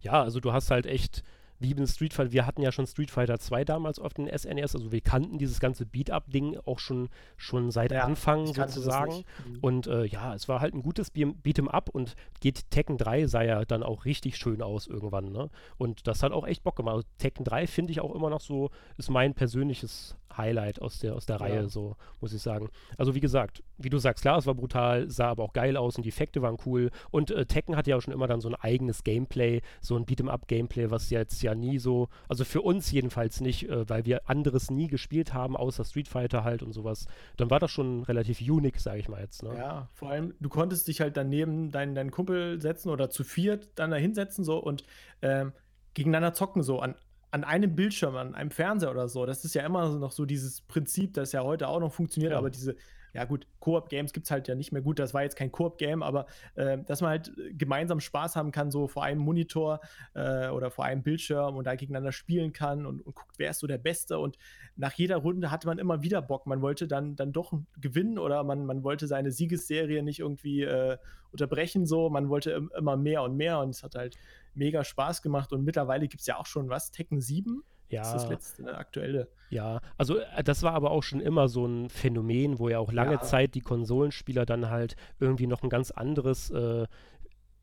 [0.00, 1.24] Ja, also du hast halt echt
[1.58, 4.74] wie in Street Fighter, wir hatten ja schon Street Fighter 2 damals auf den SNES,
[4.74, 9.24] also wir kannten dieses ganze Beat-Up-Ding auch schon, schon seit ja, Anfang sozusagen.
[9.46, 9.58] Mhm.
[9.60, 13.42] Und äh, ja, es war halt ein gutes Beat'em Up und geht Tekken 3 sah
[13.42, 15.50] ja dann auch richtig schön aus irgendwann, ne?
[15.76, 16.96] Und das hat auch echt Bock gemacht.
[16.96, 21.14] Also Tekken 3 finde ich auch immer noch so, ist mein persönliches Highlight aus der,
[21.14, 21.42] aus der ja.
[21.42, 22.70] Reihe, so muss ich sagen.
[22.96, 25.96] Also wie gesagt, wie du sagst, klar, es war brutal, sah aber auch geil aus
[25.96, 26.90] und die Effekte waren cool.
[27.10, 30.06] Und äh, Tekken hat ja auch schon immer dann so ein eigenes Gameplay, so ein
[30.06, 34.70] Beat'em-up-Gameplay, was jetzt ja nie so, also für uns jedenfalls nicht, äh, weil wir anderes
[34.70, 37.06] nie gespielt haben, außer Street Fighter halt und sowas.
[37.36, 39.42] Dann war das schon relativ unique, sage ich mal jetzt.
[39.42, 39.54] Ne?
[39.56, 43.68] Ja, vor allem, du konntest dich halt daneben deinen, deinen Kumpel setzen oder zu viert
[43.76, 44.84] dann da hinsetzen so und
[45.22, 45.52] ähm,
[45.94, 46.94] gegeneinander zocken so an
[47.34, 49.26] an einem Bildschirm, an einem Fernseher oder so.
[49.26, 52.38] Das ist ja immer noch so dieses Prinzip, das ja heute auch noch funktioniert, ja.
[52.38, 52.76] aber diese,
[53.12, 55.00] ja gut, Koop-Games gibt es halt ja nicht mehr gut.
[55.00, 58.86] Das war jetzt kein Koop-Game, aber äh, dass man halt gemeinsam Spaß haben kann, so
[58.86, 59.80] vor einem Monitor
[60.14, 63.58] äh, oder vor einem Bildschirm und da gegeneinander spielen kann und, und, guckt, wer ist
[63.58, 64.20] so der Beste.
[64.20, 64.38] Und
[64.76, 66.46] nach jeder Runde hatte man immer wieder Bock.
[66.46, 70.98] Man wollte dann, dann doch gewinnen oder man, man wollte seine Siegesserie nicht irgendwie äh,
[71.32, 71.84] unterbrechen.
[71.84, 74.16] So, man wollte immer mehr und mehr und es hat halt
[74.56, 77.62] mega Spaß gemacht und mittlerweile gibt es ja auch schon was, Tekken 7.
[77.88, 78.00] Ja.
[78.00, 79.28] Das ist das letzte, ne, aktuelle.
[79.50, 82.92] Ja, also äh, das war aber auch schon immer so ein Phänomen, wo ja auch
[82.92, 83.20] lange ja.
[83.20, 86.86] Zeit die Konsolenspieler dann halt irgendwie noch ein ganz anderes äh,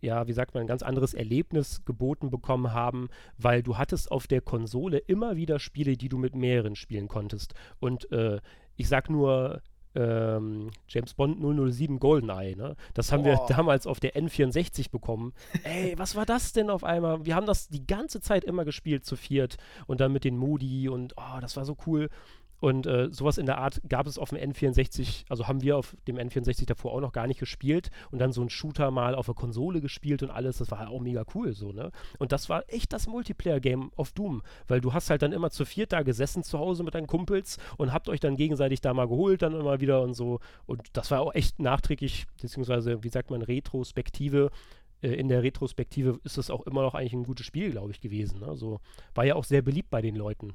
[0.01, 4.27] ja, wie sagt man, ein ganz anderes Erlebnis geboten bekommen haben, weil du hattest auf
[4.27, 7.53] der Konsole immer wieder Spiele, die du mit mehreren spielen konntest.
[7.79, 8.41] Und äh,
[8.77, 9.61] ich sag nur
[9.95, 12.75] ähm, James Bond 007 Goldeneye, ne?
[12.93, 13.25] Das haben oh.
[13.25, 15.33] wir damals auf der N64 bekommen.
[15.63, 17.25] Ey, was war das denn auf einmal?
[17.25, 20.89] Wir haben das die ganze Zeit immer gespielt zu viert und dann mit den Moody
[20.89, 22.09] und oh, das war so cool.
[22.61, 25.97] Und äh, sowas in der Art gab es auf dem N64, also haben wir auf
[26.07, 29.25] dem N64 davor auch noch gar nicht gespielt und dann so ein Shooter mal auf
[29.25, 31.91] der Konsole gespielt und alles, das war halt auch mega cool so, ne?
[32.19, 35.65] Und das war echt das Multiplayer-Game auf Doom, weil du hast halt dann immer zu
[35.65, 39.07] viert da gesessen zu Hause mit deinen Kumpels und habt euch dann gegenseitig da mal
[39.07, 40.39] geholt, dann immer wieder und so.
[40.67, 44.51] Und das war auch echt nachträglich, beziehungsweise, wie sagt man, Retrospektive
[45.01, 48.01] äh, in der Retrospektive ist es auch immer noch eigentlich ein gutes Spiel, glaube ich,
[48.01, 48.43] gewesen.
[48.43, 48.79] Also
[49.15, 50.53] war ja auch sehr beliebt bei den Leuten.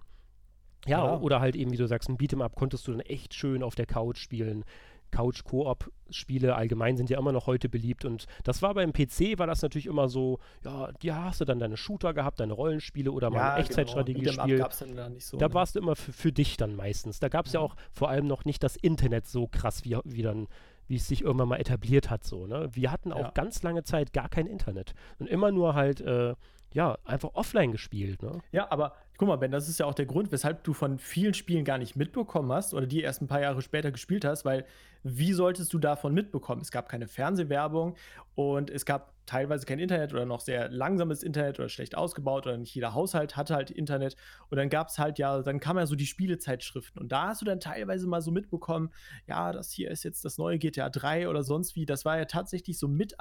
[0.86, 3.34] Ja, ja, oder halt eben, wie du sagst, ein Beat'em Up konntest du dann echt
[3.34, 4.64] schön auf der Couch spielen.
[5.10, 9.62] Couch-Koop-Spiele allgemein sind ja immer noch heute beliebt und das war beim PC, war das
[9.62, 13.38] natürlich immer so, ja, ja, hast du dann deine Shooter gehabt, deine Rollenspiele oder mal
[13.38, 14.56] ja, ein Echtzeitstrategiespiel.
[14.56, 14.68] Genau.
[14.68, 15.54] Da, so, da ne?
[15.54, 17.20] warst du immer für, für, dich dann meistens.
[17.20, 17.60] Da gab es ja.
[17.60, 17.66] ja.
[17.66, 20.48] auch vor allem noch nicht das Internet so krass wie, wie dann
[20.88, 22.68] wie es sich irgendwann mal etabliert hat, so, ne?
[22.72, 23.30] Wir hatten auch ja.
[23.30, 26.34] ganz lange Zeit gar kein Internet und immer nur halt, äh,
[26.76, 28.42] ja, einfach offline gespielt, ne?
[28.52, 31.32] Ja, aber guck mal, Ben, das ist ja auch der Grund, weshalb du von vielen
[31.32, 34.66] Spielen gar nicht mitbekommen hast oder die erst ein paar Jahre später gespielt hast, weil
[35.02, 36.60] wie solltest du davon mitbekommen?
[36.60, 37.96] Es gab keine Fernsehwerbung
[38.34, 42.58] und es gab teilweise kein Internet oder noch sehr langsames Internet oder schlecht ausgebaut oder
[42.58, 44.14] nicht jeder Haushalt hatte halt Internet
[44.50, 47.40] und dann gab es halt ja, dann kamen ja so die Spielezeitschriften und da hast
[47.40, 48.90] du dann teilweise mal so mitbekommen,
[49.26, 52.26] ja, das hier ist jetzt das neue GTA 3 oder sonst wie, das war ja
[52.26, 53.18] tatsächlich so mit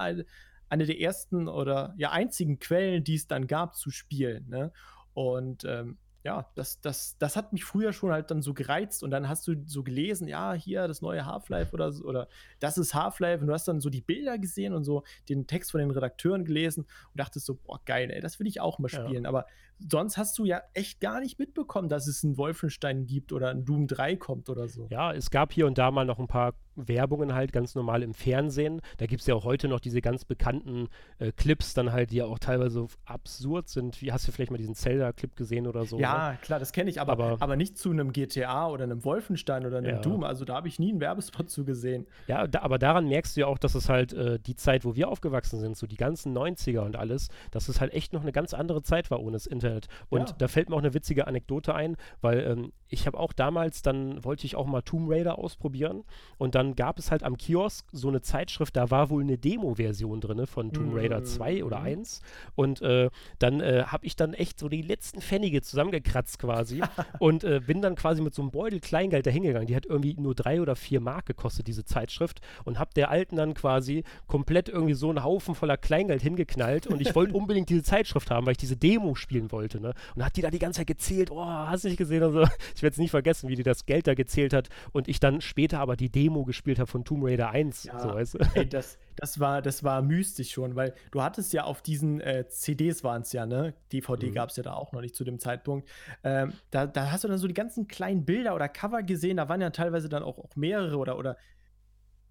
[0.69, 4.47] eine der ersten oder ja einzigen Quellen, die es dann gab zu spielen.
[4.49, 4.71] Ne?
[5.13, 9.11] Und ähm, ja, das, das, das hat mich früher schon halt dann so gereizt und
[9.11, 12.27] dann hast du so gelesen, ja, hier das neue Half-Life oder, oder
[12.59, 15.69] das ist Half-Life und du hast dann so die Bilder gesehen und so den Text
[15.69, 18.89] von den Redakteuren gelesen und dachtest so, boah, geil, ey, das will ich auch mal
[18.89, 19.25] spielen.
[19.25, 19.29] Ja.
[19.29, 19.45] Aber
[19.79, 23.65] sonst hast du ja echt gar nicht mitbekommen, dass es ein Wolfenstein gibt oder ein
[23.65, 24.87] Doom 3 kommt oder so.
[24.89, 28.13] Ja, es gab hier und da mal noch ein paar Werbungen halt ganz normal im
[28.13, 28.81] Fernsehen.
[28.97, 32.17] Da gibt es ja auch heute noch diese ganz bekannten äh, Clips, dann halt, die
[32.17, 34.01] ja auch teilweise absurd sind.
[34.01, 35.99] Wie hast du vielleicht mal diesen Zelda-Clip gesehen oder so?
[35.99, 36.37] Ja, ne?
[36.41, 39.77] klar, das kenne ich, aber, aber, aber, nicht zu einem GTA oder einem Wolfenstein oder
[39.77, 40.01] einem ja.
[40.01, 40.23] Doom.
[40.23, 42.05] Also da habe ich nie einen Werbespot zu gesehen.
[42.27, 44.95] Ja, da, aber daran merkst du ja auch, dass es halt äh, die Zeit, wo
[44.95, 48.31] wir aufgewachsen sind, so die ganzen 90er und alles, dass es halt echt noch eine
[48.31, 49.64] ganz andere Zeit war ohne das Internet.
[49.65, 49.87] Internet.
[50.09, 50.35] Und ja.
[50.37, 54.23] da fällt mir auch eine witzige Anekdote ein, weil ähm, ich habe auch damals, dann
[54.23, 56.03] wollte ich auch mal Tomb Raider ausprobieren
[56.37, 60.21] und dann gab es halt am Kiosk so eine Zeitschrift, da war wohl eine Demo-Version
[60.21, 60.97] drin von Tomb mhm.
[60.97, 62.21] Raider 2 oder 1
[62.55, 63.09] und äh,
[63.39, 66.81] dann äh, habe ich dann echt so die letzten Pfennige zusammengekratzt quasi
[67.19, 69.67] und äh, bin dann quasi mit so einem Beutel Kleingeld dahingegangen.
[69.67, 73.35] Die hat irgendwie nur drei oder vier Mark gekostet, diese Zeitschrift und habe der Alten
[73.35, 77.83] dann quasi komplett irgendwie so einen Haufen voller Kleingeld hingeknallt und ich wollte unbedingt diese
[77.83, 79.93] Zeitschrift haben, weil ich diese Demo spielen wollte, ne?
[80.15, 82.45] Und hat die da die ganze Zeit gezählt, oh, hast du nicht gesehen und so.
[82.75, 85.41] Ich werde es nicht vergessen, wie die das Geld da gezählt hat und ich dann
[85.41, 87.85] später aber die Demo gespielt habe von Tomb Raider 1.
[87.85, 88.39] Ja, so, weißt du?
[88.55, 92.47] ey, das, das, war, das war mystisch schon, weil du hattest ja auf diesen äh,
[92.47, 93.73] CDs waren es ja, ne?
[93.91, 94.33] DVD mhm.
[94.33, 95.87] gab es ja da auch noch nicht zu dem Zeitpunkt.
[96.23, 99.49] Ähm, da, da hast du dann so die ganzen kleinen Bilder oder Cover gesehen, da
[99.49, 101.37] waren ja teilweise dann auch, auch mehrere oder, oder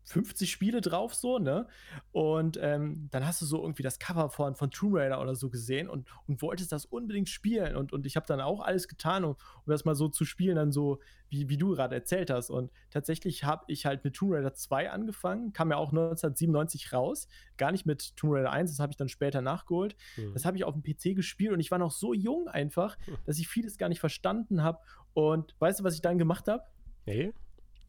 [0.04, 1.66] 50 Spiele drauf, so, ne?
[2.12, 5.48] Und ähm, dann hast du so irgendwie das Cover von, von Tomb Raider oder so
[5.48, 7.74] gesehen und, und wolltest das unbedingt spielen.
[7.76, 10.56] Und, und ich habe dann auch alles getan, um, um das mal so zu spielen,
[10.56, 11.00] dann so,
[11.30, 12.50] wie, wie du gerade erzählt hast.
[12.50, 17.26] Und tatsächlich habe ich halt mit Tomb Raider 2 angefangen, kam ja auch 1997 raus.
[17.56, 19.96] Gar nicht mit Tomb Raider 1, das habe ich dann später nachgeholt.
[20.16, 20.34] Mhm.
[20.34, 23.16] Das habe ich auf dem PC gespielt und ich war noch so jung einfach, mhm.
[23.24, 24.80] dass ich vieles gar nicht verstanden habe.
[25.14, 26.64] Und weißt du, was ich dann gemacht habe?
[27.06, 27.32] Nee.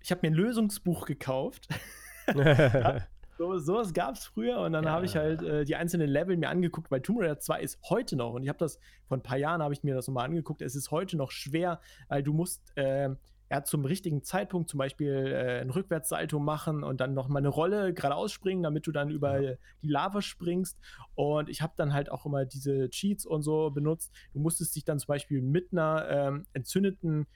[0.02, 1.68] Ich habe mir ein Lösungsbuch gekauft.
[2.36, 3.02] ja,
[3.38, 4.92] so, sowas gab es früher und dann ja.
[4.92, 8.16] habe ich halt äh, die einzelnen Level mir angeguckt, weil Tomb Raider 2 ist heute
[8.16, 10.62] noch, und ich habe das vor ein paar Jahren, habe ich mir das nochmal angeguckt,
[10.62, 13.10] es ist heute noch schwer, weil du musst äh,
[13.52, 17.94] ja, zum richtigen Zeitpunkt zum Beispiel äh, ein Rückwärtssalto machen und dann nochmal eine Rolle
[17.94, 19.56] geradeaus springen, damit du dann über ja.
[19.84, 20.80] die Lava springst.
[21.14, 24.12] Und ich habe dann halt auch immer diese Cheats und so benutzt.
[24.34, 27.28] Du musstest dich dann zum Beispiel mit einer ähm, entzündeten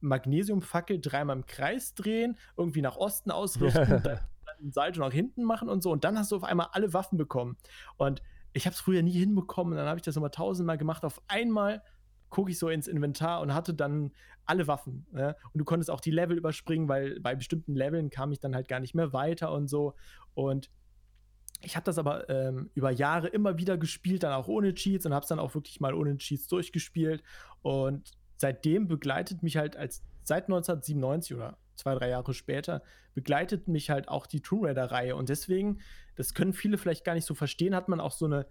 [0.00, 4.20] Magnesiumfackel dreimal im Kreis drehen, irgendwie nach Osten ausrichten, dann
[4.60, 5.90] ein Salto nach hinten machen und so.
[5.90, 7.56] Und dann hast du auf einmal alle Waffen bekommen.
[7.96, 9.76] Und ich habe es früher nie hinbekommen.
[9.76, 11.04] Dann habe ich das nochmal tausendmal gemacht.
[11.04, 11.82] Auf einmal
[12.30, 14.12] gucke ich so ins Inventar und hatte dann
[14.44, 15.06] alle Waffen.
[15.12, 15.36] Ne?
[15.52, 18.68] Und du konntest auch die Level überspringen, weil bei bestimmten Leveln kam ich dann halt
[18.68, 19.94] gar nicht mehr weiter und so.
[20.34, 20.70] Und
[21.62, 25.14] ich habe das aber ähm, über Jahre immer wieder gespielt, dann auch ohne Cheats und
[25.14, 27.22] habe es dann auch wirklich mal ohne Cheats durchgespielt.
[27.62, 32.82] Und seitdem begleitet mich halt als seit 1997 oder zwei, drei Jahre später,
[33.14, 35.16] begleitet mich halt auch die Tomb Raider-Reihe.
[35.16, 35.80] Und deswegen,
[36.14, 38.46] das können viele vielleicht gar nicht so verstehen, hat man auch so eine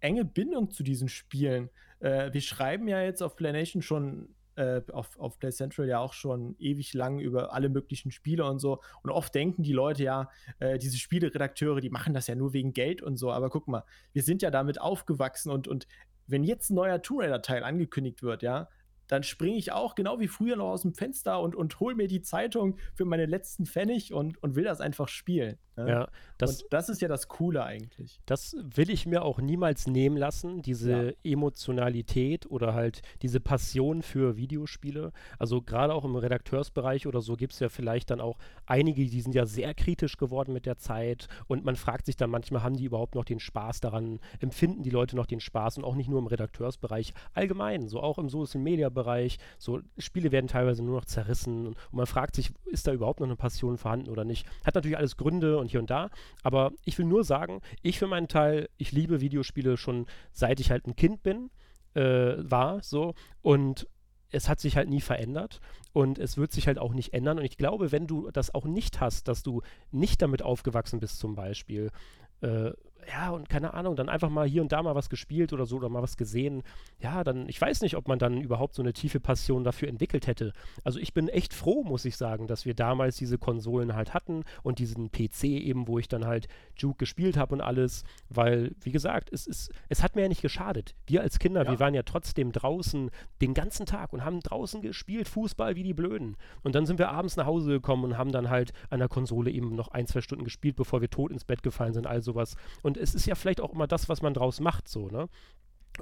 [0.00, 1.70] enge Bindung zu diesen Spielen.
[2.00, 6.12] Äh, wir schreiben ja jetzt auf PlayNation schon, äh, auf, auf Play Central ja auch
[6.12, 8.82] schon ewig lang über alle möglichen Spiele und so.
[9.02, 12.72] Und oft denken die Leute ja, äh, diese Spieleredakteure, die machen das ja nur wegen
[12.72, 13.32] Geld und so.
[13.32, 15.86] Aber guck mal, wir sind ja damit aufgewachsen und, und
[16.26, 18.68] wenn jetzt ein neuer Tomb Raider-Teil angekündigt wird, ja,
[19.08, 22.08] dann springe ich auch genau wie früher noch aus dem Fenster und, und hole mir
[22.08, 25.58] die Zeitung für meine letzten Pfennig und, und will das einfach spielen.
[25.76, 25.88] Ne?
[25.88, 28.20] Ja, das, und das ist ja das Coole eigentlich.
[28.26, 31.32] Das will ich mir auch niemals nehmen lassen, diese ja.
[31.32, 35.12] Emotionalität oder halt diese Passion für Videospiele.
[35.38, 39.20] Also gerade auch im Redakteursbereich oder so gibt es ja vielleicht dann auch einige, die
[39.20, 42.76] sind ja sehr kritisch geworden mit der Zeit und man fragt sich dann manchmal, haben
[42.76, 46.10] die überhaupt noch den Spaß daran, empfinden die Leute noch den Spaß und auch nicht
[46.10, 49.38] nur im Redakteursbereich, allgemein, so auch im Social Media Multiplayer-Bereich.
[49.58, 53.26] So, Spiele werden teilweise nur noch zerrissen und man fragt sich, ist da überhaupt noch
[53.26, 54.46] eine Passion vorhanden oder nicht?
[54.64, 56.10] Hat natürlich alles Gründe und hier und da,
[56.42, 60.70] aber ich will nur sagen, ich für meinen Teil, ich liebe Videospiele schon seit ich
[60.70, 61.50] halt ein Kind bin,
[61.94, 63.86] äh, war so und
[64.32, 65.60] es hat sich halt nie verändert
[65.92, 67.38] und es wird sich halt auch nicht ändern.
[67.38, 71.18] Und ich glaube, wenn du das auch nicht hast, dass du nicht damit aufgewachsen bist
[71.18, 71.90] zum Beispiel,
[72.40, 72.70] äh,
[73.08, 75.76] ja, und keine Ahnung, dann einfach mal hier und da mal was gespielt oder so
[75.76, 76.62] oder mal was gesehen.
[77.00, 80.26] Ja, dann, ich weiß nicht, ob man dann überhaupt so eine tiefe Passion dafür entwickelt
[80.26, 80.52] hätte.
[80.84, 84.44] Also ich bin echt froh, muss ich sagen, dass wir damals diese Konsolen halt hatten
[84.62, 88.92] und diesen PC eben, wo ich dann halt Juke gespielt habe und alles, weil, wie
[88.92, 90.94] gesagt, es, ist, es hat mir ja nicht geschadet.
[91.06, 91.70] Wir als Kinder, ja.
[91.70, 93.10] wir waren ja trotzdem draußen
[93.40, 96.36] den ganzen Tag und haben draußen gespielt, Fußball wie die Blöden.
[96.62, 99.50] Und dann sind wir abends nach Hause gekommen und haben dann halt an der Konsole
[99.50, 102.56] eben noch ein, zwei Stunden gespielt, bevor wir tot ins Bett gefallen sind, all sowas.
[102.82, 105.28] Und und es ist ja vielleicht auch immer das, was man draus macht, so, ne?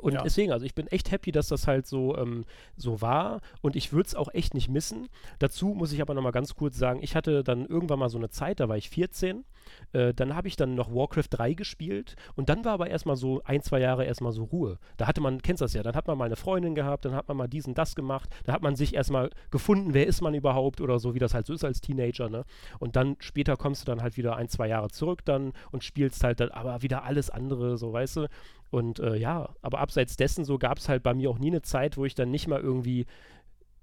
[0.01, 0.23] Und ja.
[0.23, 2.45] deswegen, also ich bin echt happy, dass das halt so, ähm,
[2.77, 5.09] so war und ich würde es auch echt nicht missen.
[5.39, 8.31] Dazu muss ich aber nochmal ganz kurz sagen, ich hatte dann irgendwann mal so eine
[8.31, 9.45] Zeit, da war ich 14,
[9.93, 13.41] äh, dann habe ich dann noch Warcraft 3 gespielt und dann war aber erstmal so
[13.45, 14.79] ein, zwei Jahre erstmal so Ruhe.
[14.97, 17.29] Da hatte man, kennst das ja, dann hat man mal eine Freundin gehabt, dann hat
[17.29, 20.35] man mal dies und das gemacht, da hat man sich erstmal gefunden, wer ist man
[20.35, 22.45] überhaupt oder so, wie das halt so ist als Teenager, ne?
[22.79, 26.23] Und dann später kommst du dann halt wieder ein, zwei Jahre zurück dann und spielst
[26.25, 28.29] halt dann aber wieder alles andere, so weißt du.
[28.71, 31.63] Und äh, ja, aber abseits dessen so gab es halt bei mir auch nie eine
[31.63, 33.07] Zeit, wo ich dann nicht mal irgendwie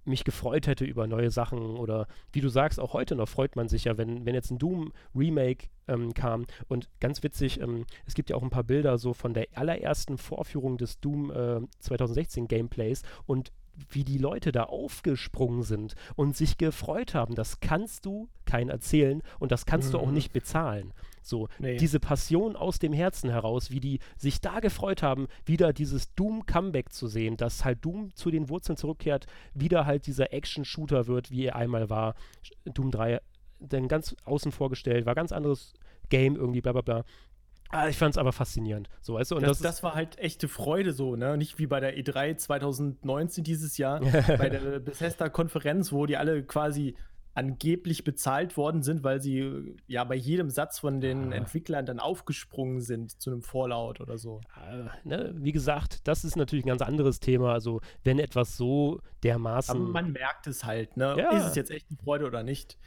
[0.07, 3.67] mich gefreut hätte über neue Sachen oder wie du sagst, auch heute noch freut man
[3.67, 8.29] sich ja, wenn, wenn jetzt ein Doom-Remake ähm, kam und ganz witzig, ähm, es gibt
[8.29, 13.03] ja auch ein paar Bilder so von der allerersten Vorführung des Doom äh, 2016 Gameplays
[13.25, 13.51] und
[13.89, 19.21] wie die Leute da aufgesprungen sind und sich gefreut haben, das kannst du keinen erzählen
[19.39, 19.91] und das kannst mhm.
[19.91, 20.13] du auch mhm.
[20.15, 20.93] nicht bezahlen.
[21.27, 21.77] So, nee.
[21.77, 26.91] diese Passion aus dem Herzen heraus, wie die sich da gefreut haben, wieder dieses Doom-Comeback
[26.91, 31.45] zu sehen, dass halt Doom zu den Wurzeln zurückkehrt, wieder halt dieser Action-Shooter wird, wie
[31.45, 32.15] er einmal war.
[32.65, 33.19] Doom 3
[33.59, 35.73] dann ganz außen vorgestellt, war ganz anderes
[36.09, 37.03] Game irgendwie, bla bla bla.
[37.69, 38.87] Ah, ich fand es aber faszinierend.
[39.01, 39.35] So, weißt du?
[39.35, 41.37] Und das, das, das, war halt echte Freude so, ne?
[41.37, 43.99] Nicht wie bei der E3 2019 dieses Jahr,
[44.37, 46.95] bei der Bethesda-Konferenz, wo die alle quasi
[47.37, 51.37] angeblich bezahlt worden sind, weil sie ja bei jedem Satz von den ja.
[51.37, 54.41] Entwicklern dann aufgesprungen sind zu einem Fallout oder so.
[54.55, 57.53] Ja, ne, wie gesagt, das ist natürlich ein ganz anderes Thema.
[57.53, 59.75] Also, wenn etwas so dermaßen.
[59.75, 61.15] Aber man merkt es halt, ne?
[61.15, 61.29] Ja.
[61.37, 62.79] Ist es jetzt echt eine Freude oder nicht?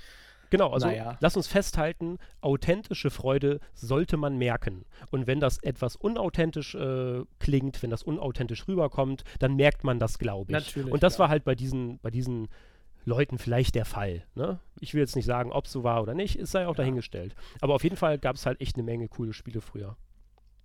[0.51, 1.16] Genau, also naja.
[1.20, 4.85] lass uns festhalten, authentische Freude sollte man merken.
[5.12, 10.18] Und wenn das etwas unauthentisch äh, klingt, wenn das unauthentisch rüberkommt, dann merkt man das,
[10.18, 10.59] glaube ich.
[10.59, 11.18] Natürlich, Und das ja.
[11.20, 12.48] war halt bei diesen, bei diesen
[13.05, 14.24] Leuten vielleicht der Fall.
[14.35, 14.60] Ne?
[14.78, 16.78] Ich will jetzt nicht sagen, ob es so war oder nicht, es sei auch ja.
[16.78, 17.35] dahingestellt.
[17.60, 19.97] Aber auf jeden Fall gab es halt echt eine Menge coole Spiele früher.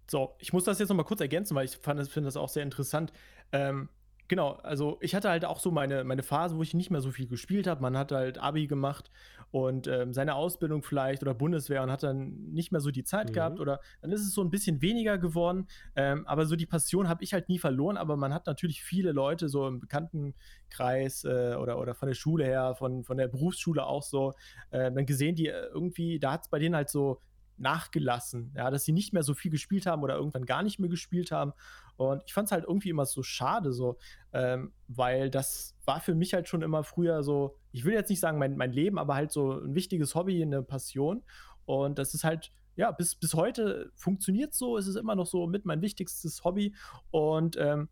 [0.07, 2.63] So, ich muss das jetzt noch mal kurz ergänzen, weil ich finde das auch sehr
[2.63, 3.11] interessant.
[3.51, 3.89] Ähm,
[4.27, 7.11] Genau, also ich hatte halt auch so meine, meine Phase, wo ich nicht mehr so
[7.11, 7.81] viel gespielt habe.
[7.81, 9.11] Man hat halt Abi gemacht
[9.51, 13.29] und ähm, seine Ausbildung vielleicht oder Bundeswehr und hat dann nicht mehr so die Zeit
[13.29, 13.33] mhm.
[13.33, 15.67] gehabt oder dann ist es so ein bisschen weniger geworden.
[15.95, 19.11] Ähm, aber so die Passion habe ich halt nie verloren, aber man hat natürlich viele
[19.11, 23.85] Leute so im Bekanntenkreis äh, oder, oder von der Schule her, von, von der Berufsschule
[23.85, 24.33] auch so,
[24.71, 27.21] äh, dann gesehen, die äh, irgendwie, da hat es bei denen halt so
[27.57, 30.89] nachgelassen, ja, dass sie nicht mehr so viel gespielt haben oder irgendwann gar nicht mehr
[30.89, 31.53] gespielt haben.
[31.97, 33.97] Und ich fand es halt irgendwie immer so schade, so,
[34.33, 38.19] ähm, weil das war für mich halt schon immer früher so, ich will jetzt nicht
[38.19, 41.23] sagen mein, mein Leben, aber halt so ein wichtiges Hobby, eine Passion.
[41.65, 45.47] Und das ist halt, ja, bis, bis heute funktioniert so, es ist immer noch so
[45.47, 46.75] mit mein wichtigstes Hobby.
[47.11, 47.89] Und ähm,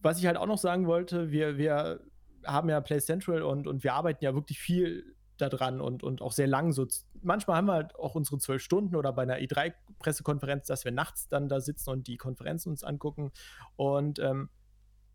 [0.00, 2.00] was ich halt auch noch sagen wollte, wir, wir
[2.44, 6.32] haben ja Play Central und, und wir arbeiten ja wirklich viel dran und, und auch
[6.32, 6.72] sehr lang.
[6.72, 6.86] So,
[7.22, 11.28] manchmal haben wir halt auch unsere zwölf Stunden oder bei einer E3-Pressekonferenz, dass wir nachts
[11.28, 13.32] dann da sitzen und die Konferenz uns angucken.
[13.76, 14.48] Und ähm,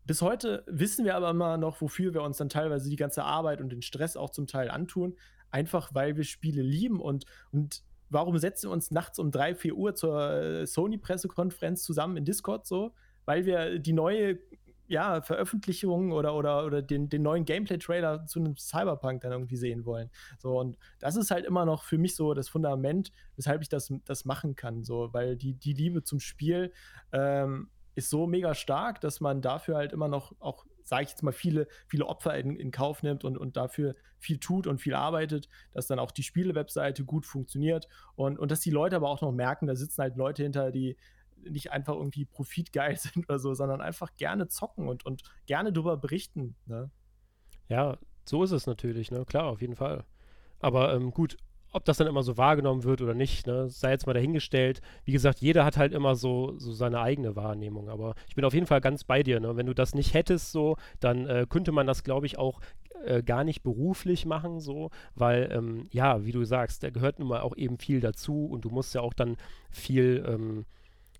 [0.04, 3.60] bis heute wissen wir aber immer noch, wofür wir uns dann teilweise die ganze Arbeit
[3.60, 5.16] und den Stress auch zum Teil antun.
[5.50, 9.74] Einfach weil wir Spiele lieben und, und warum setzen wir uns nachts um drei, vier
[9.76, 12.94] Uhr zur äh, Sony-Pressekonferenz zusammen in Discord so?
[13.24, 14.38] Weil wir die neue
[14.88, 19.84] ja, Veröffentlichungen oder, oder, oder den, den neuen Gameplay-Trailer zu einem Cyberpunk dann irgendwie sehen
[19.86, 20.10] wollen.
[20.38, 23.92] So, und das ist halt immer noch für mich so das Fundament, weshalb ich das,
[24.04, 24.84] das machen kann.
[24.84, 26.72] So, weil die, die Liebe zum Spiel
[27.12, 31.22] ähm, ist so mega stark, dass man dafür halt immer noch auch, sage ich jetzt
[31.22, 34.94] mal, viele, viele Opfer in, in Kauf nimmt und, und dafür viel tut und viel
[34.94, 39.20] arbeitet, dass dann auch die Spiele-Webseite gut funktioniert und, und dass die Leute aber auch
[39.20, 40.96] noch merken, da sitzen halt Leute hinter, die
[41.48, 45.96] nicht einfach irgendwie profitgeil sind oder so, sondern einfach gerne zocken und, und gerne darüber
[45.96, 46.56] berichten.
[46.66, 46.90] Ne?
[47.68, 49.24] Ja, so ist es natürlich, ne?
[49.24, 50.04] Klar, auf jeden Fall.
[50.60, 51.36] Aber ähm, gut,
[51.72, 54.82] ob das dann immer so wahrgenommen wird oder nicht, ne, sei jetzt mal dahingestellt.
[55.04, 57.88] Wie gesagt, jeder hat halt immer so, so seine eigene Wahrnehmung.
[57.88, 59.40] Aber ich bin auf jeden Fall ganz bei dir.
[59.40, 59.56] Ne?
[59.56, 62.60] Wenn du das nicht hättest, so, dann äh, könnte man das, glaube ich, auch
[63.04, 67.28] äh, gar nicht beruflich machen, so, weil, ähm, ja, wie du sagst, da gehört nun
[67.28, 69.36] mal auch eben viel dazu und du musst ja auch dann
[69.70, 70.66] viel, ähm,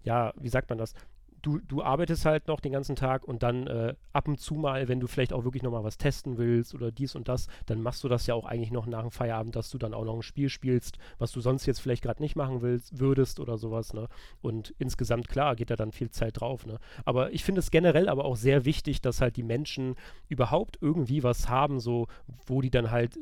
[0.03, 0.95] ja, wie sagt man das?
[1.43, 4.89] du, du arbeitest halt noch den ganzen Tag und dann äh, ab und zu mal,
[4.89, 8.03] wenn du vielleicht auch wirklich nochmal was testen willst oder dies und das, dann machst
[8.05, 10.23] du das ja auch eigentlich noch nach dem Feierabend, dass du dann auch noch ein
[10.23, 14.09] Spiel spielst, was du sonst jetzt vielleicht gerade nicht machen willst, würdest oder sowas, ne?
[14.41, 16.79] Und insgesamt, klar, geht da dann viel Zeit drauf, ne?
[17.05, 19.97] Aber ich finde es generell aber auch sehr wichtig, dass halt die Menschen
[20.29, 22.07] überhaupt irgendwie was haben, so,
[22.47, 23.19] wo die dann halt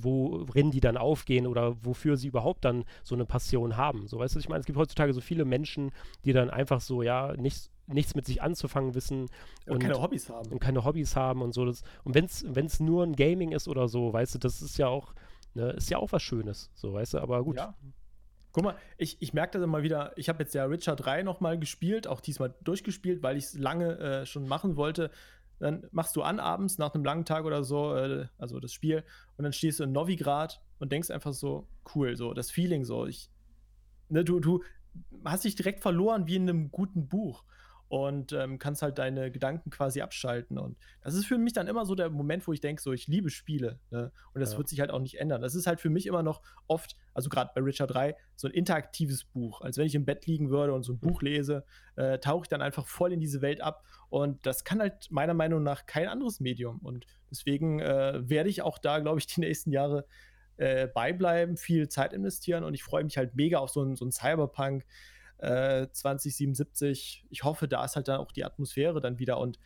[0.00, 4.06] worin die dann aufgehen oder wofür sie überhaupt dann so eine Passion haben.
[4.06, 5.92] So, weißt du, ich meine, es gibt heutzutage so viele Menschen,
[6.24, 9.22] die dann einfach so, ja, nichts, nichts mit sich anzufangen wissen
[9.66, 10.50] und, und keine Hobbys haben.
[10.50, 11.64] Und keine Hobbys haben und so.
[11.64, 14.88] Das, und wenn es nur ein Gaming ist oder so, weißt du, das ist ja
[14.88, 15.14] auch,
[15.54, 17.56] ne, ist ja auch was Schönes, so, weißt du, aber gut.
[17.56, 17.74] Ja.
[18.52, 21.58] Guck mal, ich, ich merke das immer wieder, ich habe jetzt ja Richard 3 nochmal
[21.58, 25.10] gespielt, auch diesmal durchgespielt, weil ich es lange äh, schon machen wollte
[25.62, 29.04] dann machst du an abends nach einem langen Tag oder so, äh, also das Spiel,
[29.36, 33.06] und dann stehst du in Novigrad und denkst einfach so, cool, so, das Feeling so,
[33.06, 33.30] ich,
[34.08, 34.62] ne, du, du
[35.24, 37.44] hast dich direkt verloren wie in einem guten Buch
[37.92, 40.56] und ähm, kannst halt deine Gedanken quasi abschalten.
[40.56, 43.06] Und das ist für mich dann immer so der Moment, wo ich denke, so, ich
[43.06, 43.80] liebe Spiele.
[43.90, 44.10] Ne?
[44.32, 44.56] Und das ja.
[44.56, 45.42] wird sich halt auch nicht ändern.
[45.42, 48.54] Das ist halt für mich immer noch oft, also gerade bei Richard 3, so ein
[48.54, 49.60] interaktives Buch.
[49.60, 51.66] Als wenn ich im Bett liegen würde und so ein Buch lese,
[51.96, 53.84] äh, tauche ich dann einfach voll in diese Welt ab.
[54.08, 56.78] Und das kann halt meiner Meinung nach kein anderes Medium.
[56.78, 60.06] Und deswegen äh, werde ich auch da, glaube ich, die nächsten Jahre
[60.56, 62.64] äh, beibleiben, viel Zeit investieren.
[62.64, 64.86] Und ich freue mich halt mega auf so ein, so ein Cyberpunk
[65.42, 67.24] 2077.
[67.24, 69.58] Äh, ich hoffe, da ist halt dann auch die Atmosphäre dann wieder und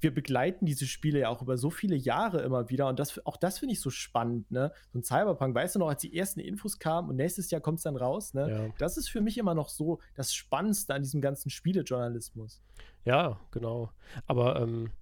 [0.00, 3.36] wir begleiten diese Spiele ja auch über so viele Jahre immer wieder und das, auch
[3.36, 4.72] das finde ich so spannend, ne?
[4.92, 7.78] So ein Cyberpunk, weißt du noch, als die ersten Infos kamen und nächstes Jahr kommt
[7.78, 8.50] es dann raus, ne?
[8.50, 8.74] Ja.
[8.78, 12.62] Das ist für mich immer noch so das Spannendste an diesem ganzen Spielejournalismus.
[13.04, 13.90] Ja, genau.
[14.26, 14.92] Aber ähm,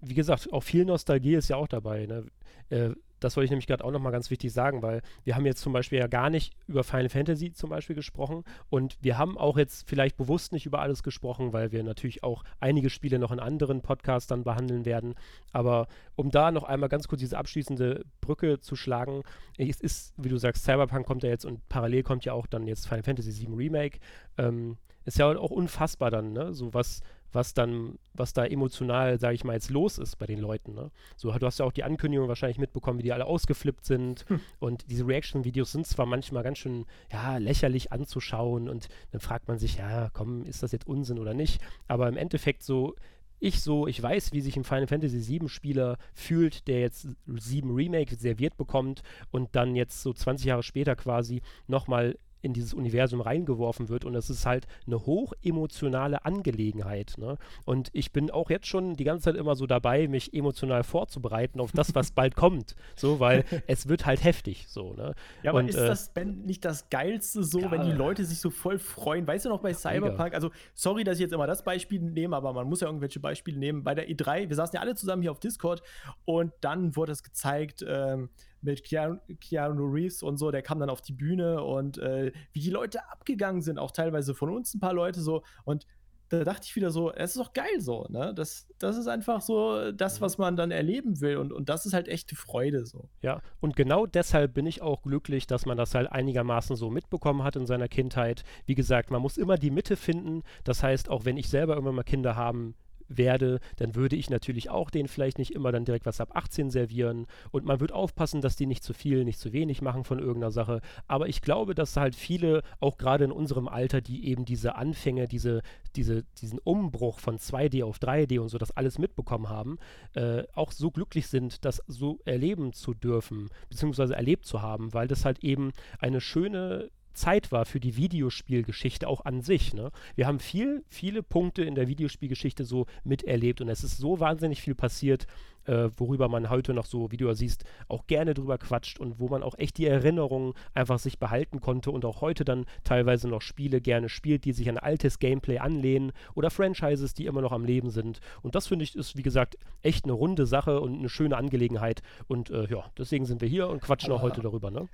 [0.00, 2.26] wie gesagt, auch viel Nostalgie ist ja auch dabei, ne?
[2.70, 2.90] Äh,
[3.24, 5.72] das wollte ich nämlich gerade auch nochmal ganz wichtig sagen, weil wir haben jetzt zum
[5.72, 9.88] Beispiel ja gar nicht über Final Fantasy zum Beispiel gesprochen und wir haben auch jetzt
[9.88, 13.82] vielleicht bewusst nicht über alles gesprochen, weil wir natürlich auch einige Spiele noch in anderen
[13.82, 15.14] Podcasts dann behandeln werden.
[15.52, 15.86] Aber
[16.16, 19.22] um da noch einmal ganz kurz diese abschließende Brücke zu schlagen,
[19.56, 22.66] es ist, wie du sagst, Cyberpunk kommt ja jetzt und parallel kommt ja auch dann
[22.66, 23.98] jetzt Final Fantasy VII Remake.
[24.38, 26.54] Ähm, ist ja auch unfassbar dann, ne?
[26.54, 27.00] So was,
[27.32, 30.74] was dann, was da emotional, sage ich mal, jetzt los ist bei den Leuten.
[30.74, 30.90] Ne?
[31.16, 34.24] So, du hast ja auch die Ankündigung wahrscheinlich mitbekommen, wie die alle ausgeflippt sind.
[34.28, 34.40] Hm.
[34.58, 39.58] Und diese Reaction-Videos sind zwar manchmal ganz schön, ja, lächerlich anzuschauen und dann fragt man
[39.58, 41.60] sich, ja, komm, ist das jetzt Unsinn oder nicht?
[41.88, 42.94] Aber im Endeffekt so,
[43.42, 47.74] ich so, ich weiß, wie sich ein Final Fantasy VII Spieler fühlt, der jetzt 7
[47.74, 49.02] Remake serviert bekommt
[49.32, 54.14] und dann jetzt so 20 Jahre später quasi nochmal in dieses Universum reingeworfen wird und
[54.14, 57.14] es ist halt eine hoch emotionale Angelegenheit.
[57.16, 57.38] Ne?
[57.64, 61.60] Und ich bin auch jetzt schon die ganze Zeit immer so dabei, mich emotional vorzubereiten
[61.60, 62.74] auf das, was bald kommt.
[62.96, 64.66] So, weil es wird halt heftig.
[64.68, 65.14] So, ne?
[65.42, 68.24] Ja, aber und, ist äh, das Ben nicht das Geilste so, ja, wenn die Leute
[68.24, 69.26] sich so voll freuen?
[69.26, 70.18] Weißt du noch bei Cyberpunk?
[70.18, 70.34] Mega.
[70.34, 73.58] Also, sorry, dass ich jetzt immer das Beispiel nehme, aber man muss ja irgendwelche Beispiele
[73.58, 73.84] nehmen.
[73.84, 75.82] Bei der E3, wir saßen ja alle zusammen hier auf Discord
[76.24, 78.30] und dann wurde es gezeigt, ähm,
[78.62, 82.60] mit Keanu, Keanu, Reeves und so, der kam dann auf die Bühne und äh, wie
[82.60, 85.86] die Leute abgegangen sind, auch teilweise von uns ein paar Leute so und
[86.32, 88.32] da dachte ich wieder so, es ist doch geil so, ne?
[88.34, 91.92] Das, das ist einfach so das, was man dann erleben will und, und das ist
[91.92, 93.10] halt echte Freude so.
[93.20, 97.42] Ja, und genau deshalb bin ich auch glücklich, dass man das halt einigermaßen so mitbekommen
[97.44, 98.44] hat in seiner Kindheit.
[98.64, 100.42] Wie gesagt, man muss immer die Mitte finden.
[100.64, 102.74] Das heißt, auch wenn ich selber immer mal Kinder haben
[103.18, 106.70] werde, dann würde ich natürlich auch denen vielleicht nicht immer dann direkt was ab 18
[106.70, 110.18] servieren und man wird aufpassen, dass die nicht zu viel, nicht zu wenig machen von
[110.18, 110.80] irgendeiner Sache.
[111.06, 115.28] Aber ich glaube, dass halt viele, auch gerade in unserem Alter, die eben diese Anfänge,
[115.28, 115.62] diese,
[115.96, 119.78] diese, diesen Umbruch von 2D auf 3D und so das alles mitbekommen haben,
[120.14, 125.08] äh, auch so glücklich sind, das so erleben zu dürfen, beziehungsweise erlebt zu haben, weil
[125.08, 129.74] das halt eben eine schöne Zeit war für die Videospielgeschichte auch an sich.
[129.74, 129.90] Ne?
[130.14, 134.60] Wir haben viel, viele Punkte in der Videospielgeschichte so miterlebt und es ist so wahnsinnig
[134.60, 135.26] viel passiert,
[135.64, 139.18] äh, worüber man heute noch so, wie du ja siehst, auch gerne drüber quatscht und
[139.18, 143.28] wo man auch echt die Erinnerungen einfach sich behalten konnte und auch heute dann teilweise
[143.28, 147.52] noch Spiele gerne spielt, die sich an altes Gameplay anlehnen oder Franchises, die immer noch
[147.52, 148.20] am Leben sind.
[148.42, 152.02] Und das finde ich ist, wie gesagt, echt eine runde Sache und eine schöne Angelegenheit.
[152.26, 154.88] Und äh, ja, deswegen sind wir hier und quatschen auch heute darüber, ne?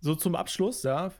[0.00, 1.10] So zum Abschluss, ja,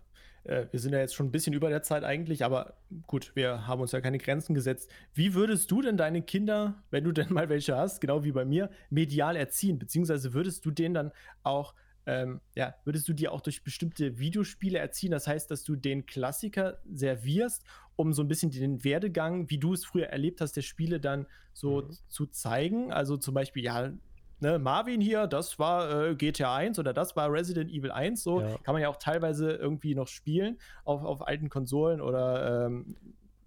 [0.46, 2.74] äh, wir sind ja jetzt schon ein bisschen über der Zeit eigentlich, aber
[3.06, 4.90] gut, wir haben uns ja keine Grenzen gesetzt.
[5.14, 8.44] Wie würdest du denn deine Kinder, wenn du denn mal welche hast, genau wie bei
[8.44, 9.78] mir, medial erziehen?
[9.78, 11.12] Beziehungsweise würdest du denen dann
[11.42, 11.74] auch
[12.08, 15.10] ähm, ja, würdest du die auch durch bestimmte Videospiele erziehen?
[15.10, 17.64] Das heißt, dass du den Klassiker servierst,
[17.96, 21.26] um so ein bisschen den Werdegang, wie du es früher erlebt hast, der Spiele dann
[21.52, 21.96] so mhm.
[22.08, 22.92] zu zeigen.
[22.92, 23.92] Also zum Beispiel, ja,
[24.40, 28.40] ne, Marvin hier, das war äh, GTA 1 oder das war Resident Evil 1, so
[28.40, 28.58] ja.
[28.62, 32.96] kann man ja auch teilweise irgendwie noch spielen auf, auf alten Konsolen oder ähm,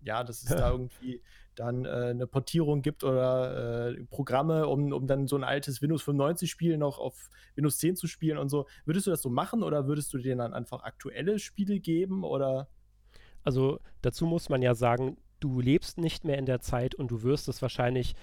[0.04, 1.22] ja, dass es da irgendwie
[1.56, 6.04] dann äh, eine Portierung gibt oder äh, Programme, um, um dann so ein altes Windows
[6.04, 8.66] 95-Spiel noch auf Windows 10 zu spielen und so.
[8.86, 12.70] Würdest du das so machen oder würdest du denen dann einfach aktuelle Spiele geben oder?
[13.44, 17.24] Also dazu muss man ja sagen, du lebst nicht mehr in der Zeit und du
[17.24, 18.16] wirst es wahrscheinlich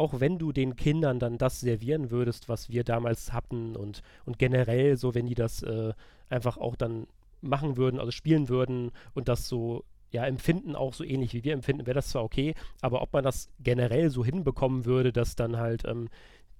[0.00, 4.38] auch wenn du den Kindern dann das servieren würdest, was wir damals hatten und, und
[4.38, 5.92] generell so, wenn die das äh,
[6.30, 7.06] einfach auch dann
[7.42, 11.52] machen würden, also spielen würden und das so ja, empfinden auch so ähnlich wie wir
[11.52, 15.58] empfinden, wäre das zwar okay, aber ob man das generell so hinbekommen würde, dass dann
[15.58, 16.08] halt ähm,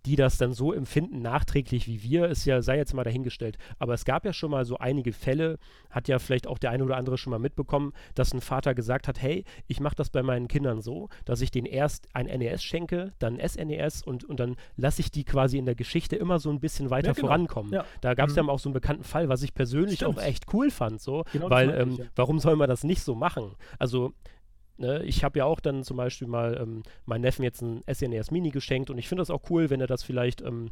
[0.06, 3.58] die das dann so empfinden, nachträglich wie wir, ist ja, sei jetzt mal dahingestellt.
[3.78, 5.58] Aber es gab ja schon mal so einige Fälle,
[5.90, 9.08] hat ja vielleicht auch der eine oder andere schon mal mitbekommen, dass ein Vater gesagt
[9.08, 12.62] hat, hey, ich mache das bei meinen Kindern so, dass ich denen erst ein NES
[12.62, 16.38] schenke, dann ein SNES und, und dann lasse ich die quasi in der Geschichte immer
[16.38, 17.26] so ein bisschen weiter ja, genau.
[17.28, 17.72] vorankommen.
[17.72, 17.84] Ja.
[18.00, 18.46] Da gab es mhm.
[18.46, 20.18] ja auch so einen bekannten Fall, was ich persönlich Stimmt.
[20.18, 22.04] auch echt cool fand, so, genau weil ähm, ja.
[22.16, 23.54] warum soll man das nicht so machen?
[23.78, 24.12] Also
[24.80, 28.30] Ne, ich habe ja auch dann zum Beispiel mal ähm, meinem Neffen jetzt ein SNES
[28.30, 30.70] Mini geschenkt und ich finde das auch cool, wenn er das vielleicht ähm,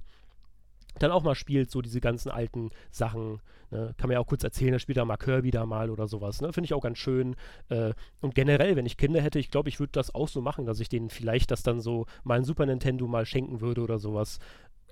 [0.98, 3.42] dann auch mal spielt, so diese ganzen alten Sachen.
[3.70, 3.94] Ne?
[3.98, 6.40] Kann man ja auch kurz erzählen, er spielt da mal Kirby da mal oder sowas.
[6.40, 6.54] Ne?
[6.54, 7.36] Finde ich auch ganz schön.
[7.68, 10.64] Äh, und generell, wenn ich Kinder hätte, ich glaube, ich würde das auch so machen,
[10.64, 13.98] dass ich denen vielleicht das dann so mal ein Super Nintendo mal schenken würde oder
[13.98, 14.38] sowas.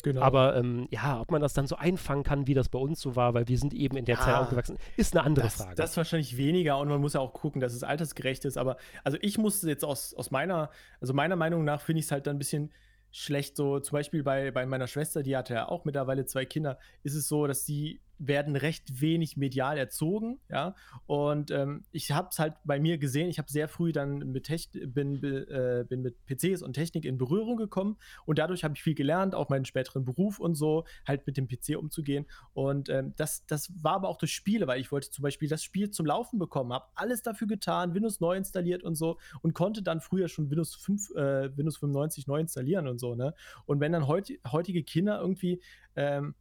[0.02, 0.20] Genau.
[0.20, 3.16] Aber ähm, ja, ob man das dann so einfangen kann, wie das bei uns so
[3.16, 5.74] war, weil wir sind eben in der ja, Zeit aufgewachsen, ist eine andere das, Frage.
[5.74, 8.56] Das ist wahrscheinlich weniger und man muss ja auch gucken, dass es altersgerecht ist.
[8.56, 10.70] Aber also ich musste jetzt aus, aus meiner,
[11.00, 12.72] also meiner Meinung nach finde ich es halt dann ein bisschen
[13.10, 13.56] schlecht.
[13.56, 17.14] So zum Beispiel bei, bei meiner Schwester, die hatte ja auch mittlerweile zwei Kinder, ist
[17.14, 20.74] es so, dass sie werden recht wenig medial erzogen, ja.
[21.06, 24.44] Und ähm, ich habe es halt bei mir gesehen, ich habe sehr früh dann mit
[24.44, 28.82] Techn bin, äh, bin mit PCs und Technik in Berührung gekommen und dadurch habe ich
[28.82, 32.26] viel gelernt, auch meinen späteren Beruf und so, halt mit dem PC umzugehen.
[32.54, 35.62] Und ähm, das, das war aber auch durch Spiele, weil ich wollte zum Beispiel das
[35.62, 39.82] Spiel zum Laufen bekommen, habe alles dafür getan, Windows neu installiert und so und konnte
[39.82, 43.34] dann früher schon Windows 5, äh, Windows 95 neu installieren und so, ne?
[43.66, 45.60] Und wenn dann heut, heutige Kinder irgendwie
[45.96, 46.34] ähm,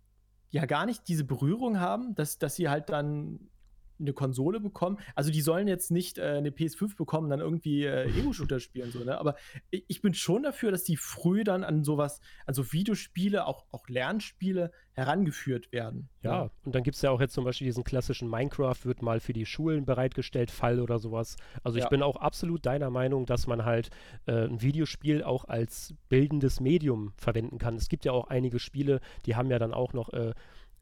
[0.50, 3.40] ja gar nicht diese Berührung haben, dass, dass sie halt dann
[4.00, 4.98] eine Konsole bekommen.
[5.16, 9.04] Also die sollen jetzt nicht äh, eine PS5 bekommen, dann irgendwie äh, Ego-Shooter spielen, so,
[9.04, 9.18] ne?
[9.18, 9.36] Aber
[9.72, 13.66] ich, ich, bin schon dafür, dass die früh dann an sowas, an so Videospiele, auch,
[13.72, 16.10] auch Lernspiele herangeführt werden.
[16.22, 16.52] Ja, ja.
[16.64, 19.34] und dann gibt es ja auch jetzt zum Beispiel diesen klassischen Minecraft, wird mal für
[19.34, 21.36] die Schulen bereitgestellt, Fall oder sowas.
[21.64, 23.90] Also ich bin auch absolut deiner Meinung, dass man halt
[24.26, 27.76] äh, ein Videospiel auch als bildendes Medium verwenden kann.
[27.76, 30.34] Es gibt ja auch einige Spiele, die haben ja dann auch noch äh,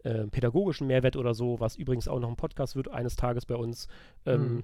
[0.03, 3.55] äh, pädagogischen Mehrwert oder so, was übrigens auch noch ein Podcast wird eines Tages bei
[3.55, 3.87] uns.
[4.25, 4.63] Ähm, mhm.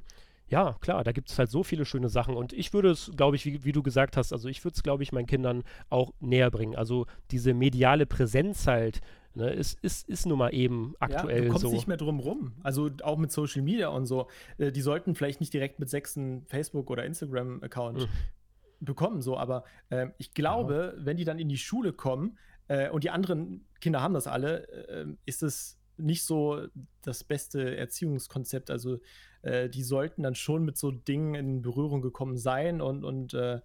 [0.49, 3.35] Ja, klar, da gibt es halt so viele schöne Sachen und ich würde es, glaube
[3.35, 6.11] ich, wie, wie, du gesagt hast, also ich würde es, glaube ich, meinen Kindern auch
[6.19, 6.75] näher bringen.
[6.75, 9.01] Also diese mediale Präsenz halt,
[9.35, 11.71] ne, ist, ist, ist nun mal eben aktuell ja, du kommst so.
[11.71, 12.53] nicht mehr drum rum.
[12.63, 14.27] Also auch mit Social Media und so.
[14.57, 18.07] Äh, die sollten vielleicht nicht direkt mit sechsten Facebook- oder Instagram-Account mhm.
[18.79, 21.05] bekommen, so, aber äh, ich glaube, ja.
[21.05, 24.67] wenn die dann in die Schule kommen, äh, und die anderen Kinder haben das alle,
[24.87, 26.67] äh, ist es nicht so
[27.01, 28.71] das beste Erziehungskonzept.
[28.71, 28.99] Also
[29.41, 33.59] äh, die sollten dann schon mit so Dingen in Berührung gekommen sein und, und äh,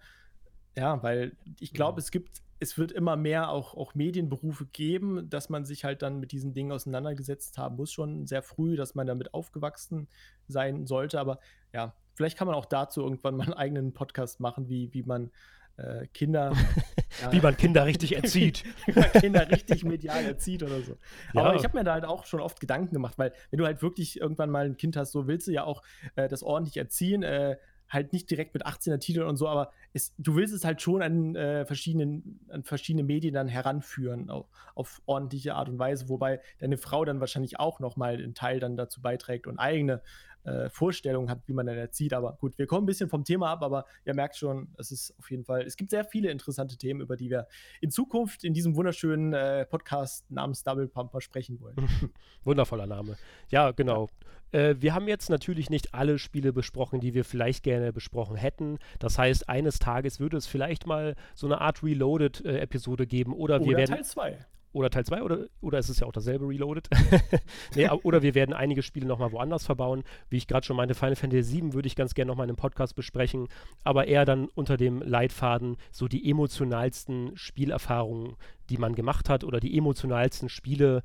[0.76, 5.48] ja, weil ich glaube, es gibt, es wird immer mehr auch, auch Medienberufe geben, dass
[5.48, 9.06] man sich halt dann mit diesen Dingen auseinandergesetzt haben muss, schon sehr früh, dass man
[9.06, 10.08] damit aufgewachsen
[10.48, 11.20] sein sollte.
[11.20, 11.38] Aber
[11.72, 15.30] ja, vielleicht kann man auch dazu irgendwann mal einen eigenen Podcast machen, wie, wie man
[15.76, 16.52] äh, Kinder.
[17.22, 18.64] ja, Wie man Kinder richtig erzieht.
[18.86, 20.96] Wie man Kinder richtig medial erzieht oder so.
[21.32, 21.42] Ja.
[21.42, 23.82] Aber ich habe mir da halt auch schon oft Gedanken gemacht, weil wenn du halt
[23.82, 25.82] wirklich irgendwann mal ein Kind hast, so willst du ja auch
[26.16, 27.22] äh, das ordentlich erziehen.
[27.22, 27.56] Äh,
[27.88, 31.02] halt nicht direkt mit 18er Titeln und so, aber es, du willst es halt schon
[31.02, 36.40] an, äh, verschiedenen, an verschiedene Medien dann heranführen, auf, auf, ordentliche Art und Weise, wobei
[36.58, 40.02] deine Frau dann wahrscheinlich auch nochmal einen Teil dann dazu beiträgt und eigene
[40.44, 42.12] äh, Vorstellung hat, wie man dann erzieht.
[42.12, 45.14] Aber gut, wir kommen ein bisschen vom Thema ab, aber ihr merkt schon, es ist
[45.18, 47.46] auf jeden Fall, es gibt sehr viele interessante Themen, über die wir
[47.80, 51.76] in Zukunft in diesem wunderschönen äh, Podcast namens Double Pumper sprechen wollen.
[52.44, 53.16] Wundervoller Name.
[53.48, 54.08] Ja, genau.
[54.52, 58.78] Äh, wir haben jetzt natürlich nicht alle Spiele besprochen, die wir vielleicht gerne besprochen hätten.
[58.98, 63.66] Das heißt, eines Tages würde es vielleicht mal so eine Art Reloaded-Episode geben oder, oder
[63.66, 63.94] wir werden.
[63.94, 66.88] Teil 2 oder Teil 2 oder, oder ist es ja auch dasselbe Reloaded?
[67.74, 70.02] nee, oder wir werden einige Spiele nochmal woanders verbauen.
[70.28, 72.56] Wie ich gerade schon meinte, Final Fantasy VII würde ich ganz gerne nochmal in einem
[72.56, 73.48] Podcast besprechen,
[73.84, 78.36] aber eher dann unter dem Leitfaden so die emotionalsten Spielerfahrungen,
[78.68, 81.02] die man gemacht hat oder die emotionalsten Spiele,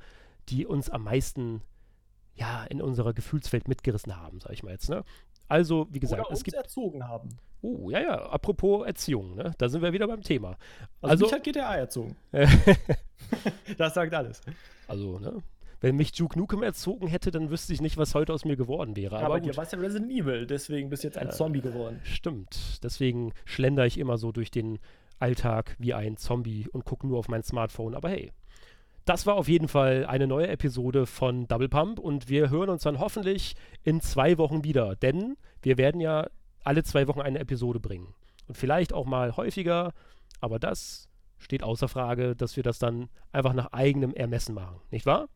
[0.49, 1.61] die uns am meisten
[2.39, 4.89] ja, in unserer Gefühlswelt mitgerissen haben, sag ich mal jetzt.
[4.89, 5.03] Ne?
[5.49, 6.55] Also, wie gesagt, Oder es gibt.
[6.55, 7.29] erzogen haben.
[7.61, 9.51] Oh, ja, ja, apropos Erziehung, ne?
[9.57, 10.55] da sind wir wieder beim Thema.
[11.01, 12.15] Also, also mich hat GTA erzogen.
[13.77, 14.41] das sagt alles.
[14.87, 15.43] Also, ne?
[15.81, 18.95] Wenn mich Duke Nukem erzogen hätte, dann wüsste ich nicht, was heute aus mir geworden
[18.95, 19.17] wäre.
[19.17, 21.99] Aber, aber dir warst ja Resident Evil, deswegen bist du jetzt ein äh, Zombie geworden.
[22.03, 22.83] Stimmt.
[22.83, 24.79] Deswegen schlender ich immer so durch den
[25.19, 27.95] Alltag wie ein Zombie und gucke nur auf mein Smartphone.
[27.95, 28.31] Aber hey,
[29.09, 32.83] das war auf jeden Fall eine neue Episode von Double Pump und wir hören uns
[32.83, 36.27] dann hoffentlich in zwei Wochen wieder, denn wir werden ja
[36.63, 38.13] alle zwei Wochen eine Episode bringen.
[38.47, 39.93] Und vielleicht auch mal häufiger,
[40.41, 41.09] aber das
[41.39, 45.27] steht außer Frage, dass wir das dann einfach nach eigenem Ermessen machen, nicht wahr?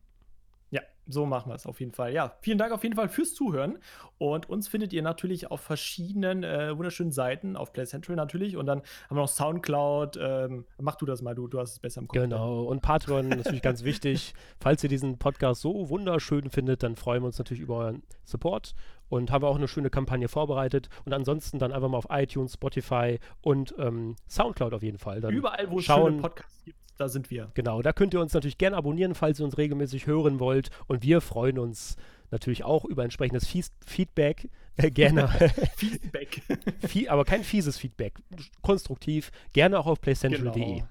[1.06, 2.12] So machen wir es auf jeden Fall.
[2.12, 3.78] Ja, vielen Dank auf jeden Fall fürs Zuhören.
[4.18, 8.56] Und uns findet ihr natürlich auf verschiedenen äh, wunderschönen Seiten, auf Play Central natürlich.
[8.56, 10.18] Und dann haben wir noch Soundcloud.
[10.20, 12.18] Ähm, mach du das mal, du, du hast es besser im Kopf.
[12.18, 14.34] Genau, und Patreon natürlich ganz wichtig.
[14.60, 18.74] Falls ihr diesen Podcast so wunderschön findet, dann freuen wir uns natürlich über euren Support.
[19.10, 20.88] Und haben wir auch eine schöne Kampagne vorbereitet.
[21.04, 25.20] Und ansonsten dann einfach mal auf iTunes, Spotify und ähm, Soundcloud auf jeden Fall.
[25.20, 27.50] Dann Überall, wo es schöne Podcasts gibt da sind wir.
[27.54, 30.70] Genau, da könnt ihr uns natürlich gerne abonnieren, falls ihr uns regelmäßig hören wollt.
[30.86, 31.96] Und wir freuen uns
[32.30, 34.48] natürlich auch über entsprechendes Fies Feedback.
[34.76, 35.28] Äh, gerne.
[35.76, 36.42] Feedback.
[37.08, 38.18] aber kein fieses Feedback.
[38.60, 39.30] Konstruktiv.
[39.52, 40.64] Gerne auch auf playcentral.de.
[40.64, 40.88] Genau.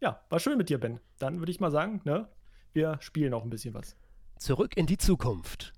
[0.00, 1.00] Ja, war schön mit dir, Ben.
[1.18, 2.28] Dann würde ich mal sagen, ne,
[2.72, 3.96] wir spielen auch ein bisschen was.
[4.38, 5.72] Zurück in die Zukunft.